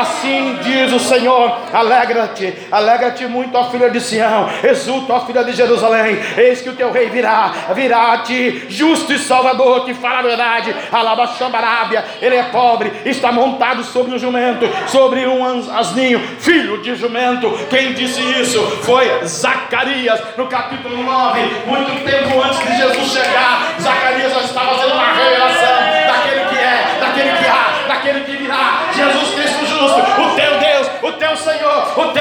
[0.00, 2.89] assim diz o Senhor, alegra-te, alegra-te
[3.28, 7.08] muito, ó filha de Sião, exulta, ó filha de Jerusalém, eis que o teu rei
[7.08, 12.92] virá, virá a ti, justo e salvador, que fala a verdade, alabaxambarábia, ele é pobre,
[13.04, 18.60] está montado sobre um jumento, sobre um asninho, filho de jumento, quem disse isso?
[18.82, 24.94] Foi Zacarias, no capítulo 9, muito tempo antes de Jesus chegar, Zacarias já estava fazendo
[24.94, 30.34] uma revelação daquele que é, daquele que há, daquele que virá, Jesus Cristo justo, o
[30.34, 32.19] teu Deus, o teu Senhor, o teu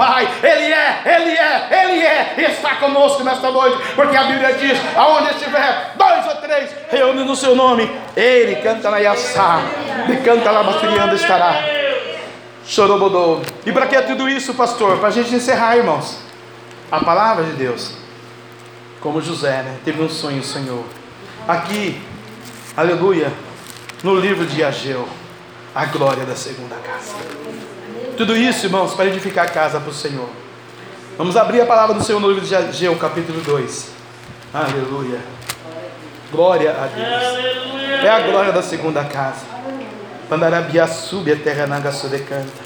[0.00, 4.54] Pai, Ele é, Ele é, Ele é, e está conosco nesta noite, porque a Bíblia
[4.54, 7.82] diz: aonde estiver dois ou três reúne no seu nome,
[8.16, 9.60] Ele canta na Yassá,
[10.08, 11.54] e canta lá Baturianda estará.
[12.66, 13.42] Chorobodô.
[13.66, 14.96] E para que tudo isso, pastor?
[14.96, 16.18] Para a gente encerrar, irmãos.
[16.90, 17.92] A palavra de Deus,
[19.02, 19.76] como José, né?
[19.84, 20.86] Teve um sonho, sonhou.
[21.46, 22.00] Aqui,
[22.74, 23.30] aleluia,
[24.02, 25.06] no livro de Ageu,
[25.74, 27.49] a glória da segunda casa.
[28.20, 30.28] Tudo isso, irmãos, para edificar a casa para o Senhor.
[31.16, 33.88] Vamos abrir a palavra do Senhor no livro de Ageu, capítulo 2.
[34.52, 35.20] Aleluia.
[36.30, 38.04] Glória a Deus.
[38.04, 39.46] É a glória da segunda casa.
[40.28, 42.62] Pandarabia sube a terra naga canta.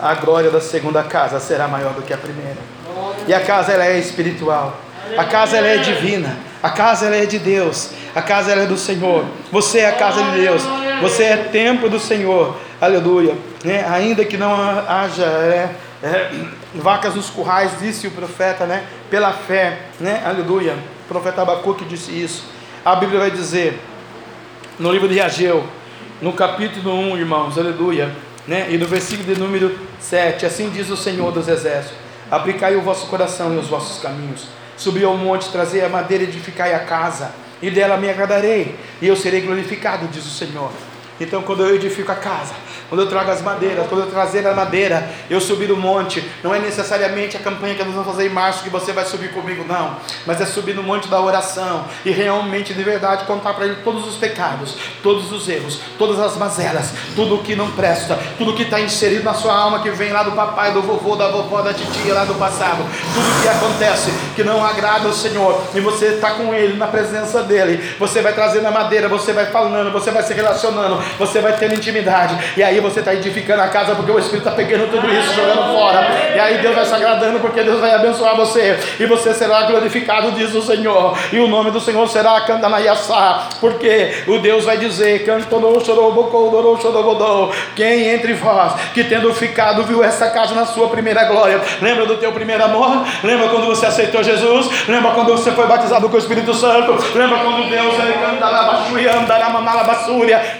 [0.00, 2.58] A glória da segunda casa será maior do que a primeira.
[3.28, 4.80] E a casa ela é espiritual.
[5.16, 6.36] A casa ela é divina.
[6.60, 7.90] A casa ela é de Deus.
[8.16, 9.24] A casa ela é do Senhor.
[9.52, 10.83] Você é a casa de Deus.
[11.04, 12.56] Você é templo do Senhor.
[12.80, 13.36] Aleluia.
[13.62, 16.30] É, ainda que não haja é, é,
[16.74, 18.84] vacas nos currais, disse o profeta, né?
[19.10, 20.22] Pela fé, né?
[20.24, 20.72] Aleluia.
[21.04, 22.46] O profeta Abacuque disse isso.
[22.82, 23.78] A Bíblia vai dizer,
[24.78, 25.62] no livro de Ageu,
[26.22, 28.10] no capítulo 1, irmãos, aleluia,
[28.48, 28.68] né?
[28.70, 31.98] E no versículo de número 7, assim diz o Senhor dos Exércitos:
[32.30, 36.72] Aplicai o vosso coração e os vossos caminhos, subi ao monte, trazei a madeira, edificai
[36.72, 40.70] a casa, e dela me agradarei, e eu serei glorificado, diz o Senhor.
[41.20, 42.54] Então, quando eu edifico a casa,
[42.94, 46.54] quando eu trago as madeiras, quando eu trazer a madeira, eu subir o monte, não
[46.54, 49.64] é necessariamente a campanha que nós vamos fazer em março que você vai subir comigo,
[49.66, 53.78] não, mas é subir no monte da oração e realmente, de verdade, contar para Ele
[53.82, 58.54] todos os pecados, todos os erros, todas as mazelas, tudo o que não presta, tudo
[58.54, 61.62] que está inserido na sua alma que vem lá do papai, do vovô, da vovó,
[61.62, 66.14] da titia lá do passado, tudo que acontece que não agrada ao Senhor e você
[66.14, 70.12] está com Ele na presença dEle, você vai trazendo a madeira, você vai falando, você
[70.12, 74.10] vai se relacionando, você vai tendo intimidade, e aí você está edificando a casa porque
[74.10, 77.62] o Espírito está pegando tudo isso, jogando fora, e aí Deus vai se agradando porque
[77.62, 81.80] Deus vai abençoar você, e você será glorificado, diz o Senhor, e o nome do
[81.80, 85.24] Senhor será Candanaiaçá, porque o Deus vai dizer:
[87.74, 92.16] quem entre vós que tendo ficado viu essa casa na sua primeira glória, lembra do
[92.16, 93.04] teu primeiro amor?
[93.22, 94.88] Lembra quando você aceitou Jesus?
[94.88, 96.92] Lembra quando você foi batizado com o Espírito Santo?
[97.16, 97.94] Lembra quando Deus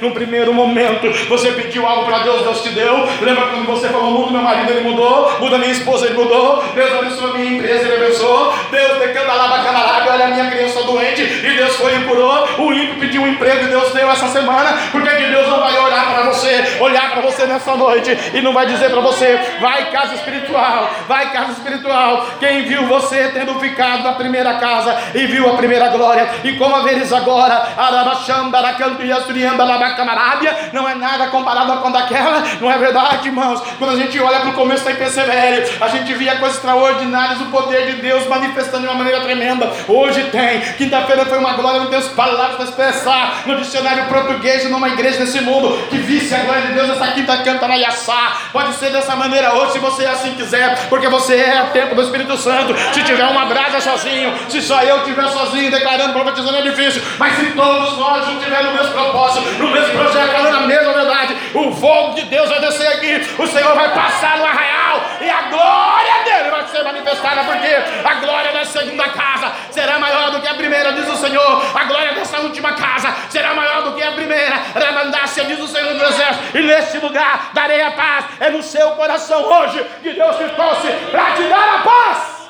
[0.00, 3.08] no primeiro momento você pediu algo para Deus, Deus te deu.
[3.20, 6.62] Lembra quando você falou, muda meu marido, ele mudou, muda minha esposa, ele mudou.
[6.74, 8.54] Deus abençoou a minha empresa, ele abençoou.
[8.70, 12.48] Deus decanda lá camarada, olha a minha criança doente, e Deus foi e curou.
[12.58, 14.78] O ímpio pediu um emprego e Deus deu essa semana.
[14.92, 18.40] Por que, que Deus não vai olhar para você, olhar para você nessa noite e
[18.40, 22.26] não vai dizer para você, vai casa espiritual, vai casa espiritual.
[22.38, 26.74] Quem viu você tendo ficado na primeira casa e viu a primeira glória, e como
[26.74, 29.14] a veres agora, Arabachamba, Aracanto e
[29.44, 33.62] Labacamarábia, não é nada comparado com daquela, não é verdade, irmãos?
[33.78, 37.46] Quando a gente olha para o começo da IPCVL, a gente via coisas extraordinárias, o
[37.46, 39.72] poder de Deus manifestando de uma maneira tremenda.
[39.86, 44.88] Hoje tem, quinta-feira foi uma glória, tem as palavras para expressar no dicionário português, numa
[44.88, 48.38] igreja nesse mundo, que visse a glória de Deus essa quinta canta na Yassá.
[48.52, 52.02] Pode ser dessa maneira hoje, se você assim quiser, porque você é a tempo do
[52.02, 52.74] Espírito Santo.
[52.92, 57.36] Se tiver uma brasa sozinho, se só eu estiver sozinho, declarando, profetizando é difícil, mas
[57.36, 61.72] se todos nós tivermos no mesmo propósito, no mesmo projeto, falando a mesma verdade, o
[61.84, 66.24] fogo de Deus vai descer aqui, o Senhor vai passar no arraial e a glória
[66.24, 67.68] dele vai ser manifestada, porque
[68.08, 71.76] a glória da segunda casa será maior do que a primeira, diz o Senhor.
[71.76, 74.56] A glória dessa última casa será maior do que a primeira.
[74.74, 78.24] Ramandácia, diz o Senhor do Exército, e neste lugar darei a paz.
[78.40, 82.48] É no seu coração hoje que Deus te trouxe para te dar a paz.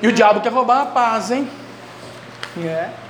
[0.00, 1.50] E o diabo quer roubar a paz, hein?
[2.64, 3.03] É.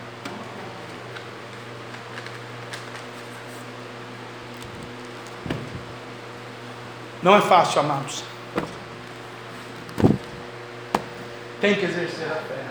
[7.25, 8.23] Não é fácil, amados.
[11.59, 12.67] Tem que exercer a fé.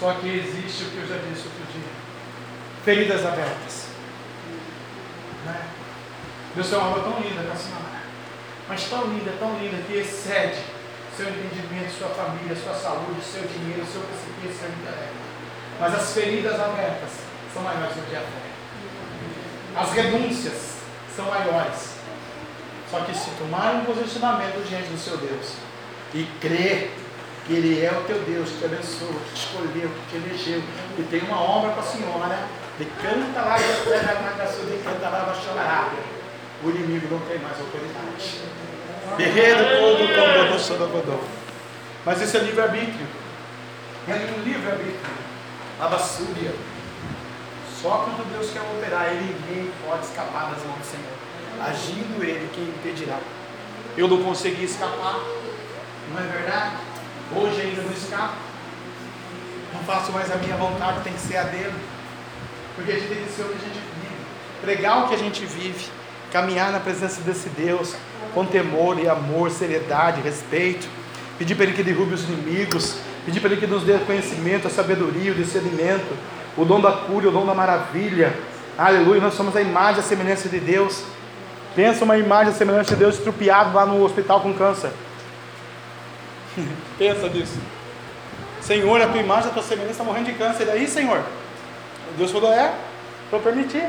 [0.00, 1.92] Só que existe o que eu já disse outro dia:
[2.82, 3.88] feridas abertas.
[5.44, 5.66] Né?
[6.54, 8.00] Deus tem uma obra tão linda com a senhora,
[8.66, 10.62] mas tão linda, tão linda, que excede
[11.14, 15.16] seu entendimento, sua família, sua saúde, seu dinheiro, seu precipício, seu intelecto.
[15.78, 17.10] Mas as feridas abertas
[17.52, 19.76] são maiores do que a fé.
[19.76, 20.78] As renúncias
[21.14, 21.96] são maiores.
[22.90, 25.54] Só que se tomar um posicionamento diante do seu Deus
[26.14, 26.92] e crer
[27.46, 30.62] que Ele é o teu Deus, que te abençoa, que te escolheu, que te elegeu,
[30.98, 32.38] e tem uma obra com a senhora,
[32.78, 35.92] de canta lá de terra na sua de canta lá baixará.
[36.62, 38.40] O inimigo não tem mais autoridade.
[39.16, 40.14] Guerreiro todo
[42.04, 43.06] Mas esse é livre-arbítrio.
[44.08, 45.26] É um livre-arbítrio.
[45.80, 46.52] A basúria.
[47.80, 51.25] Só quando Deus quer operar, ele ninguém pode escapar das mãos do Senhor.
[51.60, 53.18] Agindo ele, quem impedirá?
[53.96, 55.20] Eu não consegui escapar.
[56.12, 56.76] Não é verdade?
[57.34, 58.34] Hoje ainda não escapo.
[59.72, 61.74] Não faço mais a minha vontade, tem que ser a dele.
[62.74, 64.16] Porque a gente tem que ser o que a gente vive.
[64.60, 65.88] Pregar o que a gente vive.
[66.30, 67.96] Caminhar na presença desse Deus
[68.34, 70.86] com temor e amor, seriedade, respeito.
[71.38, 72.96] Pedir para Ele que derrube os inimigos.
[73.24, 76.16] Pedir para Ele que nos dê conhecimento, a sabedoria, o discernimento,
[76.56, 78.38] o dom da cura, o dom da maravilha.
[78.76, 81.02] Aleluia, nós somos a imagem e a semelhança de Deus.
[81.76, 84.90] Pensa uma imagem e a semelhança de Deus estrupiado lá no hospital com câncer.
[86.98, 87.58] Pensa nisso.
[88.62, 90.62] Senhor, a tua imagem, a tua semelhança está morrendo de câncer.
[90.62, 91.22] E daí, Senhor?
[92.16, 92.72] Deus falou, é,
[93.30, 93.84] vou permitir.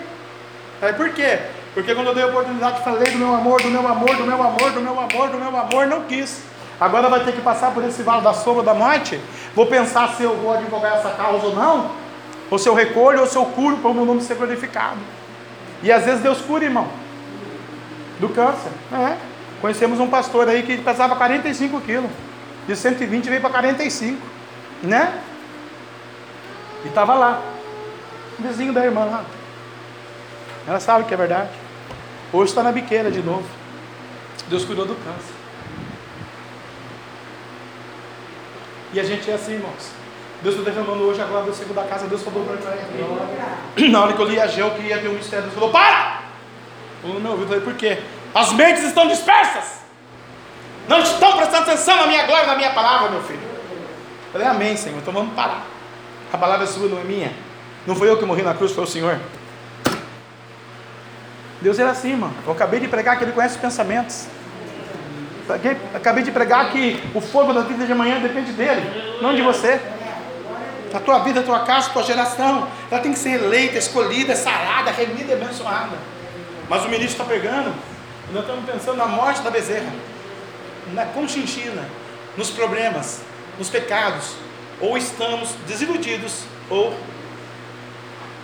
[0.81, 1.39] Aí por quê?
[1.73, 4.43] Porque quando eu dei a oportunidade, falei do meu amor, do meu amor, do meu
[4.43, 6.41] amor, do meu amor, do meu amor, não quis.
[6.79, 9.19] Agora vai ter que passar por esse vale da sombra da morte.
[9.55, 11.89] Vou pensar se eu vou advogar essa causa ou não.
[12.51, 14.99] Ou se eu recolho, ou se eu curo para o meu nome ser glorificado.
[15.81, 16.87] E às vezes Deus cura, irmão.
[18.19, 18.71] Do câncer.
[18.91, 19.17] É.
[19.61, 22.11] Conhecemos um pastor aí que pesava 45 quilos.
[22.67, 24.21] De 120 veio para 45.
[24.83, 25.21] Né?
[26.83, 27.41] E estava lá.
[28.39, 29.25] Vizinho da irmã lá.
[30.67, 31.49] Ela sabe que é verdade.
[32.31, 33.45] Hoje está na biqueira de novo.
[34.47, 35.33] Deus cuidou do câncer.
[38.93, 39.91] E a gente é assim, irmãos.
[40.41, 42.07] Deus está derramando hoje a glória do Senhor da casa.
[42.07, 43.91] Deus falou para mim.
[43.91, 46.26] Na hora que eu li a Gel que ia ter um mistério, Deus falou: Para!
[47.07, 47.43] Eu não me ouviu.
[47.43, 47.99] Eu falei: Por quê?
[48.33, 49.77] As mentes estão dispersas.
[50.87, 53.41] Não estão prestando atenção na minha glória, na minha palavra, meu filho.
[53.41, 54.97] Eu falei: Amém, Senhor.
[54.97, 55.65] Então vamos parar.
[56.31, 57.31] A palavra é sua, não é minha.
[57.85, 59.17] Não foi eu que morri na cruz, foi o Senhor.
[61.61, 62.31] Deus era assim, irmão.
[62.45, 64.27] Eu acabei de pregar que Ele conhece os pensamentos.
[65.93, 69.79] Acabei de pregar que o fogo da vida de amanhã depende dele, não de você.
[70.93, 74.35] A tua vida, a tua casa, a tua geração, ela tem que ser eleita, escolhida,
[74.35, 75.95] sarada, remida e abençoada.
[76.69, 77.73] Mas o ministro está pegando,
[78.33, 79.91] nós estamos pensando na morte da bezerra,
[80.93, 81.87] na conchinchina,
[82.35, 83.21] nos problemas,
[83.57, 84.33] nos pecados,
[84.79, 86.93] ou estamos desiludidos ou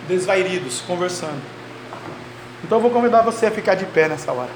[0.08, 1.40] desvairidos, conversando.
[2.62, 4.50] Então eu vou convidar você a ficar de pé nessa hora.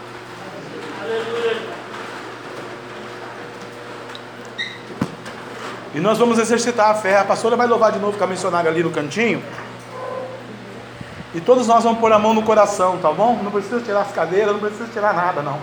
[5.94, 7.18] E nós vamos exercitar a fé.
[7.18, 9.42] A pastora vai louvar de novo com a missionária ali no cantinho.
[11.34, 13.38] E todos nós vamos pôr a mão no coração, tá bom?
[13.42, 15.58] Não precisa tirar as cadeiras, não precisa tirar nada, não.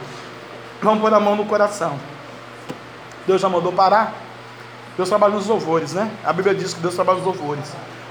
[0.82, 1.98] Vamos pôr a mão no coração.
[3.26, 4.14] Deus já mandou parar.
[4.96, 6.10] Deus trabalha nos louvores, né?
[6.24, 7.66] A Bíblia diz que Deus trabalha nos louvores.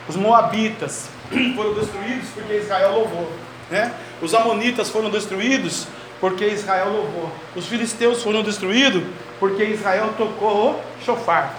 [0.09, 1.09] Os moabitas
[1.57, 3.33] foram destruídos porque Israel louvou,
[3.71, 3.95] né?
[4.21, 5.87] Os amonitas foram destruídos
[6.21, 7.31] porque Israel louvou.
[7.55, 9.03] Os filisteus foram destruídos
[9.39, 11.55] porque Israel tocou o chofar.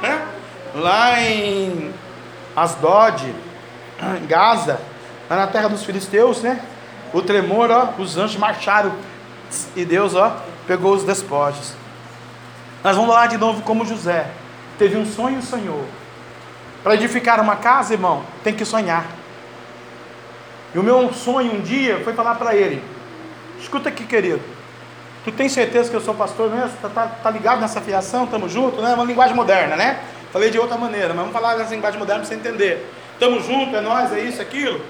[0.00, 0.26] Né?
[0.74, 1.92] Lá em
[2.62, 3.34] Asdod,
[4.28, 4.80] Gaza,
[5.28, 6.60] lá na terra dos filisteus, né?
[7.12, 8.92] O tremor, ó, os anjos marcharam
[9.74, 10.36] e Deus, ó,
[10.66, 11.72] pegou os despojos.
[12.84, 14.26] Nós vamos lá de novo como José.
[14.78, 15.84] Teve um sonho sonhou.
[16.82, 19.04] Para edificar uma casa, irmão, tem que sonhar.
[20.74, 22.82] E o meu sonho um dia foi falar para ele:
[23.58, 24.40] escuta aqui, querido.
[25.24, 26.76] Tu tem certeza que eu sou pastor mesmo?
[26.80, 28.26] Tá, tá, tá ligado nessa fiação?
[28.26, 28.94] Tamo junto, né?
[28.94, 29.98] Uma linguagem moderna, né?
[30.32, 32.92] Falei de outra maneira, mas vamos falar nessa linguagem moderna para você entender.
[33.18, 34.80] Tamo junto, é nós, é isso, aquilo.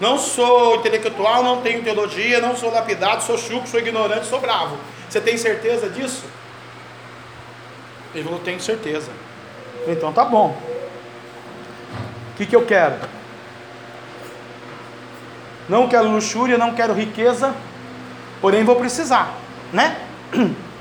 [0.00, 4.76] Não sou intelectual, não tenho teologia, não sou lapidado, sou chuco, sou ignorante, sou bravo.
[5.08, 6.24] Você tem certeza disso?
[8.14, 9.10] Ele falou, tenho certeza.
[9.86, 10.56] Então tá bom.
[12.32, 12.96] O que, que eu quero?
[15.68, 17.54] Não quero luxúria, não quero riqueza,
[18.40, 19.34] porém vou precisar,
[19.72, 19.96] né?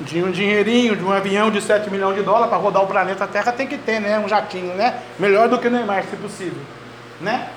[0.00, 3.26] De um dinheirinho, de um avião de 7 milhões de dólares para rodar o planeta
[3.26, 4.18] Terra tem que ter, né?
[4.18, 5.00] Um jatinho, né?
[5.18, 6.60] Melhor do que Neymar, se possível,
[7.20, 7.48] né?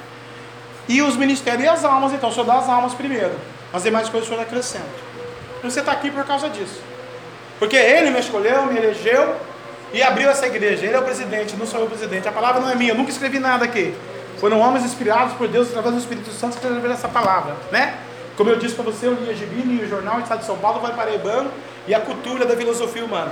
[0.87, 3.33] E os ministérios e as almas, então, senhor dá as almas primeiro.
[3.71, 4.85] As demais coisas o senhor acrescenta.
[5.61, 6.81] Você está aqui por causa disso.
[7.59, 9.35] Porque ele me escolheu, me elegeu
[9.93, 10.85] e abriu essa igreja.
[10.85, 12.27] Ele é o presidente, não sou eu o presidente.
[12.27, 13.93] A palavra não é minha, eu nunca escrevi nada aqui.
[14.39, 17.95] Foram homens inspirados por Deus através do Espírito Santo que escreveram essa palavra, né?
[18.37, 20.45] Como eu disse para você, eu li a Gibi, li o jornal, o Estado de
[20.45, 21.51] São Paulo, vai paraibano
[21.89, 23.31] e a cultura da filosofia humana.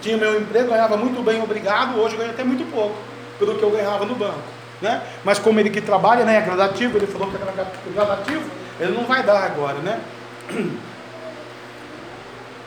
[0.00, 1.98] Tinha meu emprego, ganhava muito bem, obrigado.
[1.98, 2.94] Hoje ganho até muito pouco
[3.40, 4.38] pelo que eu ganhava no banco,
[4.80, 5.02] né?
[5.24, 8.48] Mas como ele que trabalha, né, é gradativo, ele falou que é gradativo,
[8.78, 10.00] ele não vai dar agora, né?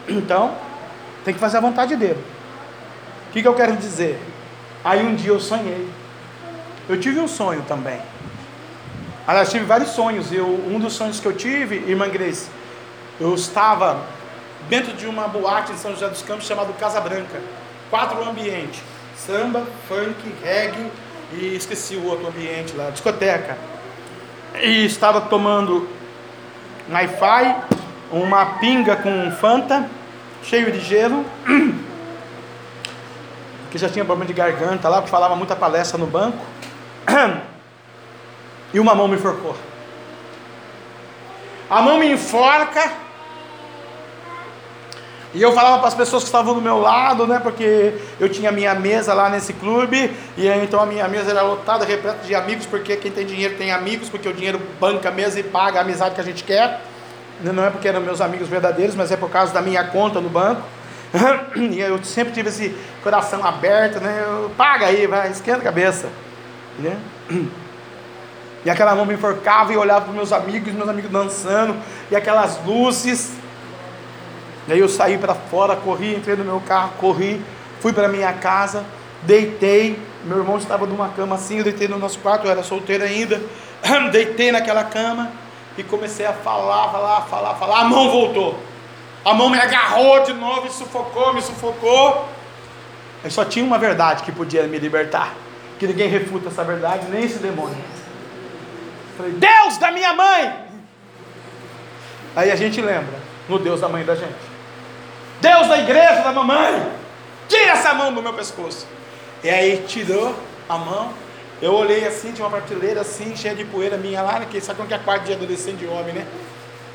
[0.07, 0.55] Então,
[1.23, 2.23] tem que fazer a vontade dele.
[3.29, 4.21] O que, que eu quero dizer?
[4.83, 5.89] Aí um dia eu sonhei.
[6.87, 7.99] Eu tive um sonho também.
[9.25, 10.31] Aliás, tive vários sonhos.
[10.31, 12.47] Eu, um dos sonhos que eu tive, irmã Grace,
[13.19, 14.05] eu estava
[14.69, 17.41] dentro de uma boate em São José dos Campos chamado Casa Branca.
[17.89, 18.81] Quatro ambientes:
[19.15, 20.91] samba, funk, reggae
[21.33, 23.57] e esqueci o outro ambiente lá, discoteca.
[24.61, 25.87] E estava tomando
[26.89, 27.55] Wi-Fi,
[28.11, 29.89] uma pinga com Fanta,
[30.43, 31.25] cheio de gelo,
[33.71, 36.37] que já tinha problema de garganta lá, porque falava muita palestra no banco,
[38.73, 39.55] e uma mão me enforcou.
[41.69, 42.91] A mão me enforca,
[45.35, 47.39] e eu falava para as pessoas que estavam do meu lado, né?
[47.43, 51.41] Porque eu tinha minha mesa lá nesse clube, e aí, então a minha mesa era
[51.41, 55.11] lotada, repleta de amigos, porque quem tem dinheiro tem amigos, porque o dinheiro banca a
[55.11, 56.79] mesa e paga a amizade que a gente quer.
[57.41, 60.29] Não é porque eram meus amigos verdadeiros, mas é por causa da minha conta no
[60.29, 60.61] banco.
[61.55, 64.23] E eu sempre tive esse coração aberto, né?
[64.25, 66.07] Eu, paga aí, vai, esquenta a cabeça.
[66.79, 66.97] Né?
[68.63, 71.75] E aquela mão me enforcava e olhava para meus amigos, meus amigos dançando,
[72.09, 73.33] e aquelas luzes.
[74.67, 77.41] E aí eu saí para fora, corri, entrei no meu carro, corri,
[77.79, 78.83] fui para minha casa,
[79.23, 83.03] deitei, Meu irmão estava numa cama assim, eu deitei no nosso quarto, eu era solteiro
[83.03, 83.39] ainda.
[84.11, 85.31] Deitei naquela cama
[85.77, 87.81] e comecei a falar, falar, falar, falar.
[87.81, 88.59] A mão voltou.
[89.23, 92.27] A mão me agarrou de novo, me sufocou, me sufocou.
[93.23, 95.33] Aí só tinha uma verdade que podia me libertar.
[95.77, 97.77] Que ninguém refuta essa verdade, nem esse demônio.
[99.17, 100.65] Falei, Deus da minha mãe!
[102.35, 104.54] Aí a gente lembra no Deus da mãe da gente.
[105.41, 106.91] Deus da igreja da mamãe!
[107.47, 108.87] Tira essa mão do meu pescoço.
[109.43, 110.35] E aí tirou
[110.67, 111.13] a mão.
[111.61, 114.47] Eu olhei assim, tinha uma prateleira assim, cheia de poeira minha lá, né?
[114.59, 116.25] sabe como que é a quarto de adolescente de homem, né?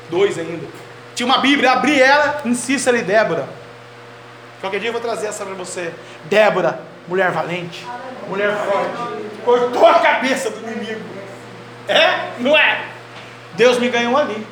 [0.09, 0.67] Dois ainda.
[1.15, 3.47] Tinha uma Bíblia, abri ela, em Cícera e Débora.
[4.59, 5.91] Qualquer dia eu vou trazer essa para você.
[6.25, 7.85] Débora, mulher valente,
[8.27, 11.01] mulher forte, cortou a cabeça do inimigo.
[11.87, 12.31] É?
[12.39, 12.85] Não é?
[13.53, 14.45] Deus me ganhou ali.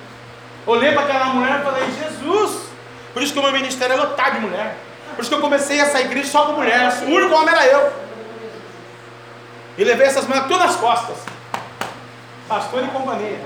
[0.66, 2.69] Olhei para aquela mulher e falei, Jesus.
[3.14, 4.77] Por isso que o meu ministério é lotado de mulher.
[5.15, 6.91] Por isso que eu comecei essa igreja só com mulher.
[7.03, 7.94] O único homem era eu.
[9.77, 11.18] E levei essas mulheres todas nas costas.
[12.48, 13.40] Pastor e companhia.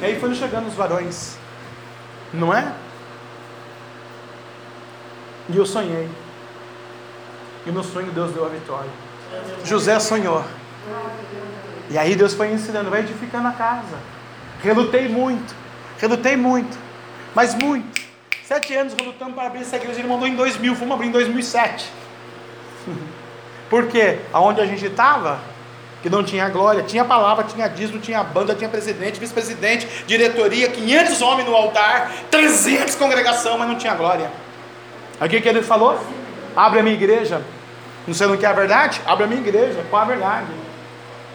[0.00, 1.36] E aí foram chegando os varões.
[2.32, 2.72] Não é?
[5.48, 6.08] E eu sonhei.
[7.66, 8.90] E no sonho Deus deu a vitória.
[9.64, 10.44] José sonhou.
[11.90, 13.98] E aí Deus foi ensinando, vai edificando a casa.
[14.62, 15.54] Relutei muito,
[15.98, 16.76] relutei muito,
[17.34, 18.02] mas muito.
[18.46, 21.90] Sete anos relutando para abrir essa igreja, ele mandou em 2000, fomos abrir em 2007.
[23.70, 24.18] Por quê?
[24.34, 25.40] Aonde a gente estava,
[26.02, 31.22] que não tinha glória, tinha palavra, tinha dízimo, tinha banda, tinha presidente, vice-presidente, diretoria, 500
[31.22, 34.30] homens no altar, 300 congregação, mas não tinha glória.
[35.18, 35.98] Aí o que, que ele falou?
[36.54, 37.40] Abre a minha igreja.
[38.06, 39.00] Você não quer a verdade?
[39.06, 40.48] Abre a minha igreja com a verdade.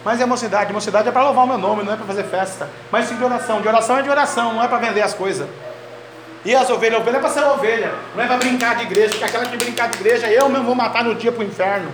[0.04, 2.70] Mas é mocidade, mocidade é para louvar o meu nome, não é para fazer festa.
[2.92, 5.48] Mas sim de oração, de oração é de oração, não é para vender as coisas.
[6.44, 9.10] E as ovelhas, a ovelha é para ser ovelha, não é para brincar de igreja,
[9.10, 11.90] porque aquela que brincar de igreja, eu mesmo vou matar no dia para o inferno.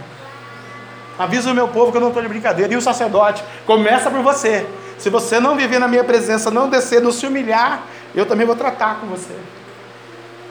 [1.19, 2.73] Avisa o meu povo que eu não estou de brincadeira.
[2.73, 4.67] E o sacerdote, começa por você.
[4.99, 7.83] Se você não viver na minha presença, não descer, não se humilhar,
[8.15, 9.35] eu também vou tratar com você.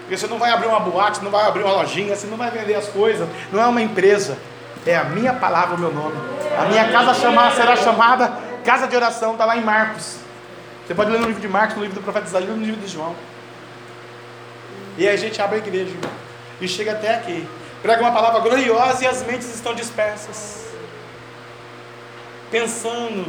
[0.01, 2.51] Porque você não vai abrir uma boate, não vai abrir uma lojinha, você não vai
[2.51, 4.37] vender as coisas, não é uma empresa.
[4.85, 6.15] É a minha palavra, o meu nome.
[6.59, 8.31] A minha casa chamar, será chamada
[8.63, 10.17] Casa de Oração, está lá em Marcos.
[10.85, 12.87] Você pode ler no livro de Marcos, no livro do profeta Isaías, no livro de
[12.87, 13.15] João.
[14.97, 15.95] E a gente abre a igreja
[16.61, 17.47] e chega até aqui.
[17.81, 20.65] Prega uma palavra gloriosa e as mentes estão dispersas.
[22.49, 23.25] Pensando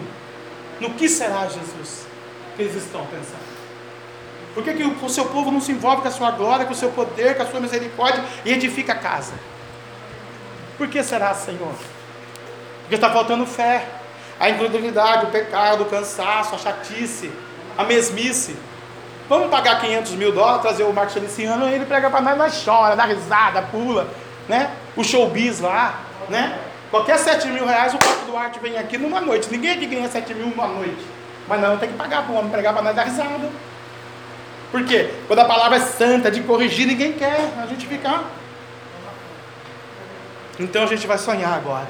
[0.80, 2.06] no que será Jesus
[2.54, 3.56] que eles estão pensando.
[4.54, 6.76] Por que, que o seu povo não se envolve com a sua glória, com o
[6.76, 9.34] seu poder, com a sua misericórdia e edifica a casa?
[10.78, 11.74] Por que será, Senhor?
[12.80, 13.86] Porque está faltando fé,
[14.40, 17.30] a incredulidade, o pecado, o cansaço, a chatice,
[17.76, 18.56] a mesmice.
[19.28, 22.94] Vamos pagar 500 mil dólares, trazer o Marcos Feliciano, ele prega para nós, nós chora,
[22.94, 24.08] dá risada, pula,
[24.48, 24.70] né?
[24.96, 26.58] O showbiz lá, né?
[26.90, 29.48] Qualquer 7 mil reais, o Papo Duarte vem aqui numa noite.
[29.50, 31.04] Ninguém aqui ganha 7 mil numa noite.
[31.48, 33.50] Mas não, tem que pagar para o homem pregar para nós dar risada.
[34.70, 35.10] Por quê?
[35.26, 37.50] Quando a palavra é santa, de corrigir, ninguém quer.
[37.60, 38.20] A gente fica.
[40.58, 41.86] Então a gente vai sonhar agora.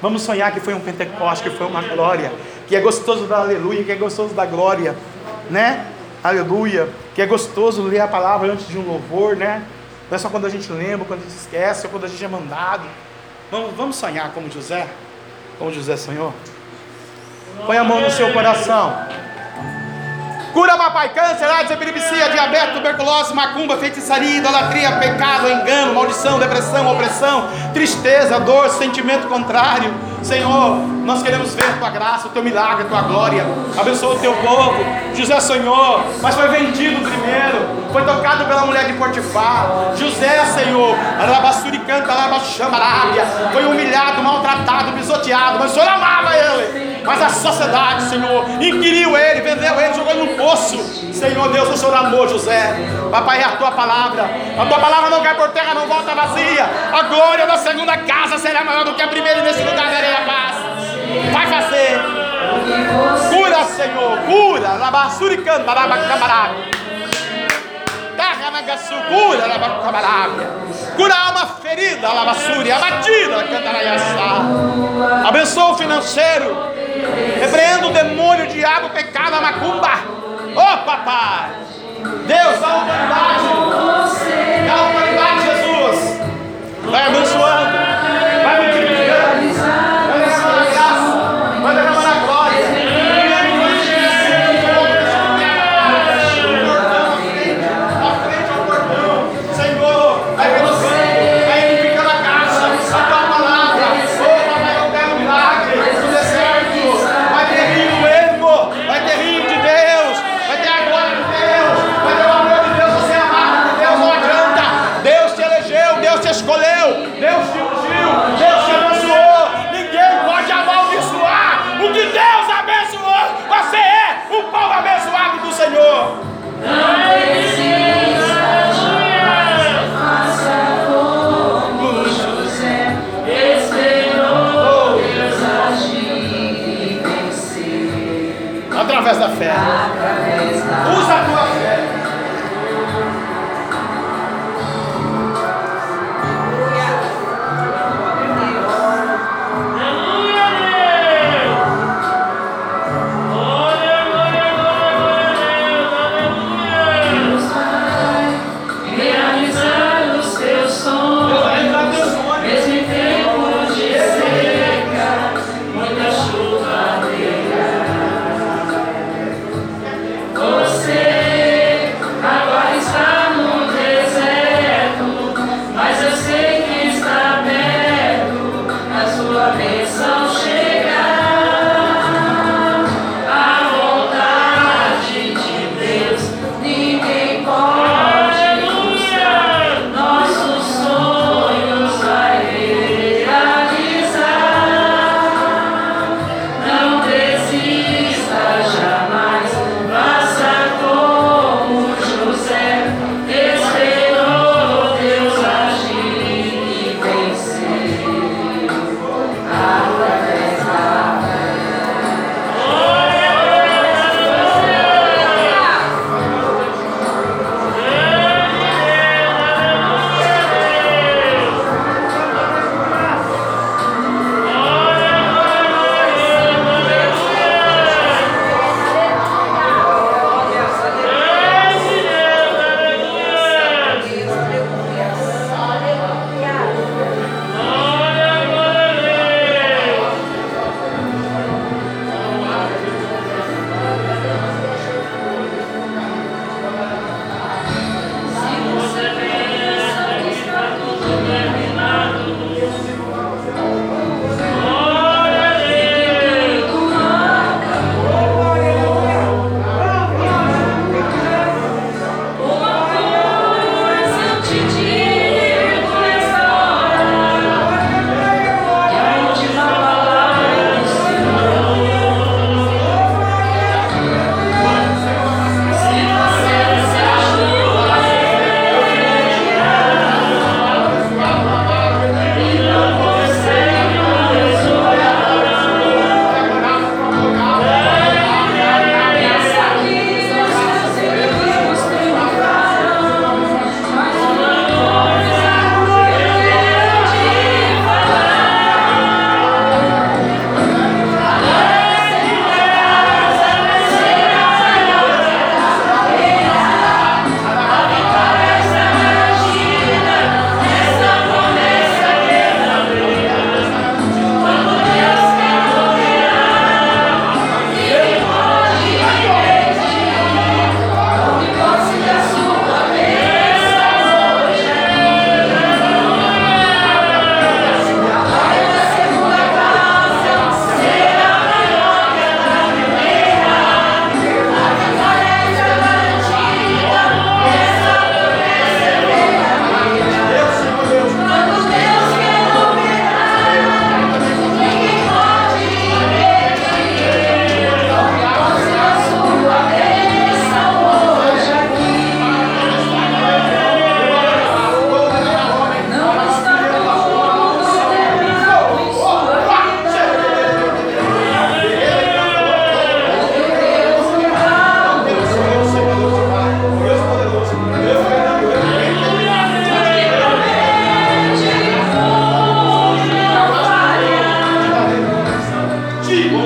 [0.00, 2.32] Vamos sonhar que foi um Pentecoste, que foi uma glória,
[2.68, 4.96] que é gostoso da aleluia, que é gostoso da glória,
[5.50, 5.84] né?
[6.22, 9.64] Aleluia, que é gostoso ler a palavra antes de um louvor, né?
[10.10, 12.24] Não é só quando a gente lembra, quando a gente esquece, ou quando a gente
[12.24, 12.84] é mandado.
[13.50, 14.86] Vamos, vamos sonhar como José?
[15.58, 16.34] Como José sonhou?
[17.66, 19.06] Põe a mão no seu coração.
[20.58, 27.48] Cura, papai, câncer, AIDS, epilepsia, diabetes, tuberculose, macumba, feitiçaria, idolatria, pecado, engano, maldição, depressão, opressão,
[27.72, 29.94] tristeza, dor, sentimento contrário.
[30.20, 33.46] Senhor, nós queremos ver tua graça, o teu milagre, a tua glória.
[33.78, 34.84] Abençoa o teu povo.
[35.14, 37.78] José sonhou, mas foi vendido primeiro.
[37.92, 39.92] Foi tocado pela mulher de Potifar.
[39.94, 43.24] José, Senhor, Arabassuri canta, Arabaxamarábia.
[43.52, 46.87] Foi humilhado, maltratado, pisoteado, mas o Senhor amava ele.
[47.08, 50.76] Mas a sociedade, Senhor, inquiriu ele, vendeu ele, jogou no poço.
[51.14, 52.76] Senhor Deus, o Senhor amou José.
[53.10, 54.28] Papai, é a tua palavra.
[54.60, 56.68] A tua palavra não cai por terra, não volta vazia.
[56.92, 60.12] A glória da segunda casa será maior do que a primeira, e nesse lugar darei
[60.12, 60.56] a paz.
[61.32, 61.98] Vai fazer.
[63.30, 64.74] Cura, Senhor, cura.
[64.74, 66.56] Labassuricando, barabacamarabe.
[69.08, 69.48] Cura.
[70.94, 74.42] Cura a alma ferida, lavassuri, abatida, cantaraiaçá.
[75.26, 76.77] Abençoa o financeiro.
[77.40, 79.90] Repreenda o demônio, o diabo, o pecado, a macumba.
[80.54, 81.50] Oh, papai.
[82.26, 83.48] Deus, dá humanidade.
[84.66, 86.20] Dá humanidade, Jesus.
[86.90, 87.10] Vai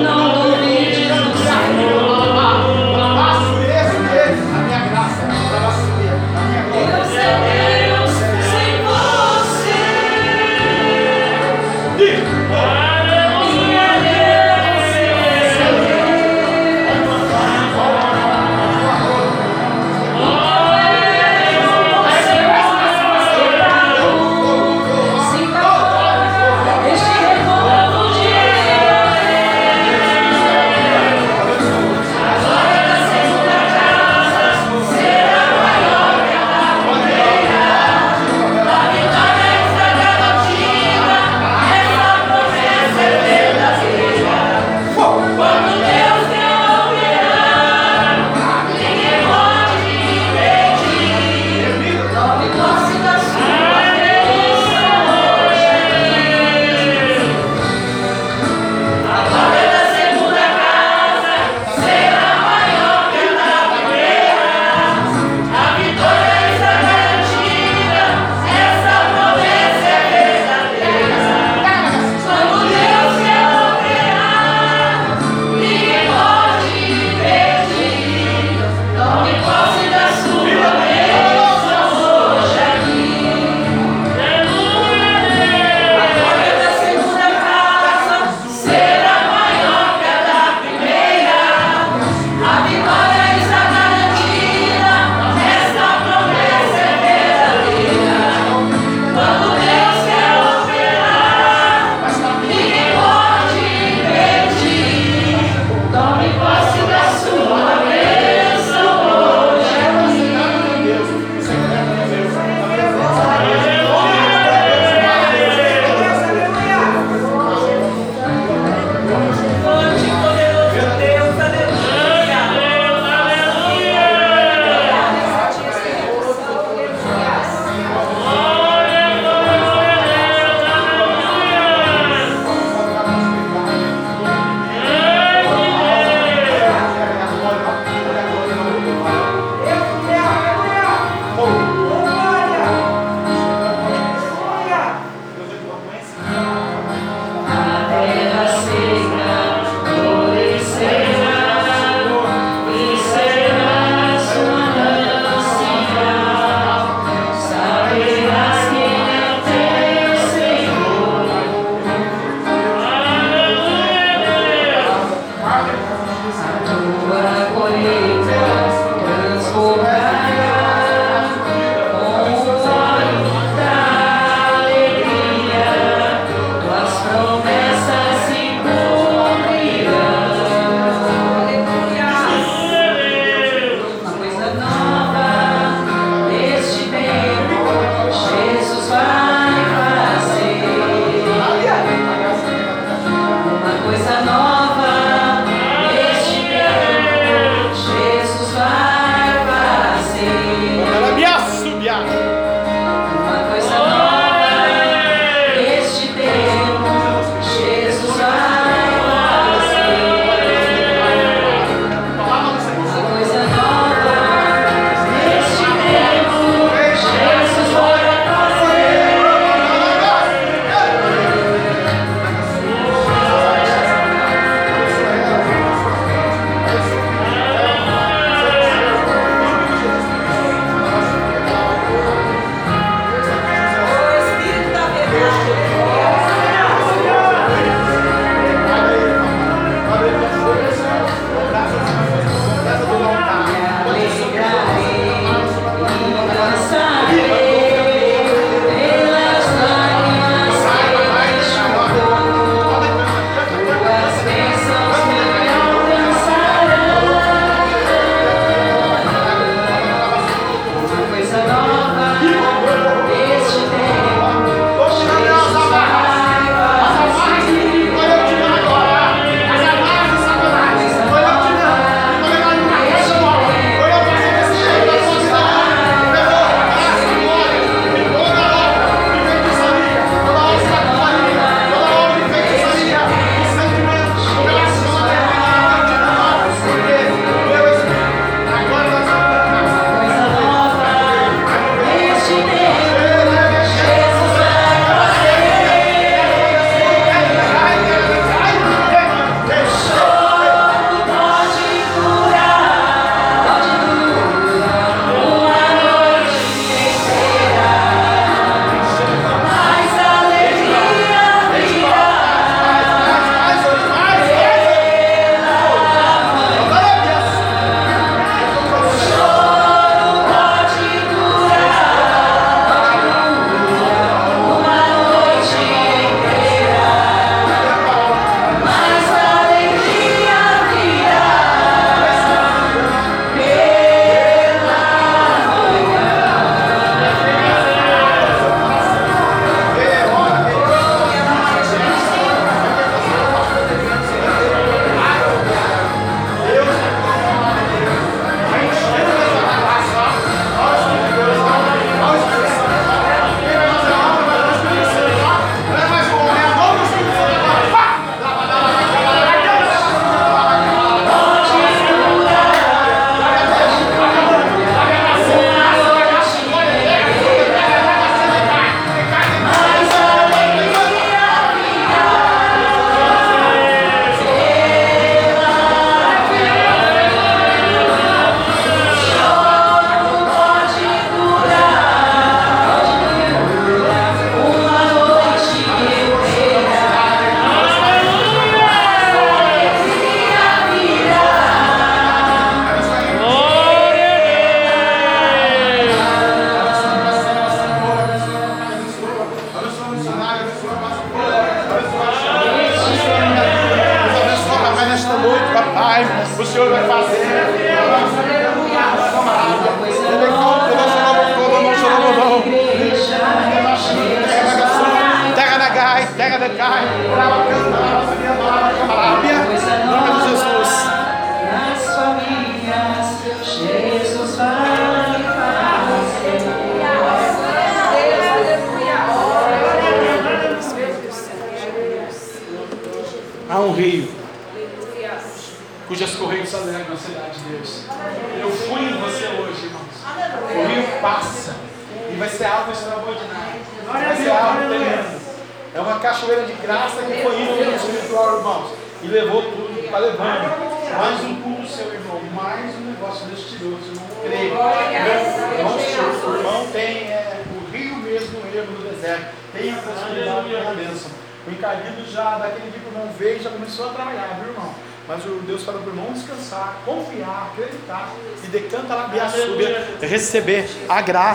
[0.01, 0.42] no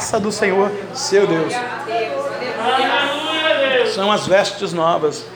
[0.08, 1.52] graça do Senhor, seu Deus.
[3.94, 5.26] São as vestes novas.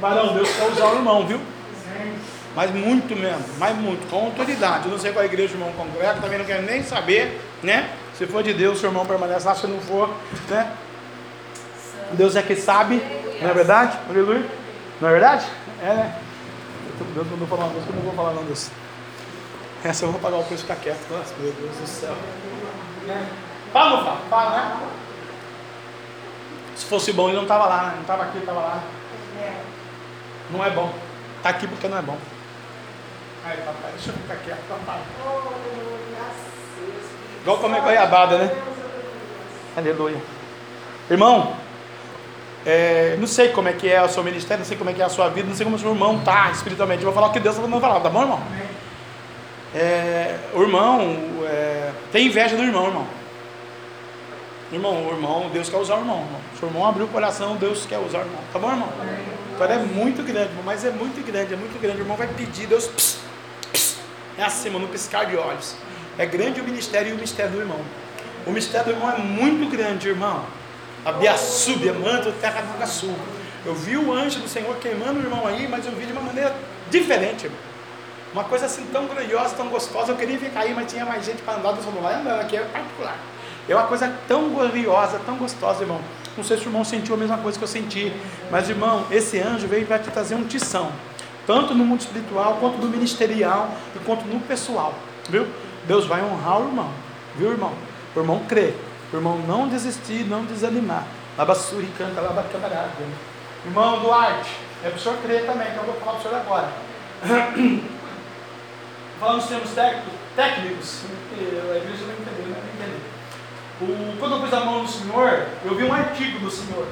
[0.00, 1.40] Barão, Deus quer usar o irmão, viu?
[2.56, 4.86] Mas muito mesmo, mas muito, com autoridade.
[4.86, 7.40] Eu não sei qual é a igreja o irmão congrega, também não quero nem saber,
[7.62, 7.90] né?
[8.14, 10.10] Se for de Deus, seu irmão permanece lá, se não for,
[10.48, 10.72] né?
[12.12, 13.00] Deus é que sabe,
[13.40, 13.98] não é verdade?
[14.08, 14.44] Aleluia.
[15.00, 15.46] Não é verdade?
[15.82, 16.18] É, né?
[17.14, 18.70] Deus mandou falar uma coisa que eu não vou falar não, Deus.
[19.84, 21.10] Essa eu vou pagar o preço que quieto.
[21.10, 22.16] Nossa, meu Deus do céu.
[23.76, 24.18] Fala, não fala?
[24.30, 24.76] Fala, né?
[26.76, 27.92] Se fosse bom, ele não estava lá, né?
[27.96, 28.82] Não estava aqui, estava lá.
[30.50, 30.90] Não é bom.
[31.36, 32.16] Está aqui porque não é bom.
[33.44, 34.98] Aí, papai, deixa eu ficar quieto, papai.
[37.42, 38.62] Igual comer goiabada, né?
[39.76, 40.22] Aleluia.
[41.10, 41.54] Irmão,
[42.64, 45.02] é, não sei como é que é o seu ministério, não sei como é que
[45.02, 47.02] é a sua vida, não sei como o seu irmão está espiritualmente.
[47.02, 48.42] Eu vou falar o que Deus está mandando falar, tá bom, irmão?
[49.74, 53.15] É, o irmão é, tem inveja do irmão, irmão.
[54.72, 56.40] Irmão, irmão, Deus quer usar o irmão, irmão.
[56.58, 58.40] Se o irmão abrir o coração, Deus quer usar o irmão.
[58.52, 58.88] Tá bom, irmão?
[59.54, 61.98] Então é muito grande, irmão, mas é muito grande, é muito grande.
[61.98, 62.88] O irmão vai pedir, Deus.
[62.88, 63.18] Pss,
[63.72, 63.96] pss,
[64.36, 65.76] é assim, mano, no piscar de olhos.
[66.18, 67.80] É grande o ministério e o mistério do irmão.
[68.44, 70.44] O mistério do irmão é muito grande, irmão.
[71.04, 73.14] A Biaçúbia, manto, terra do sul.
[73.64, 76.22] Eu vi o anjo do Senhor queimando o irmão aí, mas eu vi de uma
[76.22, 76.54] maneira
[76.90, 77.60] diferente, irmão.
[78.32, 80.12] Uma coisa assim tão grandiosa, tão gostosa.
[80.12, 81.76] Eu queria ficar aí, mas tinha mais gente para andar.
[81.76, 83.16] Falou, vai andando aqui, é particular.
[83.68, 86.00] É uma coisa tão gloriosa, tão gostosa, irmão.
[86.36, 88.12] Não sei se o irmão sentiu a mesma coisa que eu senti,
[88.50, 90.92] mas irmão, esse anjo veio para te trazer um tição,
[91.46, 94.94] tanto no mundo espiritual, quanto no ministerial e quanto no pessoal,
[95.28, 95.46] viu?
[95.86, 96.90] Deus vai honrar o irmão,
[97.36, 97.72] viu, irmão?
[98.14, 98.74] O irmão crê,
[99.12, 101.06] o irmão não desistir, não desanimar.
[101.38, 102.90] Labassuri canta, labacamarada.
[103.64, 104.50] Irmão Duarte,
[104.84, 106.68] é para o senhor crer também, que eu vou falar para o senhor agora.
[109.18, 109.70] Falando nos termos
[110.36, 112.35] técnicos, a igreja não entendeu.
[113.80, 116.86] O, quando eu pus a mão no Senhor, eu vi um artigo do Senhor.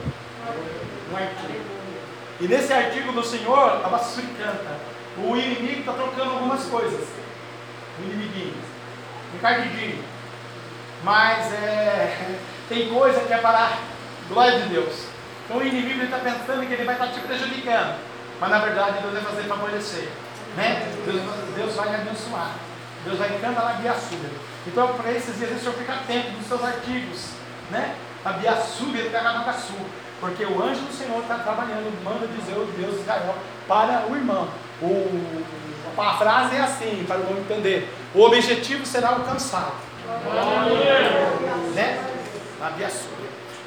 [1.13, 1.65] Um artigo.
[2.41, 4.79] E nesse artigo do Senhor, estava canta.
[5.17, 7.09] O inimigo está trocando algumas coisas.
[7.99, 8.55] O inimiguinho.
[9.37, 10.05] Encardidinho.
[11.03, 12.39] Mas é,
[12.69, 13.79] tem coisa que é para a
[14.29, 15.07] glória de Deus.
[15.45, 17.99] Então o inimigo está pensando que ele vai estar tá te prejudicando.
[18.41, 20.09] Mas na verdade Deus vai fazer favorecer.
[20.57, 20.87] Né?
[21.07, 21.23] Deus,
[21.57, 22.57] Deus vai abençoar.
[23.05, 24.54] Deus vai encantar na sua.
[24.67, 27.31] Então, para esses dias, o senhor fica atento dos seus artigos,
[27.71, 27.95] né?
[28.25, 29.75] A Biaçuba e Caranacaçu.
[30.21, 33.35] Porque o anjo do Senhor está trabalhando, manda dizer o Deus de Israel
[33.69, 34.49] para o irmão.
[34.81, 35.45] O,
[36.01, 37.93] a frase é assim, para o irmão entender.
[38.15, 39.75] O objetivo será alcançado.
[41.75, 42.01] Né?
[42.63, 43.15] A Biaçuba.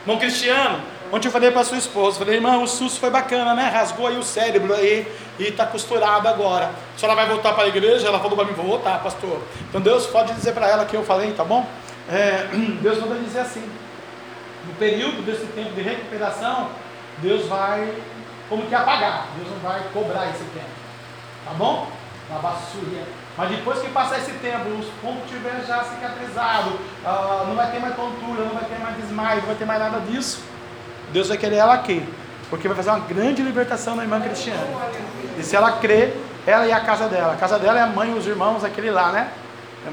[0.01, 3.69] Irmão Cristiano, Ontem eu falei para sua esposa, falei, irmão, o susto foi bacana, né?
[3.69, 5.07] Rasgou aí o cérebro aí
[5.39, 6.71] e está costurado agora.
[6.95, 8.07] A senhora vai voltar para a igreja?
[8.07, 9.41] Ela falou para mim, vou voltar, pastor.
[9.69, 11.65] Então Deus pode dizer para ela que eu falei, tá bom?
[12.09, 12.49] É,
[12.81, 13.63] Deus manda dizer assim,
[14.65, 16.69] no período desse tempo de recuperação,
[17.19, 17.93] Deus vai
[18.49, 20.77] como que apagar, Deus não vai cobrar esse tempo.
[21.45, 21.89] Tá bom?
[22.29, 23.03] Na basura.
[23.37, 27.79] Mas depois que passar esse tempo, os pontos estiverem já cicatrizados, uh, não vai ter
[27.79, 30.41] mais tontura, não vai ter mais desmaio, não vai ter mais nada disso.
[31.11, 32.03] Deus vai querer ela aqui,
[32.49, 34.67] porque vai fazer uma grande libertação na irmã Cristiana.
[35.37, 36.15] E se ela crer,
[36.45, 37.33] ela e a casa dela.
[37.33, 39.31] A casa dela é a mãe, os irmãos, aquele lá, né?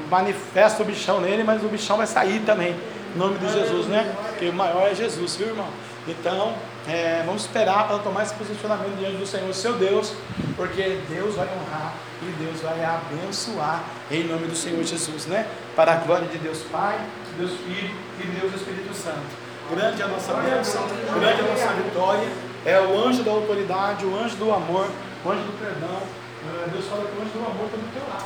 [0.09, 2.75] Manifesta o bichão nele, mas o bichão vai sair também.
[3.15, 4.13] Em nome de Jesus, né?
[4.29, 5.67] Porque o maior é Jesus, viu, irmão?
[6.07, 6.53] Então,
[6.87, 10.13] é, vamos esperar para tomar esse posicionamento diante do Senhor, seu Deus,
[10.55, 15.47] porque Deus vai honrar e Deus vai abençoar em nome do Senhor Jesus, né?
[15.75, 16.99] Para a glória de Deus Pai,
[17.37, 20.83] Deus Filho e Deus Espírito Santo grande é a nossa bênção,
[21.19, 22.27] grande é a nossa vitória.
[22.65, 24.87] É o anjo da autoridade, o anjo do amor,
[25.23, 25.99] o anjo do perdão.
[26.47, 28.25] É, Deus fala que o anjo do amor está do teu lado.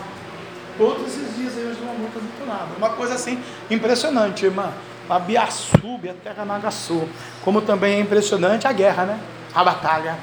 [0.77, 2.69] Todos esses dias o anjo do amor está do teu lado.
[2.77, 4.71] Uma coisa assim impressionante, irmã.
[5.09, 7.07] A Biaçube, a terra Nagaçu.
[7.43, 9.19] Como também é impressionante a guerra, né?
[9.53, 10.15] A batalha.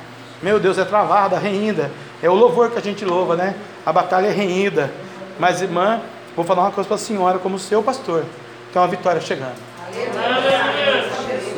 [0.43, 1.91] Meu Deus, é travada, reinda.
[2.23, 3.55] É o louvor que a gente louva, né?
[3.85, 4.91] A batalha é reinda.
[5.39, 6.01] Mas, irmã,
[6.35, 8.25] vou falar uma coisa para a senhora, como seu pastor.
[8.73, 9.57] Tem uma vitória chegando.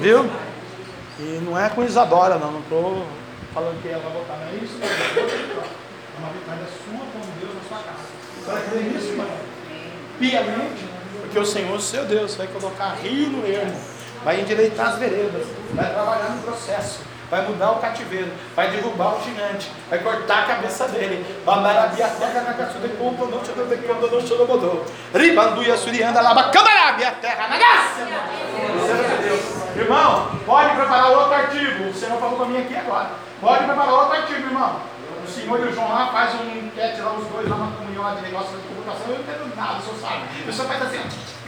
[0.00, 0.30] Viu?
[1.18, 2.52] E não é com Isadora, não.
[2.52, 3.06] Não estou
[3.52, 4.78] falando que ela vai votar, não é isso.
[4.80, 8.08] É uma vitória sua com Deus na sua casa.
[8.36, 9.30] Você vai crer nisso, mano?
[10.18, 10.88] Piamente.
[11.20, 13.78] Porque o Senhor, seu Deus, vai colocar rio no ermo.
[14.24, 15.46] Vai endireitar as veredas.
[15.74, 17.00] Vai trabalhar no processo
[17.30, 21.24] vai mudar o cativeiro, vai derrubar o gigante, vai cortar a cabeça dele.
[21.44, 24.86] Bandarabia terra na caçu de ponto, não te de quando não chorou mudou.
[25.14, 28.08] Ribanduia surianda laba camarabia terra na graça.
[29.78, 31.88] Irmão, pode preparar outro artigo.
[31.88, 33.10] O Senhor falou para mim aqui agora.
[33.40, 34.80] Pode preparar outro artigo, irmão.
[35.24, 38.02] O senhor e o João lá faz um enquete lá, os dois lá na comunhão
[38.02, 39.06] lá de negócio de comunicação.
[39.08, 40.22] Eu não entendo nada, o senhor sabe.
[40.48, 41.38] O senhor faz assim, ó.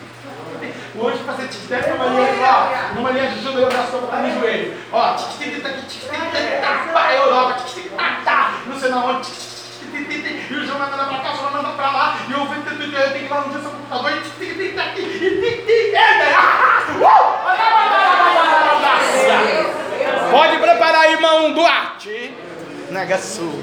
[1.09, 4.77] Anjo fazer tic-tac numa linha ó, numa linha de judeu, já estou botando no joelho.
[4.93, 10.97] Ó, tic-tic-tac, tic-tic-tac, pá, Europa, tic-tic-tac, tá, não sei na onde, e o João manda
[10.97, 13.61] pra cá, o João manda pra lá, e eu tenho que ir lá no dia
[13.61, 15.95] seu computador, e tic-tic-tac, e tic-tic,
[20.31, 22.35] Pode preparar, irmão Duarte.
[22.91, 23.63] Nega Sul.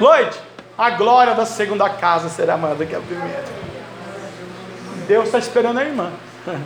[0.00, 0.36] Lloyd,
[0.78, 3.44] a glória da segunda casa será maior do que a primeira.
[5.06, 6.12] Deus está esperando a irmã.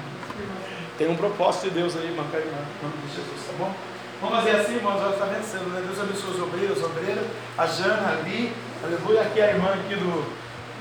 [0.99, 3.53] Tem um propósito de Deus aí, irmã, com a irmã, em nome de Jesus, tá
[3.59, 3.73] bom?
[4.21, 5.83] Vamos fazer assim, irmãos, ela está vencendo, né?
[5.87, 7.25] Deus abençoe os obreiros, as obreiras,
[7.57, 8.53] a Jana ali,
[8.85, 10.31] aleluia, aqui a irmã aqui do,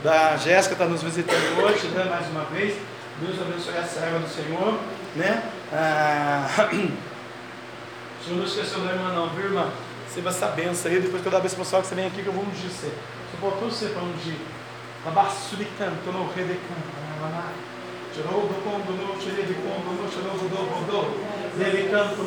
[0.03, 2.75] da Jéssica está nos visitando hoje, né, mais uma vez.
[3.19, 4.79] Deus abençoe a serva do Senhor,
[5.15, 5.43] né?
[5.73, 6.71] Ah, o
[8.23, 9.69] Senhor não esqueceu da irmã não, viu irmã?
[10.07, 12.23] Receba essa benção aí, depois que eu dar a benção pessoal que você vem aqui
[12.23, 12.87] que eu vou ungir você.
[12.87, 14.37] Você botou você para ungir.
[15.05, 16.99] Abaixo de canto, no rei de canto.
[18.15, 21.59] Chorou do condo, no tirei de condo, no chorou do do do.
[21.59, 22.23] Dele canto,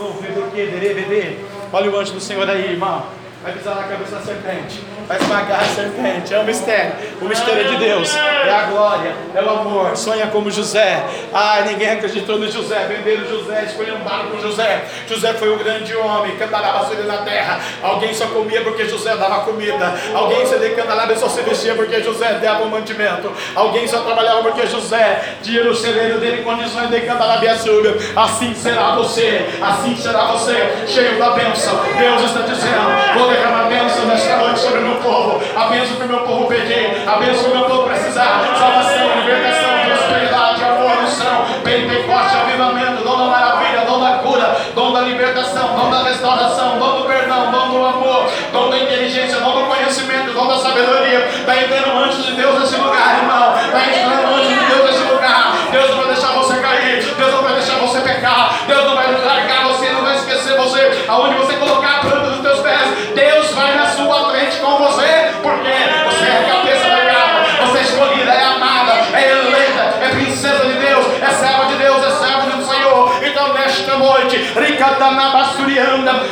[0.54, 1.38] dere, bebê.
[1.72, 3.06] Olha o anjo do Senhor aí, irmão.
[3.42, 4.80] Vai pisar na cabeça da serpente.
[5.08, 6.32] Vai esmagar a serpente.
[6.32, 6.92] É o mistério.
[7.20, 8.16] O mistério de Deus.
[8.16, 9.12] É a glória.
[9.34, 9.96] É o amor.
[9.96, 11.02] Sonha como José.
[11.32, 12.86] Ai, ninguém acreditou no José.
[12.86, 13.64] Venderam José.
[13.64, 14.84] Escolhambaram com José.
[15.08, 16.36] José foi um grande homem.
[16.36, 17.58] Cantarava sobre na terra.
[17.82, 19.92] Alguém só comia porque José dava comida.
[20.14, 23.32] Alguém se decantarava e só se vestia porque José dava o mantimento.
[23.56, 27.96] Alguém só trabalhava porque José tinha no celeiro dele condições de cantar a sua.
[28.14, 29.46] Assim será você.
[29.60, 30.86] Assim será você.
[30.86, 31.80] Cheio da bênção.
[31.98, 33.31] Deus está dizendo.
[33.32, 35.40] Vou derramar a bênção nesta noite sobre o meu povo.
[35.56, 37.02] A bênção que o meu povo pedir.
[37.08, 38.44] A bênção que o meu povo precisar.
[38.58, 45.00] Salvação, libertação, prosperidade, amor, unção, Pentecoste, avivamento, dom da maravilha, dom da cura, dom da
[45.00, 49.66] libertação, dom da restauração, dom do perdão, dom do amor, dom da inteligência, dom do
[49.66, 51.26] conhecimento, dom da sabedoria.
[51.28, 53.54] Está entrando anjo de Deus nesse lugar, irmão.
[53.64, 54.11] Está entrando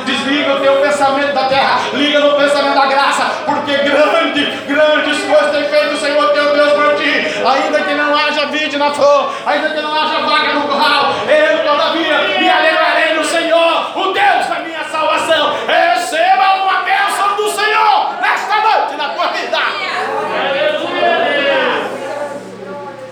[0.05, 5.51] desliga o teu pensamento da terra, liga no pensamento da graça, porque grande, grandes coisas
[5.51, 7.11] tem feito o Senhor teu Deus por ti.
[7.45, 11.65] Ainda que não haja vide na flor, ainda que não haja vaga no curral, eu
[11.65, 15.55] todavia me alegrarei no Senhor, o Deus da minha salvação.
[15.67, 19.59] Receba uma bênção do Senhor nesta noite na tua vida.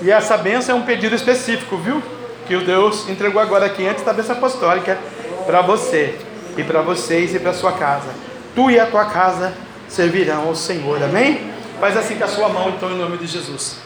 [0.01, 2.18] E essa benção é um pedido específico, viu?
[2.49, 4.99] Que o Deus entregou agora aqui antes da bênção apostólica
[5.47, 6.19] para você
[6.57, 8.09] e para vocês e para sua casa.
[8.55, 9.53] Tu e a tua casa
[9.87, 11.53] servirão ao Senhor, amém?
[11.79, 13.77] Faz assim com a sua mão, então, em nome de Jesus.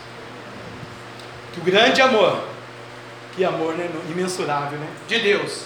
[1.52, 2.38] Que o grande amor,
[3.34, 4.86] que amor né, imensurável, né?
[5.08, 5.64] De Deus,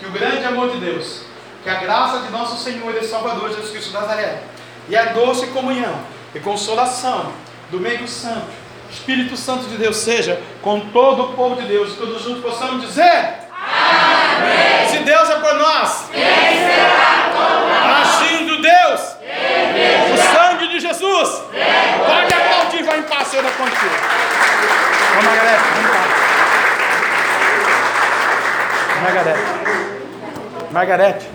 [0.00, 1.22] que o grande amor de Deus,
[1.62, 4.42] que a graça de nosso Senhor e Salvador Jesus Cristo de Nazaré,
[4.88, 6.00] e a doce comunhão
[6.34, 7.32] e consolação
[7.70, 8.61] do meio santo,
[8.92, 13.48] Espírito Santo de Deus seja com todo o povo de Deus, todos juntos possamos dizer:
[13.50, 14.88] Amém.
[14.88, 19.00] Se Deus é por nós, quem será contra Agindo Deus,
[20.12, 21.42] o sangue de Jesus,
[22.06, 23.96] pode aplaudir, vai em paz, Senhor, contigo.
[25.14, 26.12] Vamos, Margarete, vamos paz.
[29.02, 29.40] Margarete.
[30.70, 31.28] Margarete.